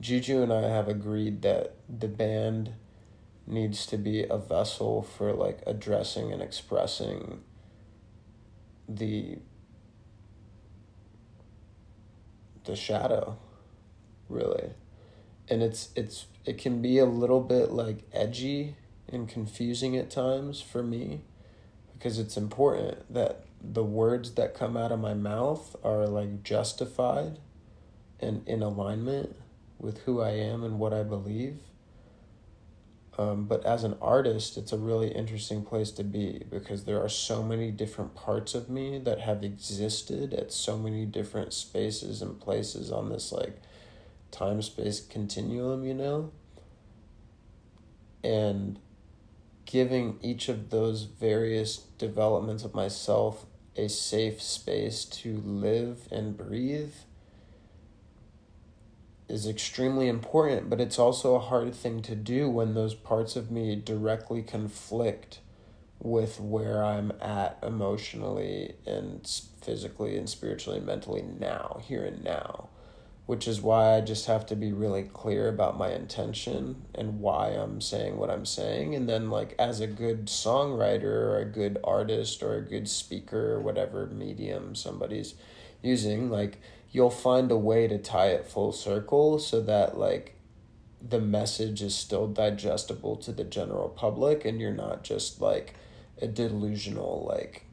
Juju 0.00 0.42
and 0.42 0.52
I 0.52 0.68
have 0.68 0.86
agreed 0.86 1.42
that 1.42 1.74
the 1.88 2.06
band 2.06 2.74
needs 3.46 3.86
to 3.86 3.96
be 3.96 4.24
a 4.24 4.38
vessel 4.38 5.02
for 5.02 5.32
like 5.32 5.60
addressing 5.66 6.32
and 6.32 6.42
expressing 6.42 7.40
the 8.88 9.38
the 12.64 12.76
shadow 12.76 13.38
really 14.28 14.70
and 15.48 15.62
it's 15.62 15.88
it's 15.96 16.26
it 16.44 16.58
can 16.58 16.82
be 16.82 16.98
a 16.98 17.06
little 17.06 17.40
bit 17.40 17.70
like 17.70 18.00
edgy 18.12 18.76
and 19.08 19.28
confusing 19.28 19.96
at 19.96 20.10
times 20.10 20.60
for 20.60 20.82
me 20.82 21.22
because 21.98 22.18
it's 22.18 22.36
important 22.36 23.12
that 23.12 23.44
the 23.60 23.82
words 23.82 24.34
that 24.34 24.54
come 24.54 24.76
out 24.76 24.92
of 24.92 25.00
my 25.00 25.14
mouth 25.14 25.74
are 25.82 26.06
like 26.06 26.44
justified 26.44 27.38
and 28.20 28.46
in 28.46 28.62
alignment 28.62 29.34
with 29.78 30.02
who 30.02 30.20
I 30.20 30.30
am 30.30 30.62
and 30.62 30.78
what 30.78 30.92
I 30.92 31.02
believe. 31.02 31.58
Um, 33.16 33.46
but 33.46 33.66
as 33.66 33.82
an 33.82 33.96
artist, 34.00 34.56
it's 34.56 34.72
a 34.72 34.78
really 34.78 35.08
interesting 35.08 35.64
place 35.64 35.90
to 35.92 36.04
be 36.04 36.44
because 36.48 36.84
there 36.84 37.02
are 37.02 37.08
so 37.08 37.42
many 37.42 37.72
different 37.72 38.14
parts 38.14 38.54
of 38.54 38.70
me 38.70 38.98
that 38.98 39.20
have 39.20 39.42
existed 39.42 40.32
at 40.32 40.52
so 40.52 40.78
many 40.78 41.04
different 41.04 41.52
spaces 41.52 42.22
and 42.22 42.40
places 42.40 42.92
on 42.92 43.08
this 43.08 43.32
like 43.32 43.60
time 44.30 44.62
space 44.62 45.00
continuum, 45.00 45.84
you 45.84 45.94
know? 45.94 46.30
And 48.22 48.78
giving 49.64 50.18
each 50.22 50.48
of 50.48 50.70
those 50.70 51.02
various 51.02 51.87
developments 51.98 52.64
of 52.64 52.74
myself 52.74 53.46
a 53.76 53.88
safe 53.88 54.42
space 54.42 55.04
to 55.04 55.38
live 55.44 56.08
and 56.10 56.36
breathe 56.36 56.94
is 59.28 59.46
extremely 59.46 60.08
important, 60.08 60.70
but 60.70 60.80
it's 60.80 60.98
also 60.98 61.34
a 61.34 61.40
hard 61.40 61.74
thing 61.74 62.00
to 62.02 62.16
do 62.16 62.48
when 62.48 62.74
those 62.74 62.94
parts 62.94 63.36
of 63.36 63.50
me 63.50 63.76
directly 63.76 64.42
conflict 64.42 65.40
with 66.00 66.40
where 66.40 66.82
I'm 66.82 67.12
at 67.20 67.58
emotionally 67.62 68.74
and 68.86 69.26
physically 69.60 70.16
and 70.16 70.28
spiritually 70.28 70.78
and 70.78 70.86
mentally 70.86 71.22
now, 71.22 71.80
here 71.84 72.04
and 72.04 72.24
now. 72.24 72.68
Which 73.28 73.46
is 73.46 73.60
why 73.60 73.94
I 73.94 74.00
just 74.00 74.24
have 74.24 74.46
to 74.46 74.56
be 74.56 74.72
really 74.72 75.02
clear 75.02 75.48
about 75.48 75.76
my 75.76 75.92
intention 75.92 76.86
and 76.94 77.20
why 77.20 77.48
I'm 77.48 77.78
saying 77.82 78.16
what 78.16 78.30
I'm 78.30 78.46
saying. 78.46 78.94
And 78.94 79.06
then, 79.06 79.28
like, 79.28 79.54
as 79.58 79.80
a 79.80 79.86
good 79.86 80.28
songwriter 80.28 81.04
or 81.04 81.38
a 81.38 81.44
good 81.44 81.76
artist 81.84 82.42
or 82.42 82.56
a 82.56 82.64
good 82.64 82.88
speaker 82.88 83.52
or 83.52 83.60
whatever 83.60 84.06
medium 84.06 84.74
somebody's 84.74 85.34
using, 85.82 86.30
like, 86.30 86.62
you'll 86.90 87.10
find 87.10 87.50
a 87.50 87.56
way 87.58 87.86
to 87.86 87.98
tie 87.98 88.28
it 88.28 88.46
full 88.46 88.72
circle 88.72 89.38
so 89.38 89.60
that, 89.60 89.98
like, 89.98 90.36
the 91.06 91.20
message 91.20 91.82
is 91.82 91.94
still 91.94 92.28
digestible 92.28 93.14
to 93.16 93.30
the 93.30 93.44
general 93.44 93.90
public 93.90 94.46
and 94.46 94.58
you're 94.58 94.72
not 94.72 95.04
just 95.04 95.38
like 95.38 95.74
a 96.22 96.26
delusional, 96.26 97.26
like, 97.28 97.66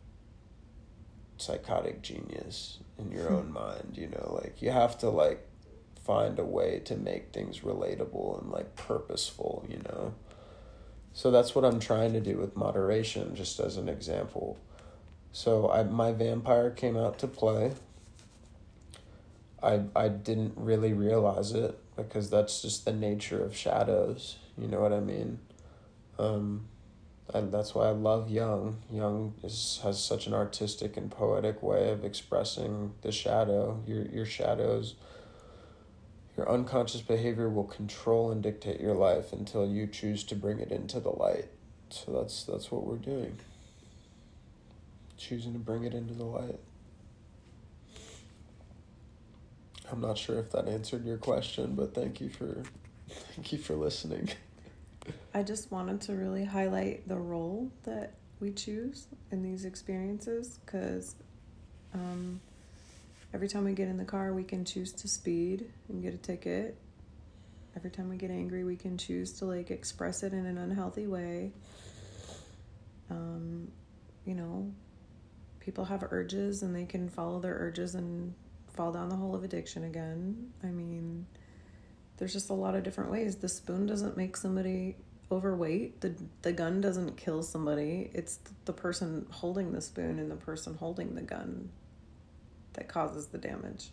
psychotic 1.37 2.01
genius 2.01 2.79
in 2.97 3.11
your 3.11 3.27
hmm. 3.27 3.35
own 3.35 3.51
mind 3.51 3.91
you 3.95 4.07
know 4.07 4.39
like 4.41 4.61
you 4.61 4.71
have 4.71 4.97
to 4.97 5.09
like 5.09 5.44
find 6.05 6.37
a 6.39 6.45
way 6.45 6.79
to 6.85 6.95
make 6.95 7.31
things 7.33 7.59
relatable 7.59 8.41
and 8.41 8.51
like 8.51 8.75
purposeful 8.75 9.65
you 9.69 9.77
know 9.89 10.13
so 11.13 11.31
that's 11.31 11.55
what 11.55 11.65
i'm 11.65 11.79
trying 11.79 12.13
to 12.13 12.19
do 12.19 12.37
with 12.37 12.55
moderation 12.55 13.35
just 13.35 13.59
as 13.59 13.77
an 13.77 13.89
example 13.89 14.57
so 15.31 15.69
i 15.71 15.83
my 15.83 16.11
vampire 16.11 16.69
came 16.69 16.95
out 16.95 17.17
to 17.17 17.27
play 17.27 17.71
i 19.63 19.81
i 19.95 20.07
didn't 20.07 20.53
really 20.55 20.93
realize 20.93 21.51
it 21.51 21.79
because 21.95 22.29
that's 22.29 22.61
just 22.61 22.85
the 22.85 22.93
nature 22.93 23.43
of 23.43 23.55
shadows 23.55 24.37
you 24.57 24.67
know 24.67 24.79
what 24.79 24.93
i 24.93 24.99
mean 24.99 25.39
um 26.19 26.67
and 27.33 27.51
that's 27.51 27.73
why 27.73 27.87
I 27.87 27.91
love 27.91 28.29
Jung. 28.29 28.77
Jung 28.91 29.33
is 29.43 29.79
has 29.83 30.01
such 30.03 30.27
an 30.27 30.33
artistic 30.33 30.95
and 30.95 31.09
poetic 31.09 31.63
way 31.63 31.89
of 31.89 32.05
expressing 32.05 32.93
the 33.01 33.11
shadow. 33.11 33.81
Your 33.87 34.05
your 34.05 34.25
shadows, 34.25 34.95
your 36.37 36.49
unconscious 36.49 37.01
behavior 37.01 37.49
will 37.49 37.63
control 37.63 38.31
and 38.31 38.43
dictate 38.43 38.81
your 38.81 38.95
life 38.95 39.31
until 39.31 39.67
you 39.67 39.87
choose 39.87 40.23
to 40.25 40.35
bring 40.35 40.59
it 40.59 40.71
into 40.71 40.99
the 40.99 41.09
light. 41.09 41.45
So 41.89 42.11
that's 42.11 42.43
that's 42.43 42.71
what 42.71 42.85
we're 42.85 42.97
doing. 42.97 43.37
Choosing 45.17 45.53
to 45.53 45.59
bring 45.59 45.85
it 45.85 45.93
into 45.93 46.13
the 46.13 46.25
light. 46.25 46.59
I'm 49.91 50.01
not 50.01 50.17
sure 50.17 50.39
if 50.39 50.51
that 50.51 50.67
answered 50.67 51.05
your 51.05 51.17
question, 51.17 51.75
but 51.75 51.93
thank 51.93 52.19
you 52.19 52.29
for 52.29 52.63
thank 53.07 53.53
you 53.53 53.57
for 53.57 53.75
listening. 53.75 54.29
I 55.33 55.43
just 55.43 55.71
wanted 55.71 56.01
to 56.01 56.13
really 56.13 56.43
highlight 56.43 57.07
the 57.07 57.17
role 57.17 57.71
that 57.83 58.13
we 58.39 58.51
choose 58.51 59.07
in 59.31 59.43
these 59.43 59.63
experiences 59.63 60.59
because 60.65 61.15
um, 61.93 62.41
every 63.35 63.49
time 63.49 63.65
we 63.65 63.73
get 63.73 63.89
in 63.89 63.97
the 63.97 64.05
car, 64.05 64.33
we 64.33 64.45
can 64.45 64.63
choose 64.63 64.93
to 64.93 65.09
speed 65.09 65.69
and 65.89 66.01
get 66.01 66.13
a 66.13 66.17
ticket. 66.17 66.77
Every 67.75 67.91
time 67.91 68.07
we 68.07 68.15
get 68.15 68.31
angry, 68.31 68.63
we 68.63 68.77
can 68.77 68.97
choose 68.97 69.33
to 69.39 69.45
like 69.45 69.71
express 69.71 70.23
it 70.23 70.31
in 70.31 70.45
an 70.45 70.57
unhealthy 70.57 71.05
way. 71.05 71.51
Um, 73.09 73.67
you 74.25 74.35
know, 74.35 74.71
people 75.59 75.83
have 75.83 76.07
urges 76.11 76.63
and 76.63 76.73
they 76.73 76.85
can 76.85 77.09
follow 77.09 77.41
their 77.41 77.55
urges 77.55 77.93
and 77.93 78.33
fall 78.73 78.93
down 78.93 79.09
the 79.09 79.17
hole 79.17 79.35
of 79.35 79.43
addiction 79.43 79.83
again. 79.83 80.53
I 80.63 80.67
mean, 80.67 81.25
there's 82.15 82.31
just 82.31 82.49
a 82.49 82.53
lot 82.53 82.73
of 82.73 82.83
different 82.83 83.11
ways. 83.11 83.35
The 83.35 83.49
spoon 83.49 83.85
doesn't 83.85 84.15
make 84.15 84.37
somebody 84.37 84.95
overweight. 85.29 85.99
The 85.99 86.15
the 86.41 86.53
gun 86.53 86.79
doesn't 86.79 87.17
kill 87.17 87.43
somebody. 87.43 88.11
It's 88.13 88.39
the 88.63 88.71
person 88.71 89.25
holding 89.29 89.73
the 89.73 89.81
spoon 89.81 90.19
and 90.19 90.31
the 90.31 90.37
person 90.37 90.75
holding 90.75 91.15
the 91.15 91.21
gun 91.21 91.69
that 92.75 92.87
causes 92.87 93.27
the 93.27 93.37
damage. 93.37 93.91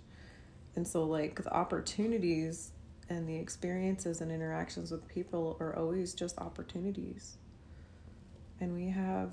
And 0.77 0.87
so 0.87 1.05
like 1.05 1.43
the 1.43 1.53
opportunities 1.53 2.73
and 3.09 3.29
the 3.29 3.37
experiences 3.37 4.21
and 4.21 4.31
interactions 4.31 4.91
with 4.91 5.07
people 5.09 5.57
are 5.61 5.77
always 5.77 6.15
just 6.15 6.39
opportunities. 6.39 7.37
And 8.61 8.75
we 8.75 8.89
have 8.89 9.33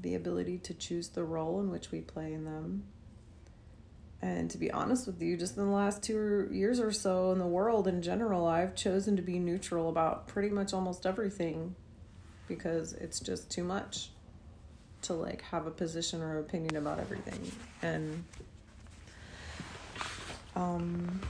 the 0.00 0.14
ability 0.14 0.58
to 0.58 0.74
choose 0.74 1.08
the 1.08 1.24
role 1.24 1.60
in 1.60 1.70
which 1.70 1.90
we 1.90 2.00
play 2.00 2.32
in 2.32 2.44
them 2.44 2.84
and 4.24 4.50
to 4.52 4.58
be 4.58 4.70
honest 4.70 5.06
with 5.06 5.20
you, 5.20 5.36
just 5.36 5.58
in 5.58 5.66
the 5.66 5.70
last 5.70 6.02
two 6.02 6.48
years 6.50 6.80
or 6.80 6.90
so 6.92 7.32
in 7.32 7.38
the 7.38 7.46
world 7.46 7.86
in 7.86 8.00
general, 8.00 8.46
I've 8.46 8.74
chosen 8.74 9.16
to 9.16 9.22
be 9.22 9.38
neutral 9.38 9.90
about 9.90 10.28
pretty 10.28 10.48
much 10.48 10.72
almost 10.72 11.04
everything 11.04 11.74
because 12.48 12.94
it's 12.94 13.20
just 13.20 13.50
too 13.50 13.64
much 13.64 14.08
to 15.02 15.12
like 15.12 15.42
have 15.42 15.66
a 15.66 15.70
position 15.70 16.22
or 16.22 16.38
opinion 16.38 16.76
about 16.76 17.00
everything. 17.00 17.52
And 17.82 18.24
um 20.56 21.20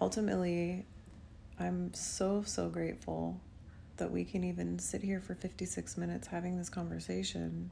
ultimately 0.00 0.84
I'm 1.58 1.94
so 1.94 2.42
so 2.42 2.68
grateful 2.68 3.40
that 3.96 4.10
we 4.10 4.24
can 4.24 4.42
even 4.44 4.78
sit 4.78 5.02
here 5.02 5.20
for 5.20 5.34
56 5.34 5.96
minutes 5.96 6.26
having 6.26 6.58
this 6.58 6.68
conversation 6.68 7.70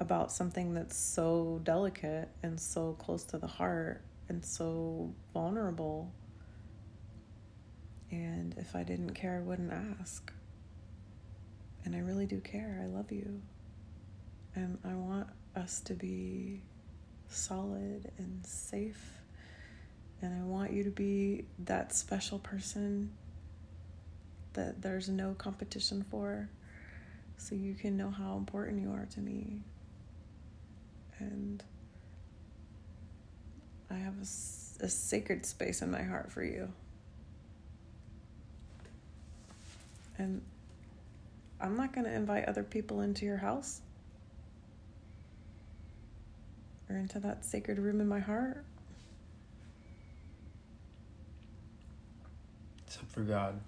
about 0.00 0.32
something 0.32 0.74
that's 0.74 0.96
so 0.96 1.60
delicate 1.62 2.28
and 2.42 2.58
so 2.58 2.94
close 2.94 3.22
to 3.24 3.38
the 3.38 3.46
heart 3.46 4.02
and 4.28 4.44
so 4.44 5.12
vulnerable. 5.34 6.10
And 8.10 8.54
if 8.56 8.74
I 8.74 8.82
didn't 8.82 9.10
care, 9.10 9.36
I 9.36 9.46
wouldn't 9.46 9.72
ask. 10.00 10.32
And 11.84 11.94
I 11.94 11.98
really 11.98 12.26
do 12.26 12.40
care. 12.40 12.80
I 12.82 12.86
love 12.86 13.12
you. 13.12 13.40
And 14.54 14.78
I 14.84 14.94
want 14.94 15.28
us 15.56 15.80
to 15.80 15.94
be 15.94 16.60
solid 17.28 18.10
and 18.18 18.44
safe. 18.44 19.12
And 20.22 20.34
I 20.34 20.44
want 20.44 20.72
you 20.72 20.84
to 20.84 20.90
be 20.90 21.44
that 21.64 21.94
special 21.94 22.38
person 22.38 23.10
that 24.52 24.82
there's 24.82 25.08
no 25.08 25.34
competition 25.34 26.04
for. 26.10 26.48
So 27.36 27.54
you 27.54 27.74
can 27.74 27.96
know 27.96 28.10
how 28.10 28.36
important 28.36 28.82
you 28.82 28.92
are 28.92 29.06
to 29.14 29.20
me 29.20 29.62
and 31.20 31.62
I 33.90 33.94
have 33.94 34.14
a, 34.14 34.84
a 34.84 34.88
sacred 34.88 35.46
space 35.46 35.82
in 35.82 35.90
my 35.90 36.02
heart 36.02 36.32
for 36.32 36.42
you. 36.42 36.68
And 40.18 40.42
I'm 41.60 41.76
not 41.76 41.92
going 41.92 42.04
to 42.06 42.12
invite 42.12 42.46
other 42.46 42.62
people 42.62 43.00
into 43.00 43.24
your 43.24 43.36
house 43.36 43.80
or 46.90 46.96
into 46.96 47.20
that 47.20 47.44
sacred 47.44 47.78
room 47.78 48.00
in 48.00 48.08
my 48.08 48.18
heart. 48.18 48.64
Except 52.86 53.10
for 53.12 53.20
God. 53.20 53.60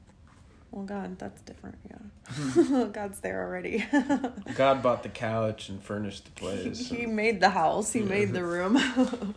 Well, 0.73 0.85
God, 0.85 1.19
that's 1.19 1.43
different. 1.43 1.77
Yeah, 1.89 2.85
God's 2.93 3.21
there 3.21 3.43
already. 3.43 3.87
God 4.57 4.83
bought 4.83 5.03
the 5.03 5.11
couch 5.11 5.69
and 5.69 5.83
furnished 5.83 6.25
the 6.25 6.31
place. 6.31 6.89
He, 6.89 6.97
he 6.97 7.07
made 7.07 7.41
the 7.41 7.51
house. 7.51 7.93
He 7.93 8.01
made 8.01 8.33
the 8.33 8.43
room. 8.43 8.77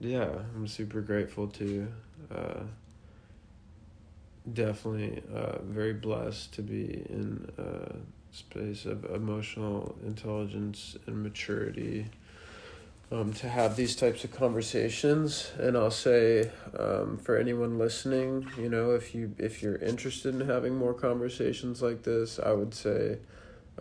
yeah, 0.00 0.28
I'm 0.54 0.68
super 0.68 1.00
grateful 1.00 1.48
to. 1.48 1.88
Uh, 2.30 2.60
definitely 4.52 5.22
uh, 5.34 5.58
very 5.62 5.94
blessed 5.94 6.52
to 6.54 6.62
be 6.62 7.04
in 7.08 7.50
a 7.58 7.92
space 8.38 8.86
of 8.86 9.04
emotional 9.04 9.96
intelligence 10.04 10.96
and 11.06 11.22
maturity 11.22 12.06
um, 13.10 13.32
to 13.32 13.48
have 13.48 13.76
these 13.76 13.96
types 13.96 14.24
of 14.24 14.32
conversations. 14.32 15.50
And 15.58 15.76
I'll 15.76 15.90
say 15.90 16.50
um, 16.78 17.18
for 17.18 17.36
anyone 17.36 17.78
listening, 17.78 18.48
you 18.58 18.68
know, 18.68 18.92
if 18.92 19.14
you 19.14 19.34
if 19.38 19.62
you're 19.62 19.76
interested 19.76 20.34
in 20.34 20.46
having 20.46 20.74
more 20.76 20.94
conversations 20.94 21.82
like 21.82 22.02
this, 22.02 22.38
I 22.38 22.52
would 22.52 22.74
say 22.74 23.18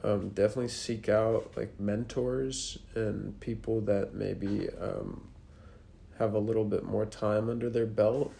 um, 0.03 0.29
definitely 0.29 0.69
seek 0.69 1.09
out 1.09 1.51
like 1.55 1.79
mentors 1.79 2.79
and 2.95 3.39
people 3.39 3.81
that 3.81 4.13
maybe 4.13 4.69
um, 4.79 5.27
have 6.19 6.33
a 6.33 6.39
little 6.39 6.65
bit 6.65 6.83
more 6.83 7.05
time 7.05 7.49
under 7.49 7.69
their 7.69 7.85
belt, 7.85 8.33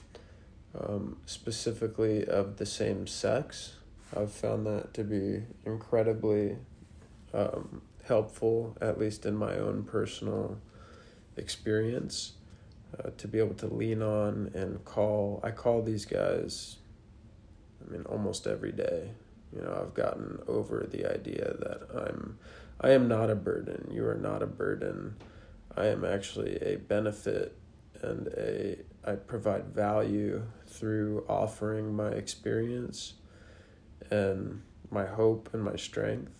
um, 0.80 1.18
specifically 1.26 2.26
of 2.26 2.58
the 2.58 2.66
same 2.66 3.08
sex. 3.08 3.77
I've 4.16 4.32
found 4.32 4.66
that 4.66 4.94
to 4.96 5.04
be 5.04 5.44
incredibly 5.66 6.58
um, 7.34 7.82
helpful, 8.06 8.78
at 8.80 9.00
least 9.00 9.26
in 9.26 9.36
my 9.36 9.56
own 9.56 9.84
personal 9.84 10.58
experience 11.36 12.34
uh, 12.98 13.10
to 13.18 13.28
be 13.28 13.40
able 13.40 13.56
to 13.56 13.68
lean 13.68 14.02
on 14.02 14.52
and 14.54 14.84
call. 14.86 15.42
I 15.44 15.52
call 15.52 15.82
these 15.82 16.06
guys, 16.06 16.78
I 17.86 17.92
mean, 17.92 18.04
almost 18.04 18.48
every 18.48 18.72
day. 18.72 19.10
You 19.54 19.62
know, 19.62 19.78
I've 19.82 19.94
gotten 19.94 20.40
over 20.48 20.88
the 20.90 21.06
idea 21.12 21.54
that 21.60 21.88
I'm, 21.94 22.38
I 22.82 22.92
am 22.92 23.08
not 23.08 23.30
a 23.30 23.36
burden. 23.36 23.90
You 23.92 24.06
are 24.08 24.16
not 24.16 24.42
a 24.42 24.48
burden. 24.48 25.16
I 25.76 25.88
am 25.88 26.04
actually 26.04 26.56
a 26.58 26.78
benefit 26.78 27.58
and 28.02 28.28
a, 28.38 28.78
I 29.06 29.16
provide 29.16 29.66
value 29.66 30.44
through 30.66 31.26
offering 31.28 31.96
my 31.96 32.10
experience 32.10 33.14
and 34.10 34.62
my 34.92 35.06
hope 35.06 35.50
and 35.54 35.64
my 35.64 35.76
strength. 35.76 36.32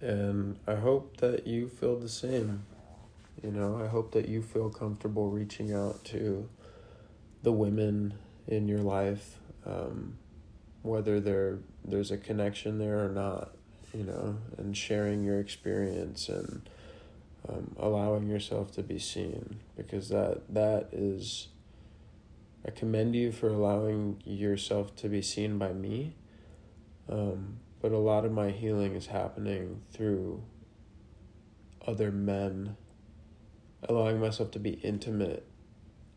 And 0.00 0.58
I 0.66 0.74
hope 0.74 1.16
that 1.18 1.46
you 1.46 1.68
feel 1.68 1.98
the 1.98 2.08
same. 2.08 2.64
You 3.42 3.50
know, 3.50 3.80
I 3.82 3.86
hope 3.86 4.12
that 4.12 4.28
you 4.28 4.42
feel 4.42 4.70
comfortable 4.70 5.30
reaching 5.30 5.72
out 5.72 6.04
to 6.06 6.48
the 7.42 7.52
women 7.52 8.14
in 8.46 8.68
your 8.68 8.80
life, 8.80 9.38
um, 9.64 10.18
whether 10.82 11.20
there 11.20 11.58
there's 11.84 12.10
a 12.10 12.16
connection 12.16 12.78
there 12.78 13.04
or 13.04 13.08
not, 13.08 13.52
you 13.94 14.04
know, 14.04 14.36
and 14.58 14.76
sharing 14.76 15.24
your 15.24 15.38
experience 15.38 16.28
and 16.28 16.68
um, 17.48 17.74
allowing 17.78 18.28
yourself 18.28 18.72
to 18.72 18.82
be 18.82 18.98
seen 18.98 19.60
because 19.76 20.08
that 20.08 20.42
that 20.52 20.88
is 20.92 21.48
I 22.66 22.70
commend 22.70 23.14
you 23.14 23.30
for 23.30 23.48
allowing 23.48 24.20
yourself 24.24 24.96
to 24.96 25.08
be 25.08 25.22
seen 25.22 25.56
by 25.56 25.72
me. 25.72 26.16
Um, 27.08 27.58
but 27.80 27.92
a 27.92 27.98
lot 27.98 28.24
of 28.24 28.32
my 28.32 28.50
healing 28.50 28.96
is 28.96 29.06
happening 29.06 29.82
through 29.92 30.42
other 31.86 32.10
men, 32.10 32.76
allowing 33.88 34.18
myself 34.18 34.50
to 34.52 34.58
be 34.58 34.70
intimate, 34.70 35.46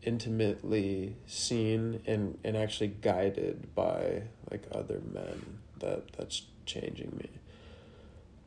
intimately 0.02 1.16
seen 1.26 2.02
and, 2.06 2.38
and 2.42 2.56
actually 2.56 2.88
guided 2.88 3.72
by 3.74 4.22
like 4.50 4.64
other 4.72 5.00
men. 5.12 5.58
That 5.78 6.12
that's 6.16 6.42
changing 6.66 7.16
me. 7.16 7.30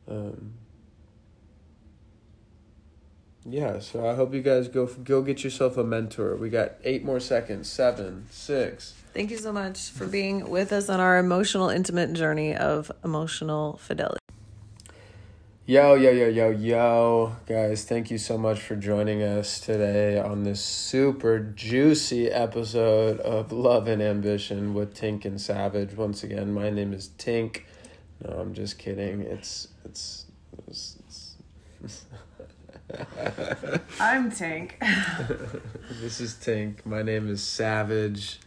Um, 0.06 0.52
yeah, 3.46 3.78
so 3.78 4.08
I 4.08 4.14
hope 4.14 4.32
you 4.32 4.42
guys 4.42 4.68
go 4.68 4.86
go 4.86 5.22
get 5.22 5.44
yourself 5.44 5.76
a 5.76 5.84
mentor. 5.84 6.36
We 6.36 6.50
got 6.50 6.72
eight 6.84 7.04
more 7.04 7.20
seconds. 7.20 7.68
Seven, 7.70 8.26
six. 8.30 8.94
Thank 9.12 9.30
you 9.30 9.38
so 9.38 9.52
much 9.52 9.90
for 9.90 10.06
being 10.06 10.50
with 10.50 10.72
us 10.72 10.88
on 10.88 10.98
our 10.98 11.18
emotional, 11.18 11.68
intimate 11.68 12.14
journey 12.14 12.56
of 12.56 12.90
emotional 13.04 13.76
fidelity. 13.76 14.18
Yo, 15.66 15.94
yo, 15.94 16.10
yo, 16.10 16.28
yo, 16.28 16.50
yo, 16.50 17.36
guys, 17.46 17.84
thank 17.84 18.10
you 18.10 18.18
so 18.18 18.36
much 18.36 18.60
for 18.60 18.76
joining 18.76 19.22
us 19.22 19.60
today 19.60 20.18
on 20.18 20.42
this 20.42 20.62
super 20.62 21.38
juicy 21.38 22.28
episode 22.28 23.18
of 23.20 23.50
Love 23.50 23.88
and 23.88 24.02
Ambition 24.02 24.74
with 24.74 24.94
Tink 24.94 25.24
and 25.24 25.40
Savage. 25.40 25.94
Once 25.94 26.22
again, 26.22 26.52
my 26.52 26.68
name 26.68 26.92
is 26.92 27.08
Tink. 27.16 27.62
No, 28.22 28.36
I'm 28.36 28.52
just 28.52 28.78
kidding. 28.78 29.22
It's, 29.22 29.68
it's, 29.86 30.23
it's, 30.23 30.23
it's 30.23 30.23
I'm 34.00 34.30
Tank. 34.30 34.78
this 36.00 36.20
is 36.20 36.34
Tank. 36.34 36.84
My 36.86 37.02
name 37.02 37.28
is 37.28 37.42
Savage. 37.42 38.40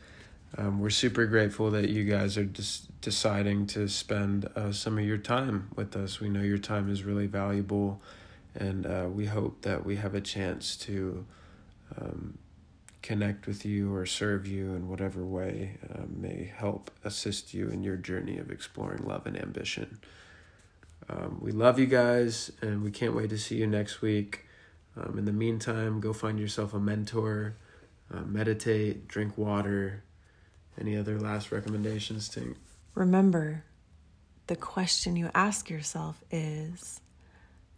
Um, 0.58 0.80
we're 0.80 0.90
super 0.90 1.26
grateful 1.26 1.72
that 1.72 1.90
you 1.90 2.04
guys 2.06 2.38
are 2.38 2.46
just 2.46 3.00
deciding 3.02 3.68
to 3.68 3.88
spend 3.88 4.50
uh, 4.56 4.72
some 4.72 4.98
of 4.98 5.06
your 5.06 5.18
time 5.18 5.70
with 5.76 5.96
us. 5.96 6.20
We 6.20 6.30
know 6.30 6.42
your 6.42 6.58
time 6.58 6.90
is 6.90 7.04
really 7.04 7.28
valuable, 7.28 8.02
and 8.56 8.86
uh, 8.86 9.08
we 9.12 9.26
hope 9.26 9.62
that 9.64 9.86
we 9.86 9.98
have 9.98 10.16
a 10.16 10.22
chance 10.22 10.76
to 10.78 11.26
um, 12.00 12.38
connect 13.02 13.48
with 13.48 13.66
you 13.66 13.94
or 13.94 14.06
serve 14.06 14.48
you 14.48 14.74
in 14.74 14.88
whatever 14.90 15.24
way 15.24 15.78
uh, 15.94 16.04
may 16.10 16.52
help 16.56 16.92
assist 17.04 17.54
you 17.54 17.70
in 17.70 17.84
your 17.84 17.98
journey 17.98 18.38
of 18.38 18.52
exploring 18.52 19.06
love 19.06 19.26
and 19.26 19.40
ambition. 19.40 20.00
Um, 21.10 21.40
we 21.42 21.52
love 21.52 21.80
you 21.80 21.86
guys, 21.86 22.52
and 22.62 22.84
we 22.84 22.92
can't 22.92 23.16
wait 23.16 23.30
to 23.30 23.38
see 23.38 23.56
you 23.56 23.68
next 23.68 24.02
week. 24.02 24.46
Um, 24.96 25.18
in 25.18 25.26
the 25.26 25.32
meantime, 25.32 26.00
go 26.00 26.12
find 26.12 26.40
yourself 26.40 26.74
a 26.74 26.80
mentor, 26.80 27.56
uh, 28.14 28.22
meditate, 28.22 29.08
drink 29.08 29.38
water. 29.38 30.04
Any 30.80 30.98
other 30.98 31.20
last 31.20 31.52
recommendations, 31.52 32.30
Tink? 32.30 32.56
Remember, 32.94 33.64
the 34.48 34.56
question 34.56 35.16
you 35.16 35.30
ask 35.34 35.70
yourself 35.70 36.24
is 36.32 37.02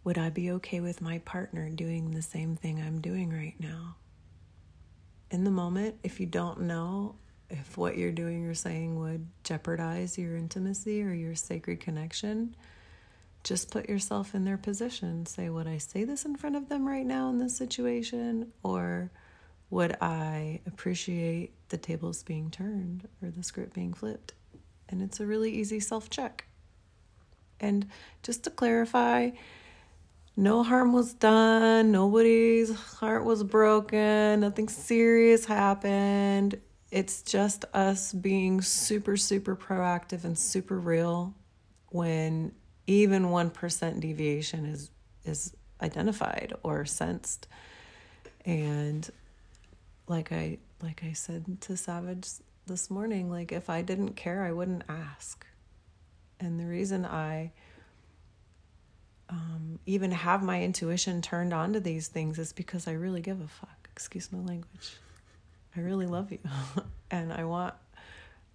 Would 0.04 0.18
I 0.18 0.30
be 0.30 0.50
okay 0.52 0.80
with 0.80 1.00
my 1.00 1.18
partner 1.18 1.68
doing 1.68 2.10
the 2.10 2.22
same 2.22 2.56
thing 2.56 2.80
I'm 2.80 3.00
doing 3.00 3.32
right 3.32 3.56
now? 3.58 3.96
In 5.30 5.44
the 5.44 5.50
moment, 5.50 5.96
if 6.02 6.20
you 6.20 6.26
don't 6.26 6.62
know 6.62 7.14
if 7.48 7.76
what 7.76 7.96
you're 7.96 8.12
doing 8.12 8.46
or 8.46 8.54
saying 8.54 8.98
would 8.98 9.26
jeopardize 9.44 10.16
your 10.16 10.36
intimacy 10.36 11.02
or 11.02 11.12
your 11.12 11.34
sacred 11.34 11.80
connection, 11.80 12.54
just 13.42 13.70
put 13.70 13.88
yourself 13.88 14.34
in 14.34 14.44
their 14.44 14.58
position. 14.58 15.26
Say, 15.26 15.48
would 15.48 15.66
I 15.66 15.78
say 15.78 16.04
this 16.04 16.24
in 16.24 16.36
front 16.36 16.56
of 16.56 16.68
them 16.68 16.86
right 16.86 17.06
now 17.06 17.30
in 17.30 17.38
this 17.38 17.56
situation? 17.56 18.52
Or 18.62 19.10
would 19.70 19.96
I 20.00 20.60
appreciate 20.66 21.52
the 21.68 21.78
tables 21.78 22.22
being 22.22 22.50
turned 22.50 23.08
or 23.22 23.30
the 23.30 23.42
script 23.42 23.74
being 23.74 23.94
flipped? 23.94 24.34
And 24.88 25.00
it's 25.00 25.20
a 25.20 25.26
really 25.26 25.52
easy 25.52 25.80
self 25.80 26.10
check. 26.10 26.46
And 27.60 27.88
just 28.22 28.44
to 28.44 28.50
clarify, 28.50 29.30
no 30.36 30.62
harm 30.62 30.92
was 30.92 31.14
done, 31.14 31.92
nobody's 31.92 32.74
heart 32.74 33.24
was 33.24 33.42
broken, 33.42 34.40
nothing 34.40 34.68
serious 34.68 35.44
happened. 35.44 36.60
It's 36.90 37.22
just 37.22 37.64
us 37.72 38.12
being 38.12 38.62
super, 38.62 39.16
super 39.16 39.54
proactive 39.54 40.24
and 40.24 40.36
super 40.36 40.78
real 40.78 41.34
when 41.90 42.52
even 42.90 43.26
1% 43.26 44.00
deviation 44.00 44.66
is 44.66 44.90
is 45.24 45.54
identified 45.80 46.54
or 46.62 46.84
sensed. 46.84 47.46
And 48.44 49.08
like 50.08 50.32
i 50.32 50.58
like 50.82 51.02
i 51.04 51.12
said 51.12 51.60
to 51.60 51.76
savage 51.76 52.26
this 52.66 52.90
morning 52.90 53.30
like 53.30 53.52
if 53.52 53.70
i 53.70 53.80
didn't 53.80 54.16
care 54.16 54.42
i 54.42 54.50
wouldn't 54.50 54.82
ask. 54.88 55.46
And 56.40 56.58
the 56.58 56.66
reason 56.66 57.04
i 57.04 57.52
um, 59.28 59.78
even 59.86 60.10
have 60.10 60.42
my 60.42 60.60
intuition 60.60 61.22
turned 61.22 61.52
on 61.52 61.74
to 61.74 61.80
these 61.80 62.08
things 62.08 62.38
is 62.40 62.52
because 62.52 62.88
i 62.88 62.92
really 62.92 63.20
give 63.20 63.40
a 63.40 63.46
fuck. 63.46 63.88
Excuse 63.92 64.32
my 64.32 64.38
language. 64.40 64.96
I 65.76 65.80
really 65.80 66.06
love 66.06 66.32
you. 66.32 66.40
And 67.12 67.32
i 67.32 67.44
want 67.44 67.74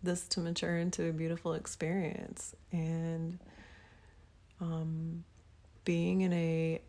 this 0.02 0.28
to 0.30 0.40
mature 0.40 0.78
into 0.78 1.10
a 1.10 1.12
beautiful 1.12 1.54
experience. 1.54 2.56
And 2.72 3.40
um, 4.62 5.24
being 5.84 6.22
in 6.22 6.34
a 6.34 6.82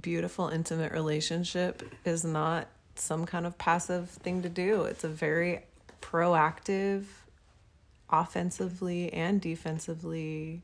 beautiful, 0.00 0.48
intimate 0.48 0.92
relationship 0.92 1.82
is 2.04 2.24
not 2.24 2.68
some 2.94 3.24
kind 3.26 3.46
of 3.46 3.58
passive 3.58 4.08
thing 4.10 4.42
to 4.42 4.48
do. 4.48 4.82
It's 4.82 5.04
a 5.04 5.08
very 5.08 5.60
proactive, 6.00 7.04
offensively 8.10 9.12
and 9.12 9.40
defensively, 9.40 10.62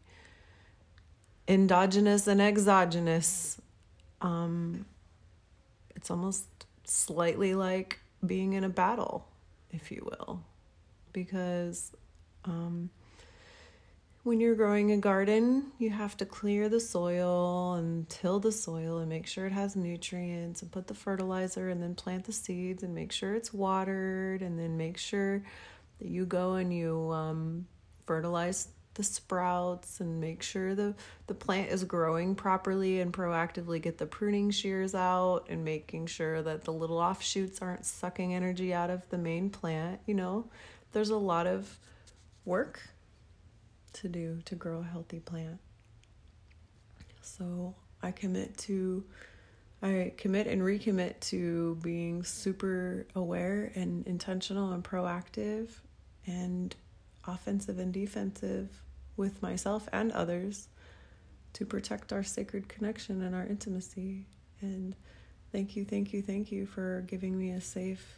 endogenous 1.47 2.27
and 2.27 2.41
exogenous. 2.41 3.61
Um, 4.21 4.87
it's 5.95 6.11
almost 6.11 6.47
slightly 6.85 7.55
like 7.55 8.01
being 8.25 8.55
in 8.55 8.65
a 8.65 8.69
battle, 8.69 9.27
if 9.71 9.91
you 9.91 10.07
will, 10.11 10.43
because 11.13 11.93
um, 12.45 12.91
when 14.29 14.41
you're 14.41 14.55
growing 14.55 14.93
a 14.93 14.97
garden, 14.99 15.73
you 15.79 15.89
have 15.89 16.15
to 16.15 16.27
clear 16.27 16.69
the 16.69 16.79
soil 16.79 17.73
and 17.77 18.07
till 18.11 18.39
the 18.39 18.53
soil 18.53 18.99
and 18.99 19.09
make 19.09 19.27
sure 19.27 19.47
it 19.47 19.53
has 19.53 19.75
nutrients 19.75 20.61
and 20.61 20.71
put 20.71 20.87
the 20.87 20.93
fertilizer 20.93 21.71
and 21.71 21.83
then 21.83 21.95
plant 21.95 22.25
the 22.25 22.33
seeds 22.33 22.83
and 22.83 22.95
make 22.95 23.11
sure 23.11 23.35
it's 23.35 23.55
watered 23.55 24.43
and 24.43 24.59
then 24.59 24.77
make 24.77 24.99
sure 24.99 25.43
that 25.99 26.09
you 26.09 26.27
go 26.27 26.57
and 26.57 26.75
you 26.75 27.11
um, 27.11 27.67
fertilize 28.05 28.69
the 28.93 29.03
sprouts 29.03 29.99
and 30.01 30.21
make 30.21 30.43
sure 30.43 30.75
the, 30.75 30.95
the 31.27 31.33
plant 31.33 31.71
is 31.71 31.83
growing 31.85 32.35
properly 32.35 33.01
and 33.01 33.15
proactively 33.15 33.81
get 33.81 33.97
the 33.97 34.05
pruning 34.05 34.51
shears 34.51 34.95
out 34.95 35.47
and 35.49 35.65
making 35.65 36.07
sure 36.07 36.43
that 36.43 36.65
the 36.65 36.73
little 36.73 36.99
offshoots 36.99 37.63
aren't 37.63 37.87
sucking 37.87 38.35
energy 38.35 38.75
out 38.75 38.91
of 38.91 39.09
the 39.09 39.17
main 39.17 39.49
plant. 39.49 40.01
You 40.05 40.13
know, 40.13 40.51
there's 40.93 41.09
a 41.09 41.17
lot 41.17 41.47
of 41.47 41.79
work 42.45 42.83
to 43.99 44.09
do 44.09 44.41
to 44.45 44.55
grow 44.55 44.81
a 44.81 44.85
healthy 44.85 45.21
plant. 45.21 45.59
So 47.21 47.75
I 48.03 48.11
commit 48.11 48.57
to 48.59 49.05
I 49.81 50.13
commit 50.17 50.49
and 50.49 50.61
recommit 50.61 51.21
to 51.21 51.79
being 51.83 52.25
super 52.25 53.07
aware 53.15 53.71
and 53.77 54.05
intentional 54.09 54.73
and 54.73 54.83
proactive 54.83 55.69
and 56.27 56.75
offensive 57.27 57.79
and 57.79 57.93
defensive 57.93 58.83
with 59.17 59.41
myself 59.41 59.89
and 59.93 60.11
others 60.13 60.69
to 61.53 61.65
protect 61.65 62.13
our 62.13 62.25
sacred 62.25 62.69
connection 62.69 63.23
and 63.23 63.35
our 63.35 63.47
intimacy. 63.47 64.27
And 64.61 64.97
thank 65.53 65.77
you, 65.77 65.85
thank 65.85 66.13
you, 66.13 66.23
thank 66.23 66.51
you 66.51 66.67
for 66.67 67.05
giving 67.07 67.39
me 67.39 67.53
a 67.53 67.61
safe 67.61 68.18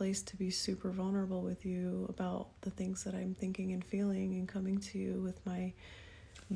place 0.00 0.22
to 0.22 0.36
be 0.36 0.48
super 0.50 0.90
vulnerable 0.90 1.42
with 1.42 1.66
you 1.66 2.06
about 2.08 2.48
the 2.62 2.70
things 2.70 3.04
that 3.04 3.14
I'm 3.14 3.34
thinking 3.34 3.72
and 3.72 3.84
feeling 3.84 4.34
and 4.34 4.48
coming 4.48 4.78
to 4.78 4.98
you 4.98 5.20
with 5.22 5.44
my 5.44 5.74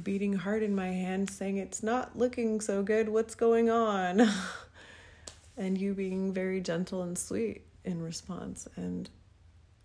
beating 0.02 0.32
heart 0.32 0.62
in 0.62 0.74
my 0.74 0.88
hand 0.88 1.28
saying 1.28 1.58
it's 1.58 1.82
not 1.82 2.16
looking 2.16 2.62
so 2.62 2.82
good 2.82 3.08
what's 3.08 3.34
going 3.34 3.68
on 3.68 4.26
and 5.58 5.76
you 5.76 5.92
being 5.92 6.32
very 6.32 6.62
gentle 6.62 7.02
and 7.02 7.18
sweet 7.18 7.66
in 7.84 8.00
response 8.02 8.66
and 8.76 9.10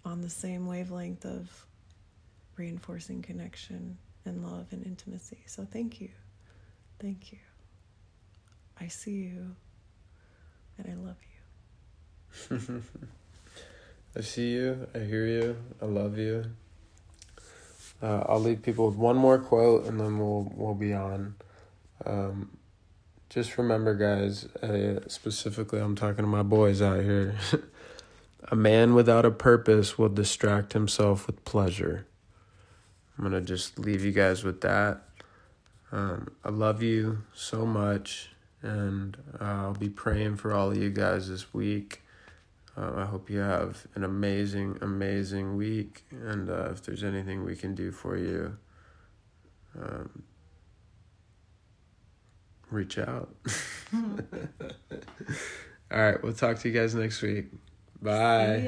on 0.06 0.22
the 0.22 0.30
same 0.30 0.66
wavelength 0.66 1.26
of 1.26 1.66
reinforcing 2.56 3.22
connection 3.22 3.98
and 4.24 4.42
love 4.42 4.68
and 4.72 4.86
intimacy 4.86 5.40
so 5.46 5.68
thank 5.70 6.00
you 6.00 6.10
Thank 7.00 7.32
you. 7.32 7.40
I 8.80 8.88
see 8.88 9.12
you 9.12 9.56
and 10.78 10.88
I 10.88 10.96
love 10.96 11.18
you. 12.60 12.82
I 14.18 14.22
see 14.22 14.52
you. 14.52 14.88
I 14.96 15.00
hear 15.00 15.28
you. 15.28 15.58
I 15.82 15.86
love 15.86 16.18
you. 16.18 16.46
Uh, 18.02 18.24
I'll 18.28 18.40
leave 18.40 18.62
people 18.62 18.88
with 18.88 18.96
one 18.96 19.18
more 19.18 19.38
quote, 19.38 19.86
and 19.86 20.00
then 20.00 20.18
we'll 20.18 20.52
we'll 20.56 20.74
be 20.74 20.94
on. 20.94 21.36
Um, 22.06 22.58
just 23.30 23.58
remember, 23.58 23.94
guys. 23.94 24.46
Uh, 24.64 25.02
specifically, 25.08 25.80
I'm 25.80 25.96
talking 25.96 26.24
to 26.24 26.28
my 26.30 26.44
boys 26.44 26.82
out 26.82 27.04
here. 27.04 27.36
a 28.52 28.56
man 28.56 28.96
without 28.96 29.26
a 29.26 29.32
purpose 29.32 29.98
will 29.98 30.10
distract 30.10 30.74
himself 30.74 31.28
with 31.28 31.46
pleasure. 31.46 32.08
I'm 33.18 33.26
gonna 33.26 33.42
just 33.42 33.78
leave 33.78 34.04
you 34.04 34.12
guys 34.12 34.44
with 34.44 34.62
that. 34.62 35.02
Um, 35.92 36.32
I 36.44 36.50
love 36.50 36.82
you 36.82 37.20
so 37.36 37.66
much, 37.66 38.30
and 38.64 39.18
uh, 39.40 39.44
I'll 39.44 39.74
be 39.74 39.90
praying 39.90 40.38
for 40.38 40.54
all 40.54 40.72
of 40.72 40.78
you 40.78 40.90
guys 40.90 41.30
this 41.30 41.54
week. 41.54 42.02
Uh, 42.80 42.94
I 42.96 43.06
hope 43.06 43.30
you 43.30 43.40
have 43.40 43.86
an 43.96 44.04
amazing, 44.04 44.78
amazing 44.82 45.58
week. 45.58 46.06
And 46.12 46.50
uh, 46.50 46.70
if 46.72 46.84
there's 46.84 47.04
anything 47.04 47.44
we 47.44 47.56
can 47.56 47.76
do 47.76 47.92
for 47.92 48.16
you, 48.16 48.58
um, 49.78 50.24
reach 52.70 52.98
out. 52.98 53.36
All 55.92 56.00
right, 56.00 56.22
we'll 56.24 56.34
talk 56.34 56.60
to 56.60 56.70
you 56.70 56.74
guys 56.80 56.96
next 56.96 57.22
week. 57.22 57.48
Bye. 58.02 58.62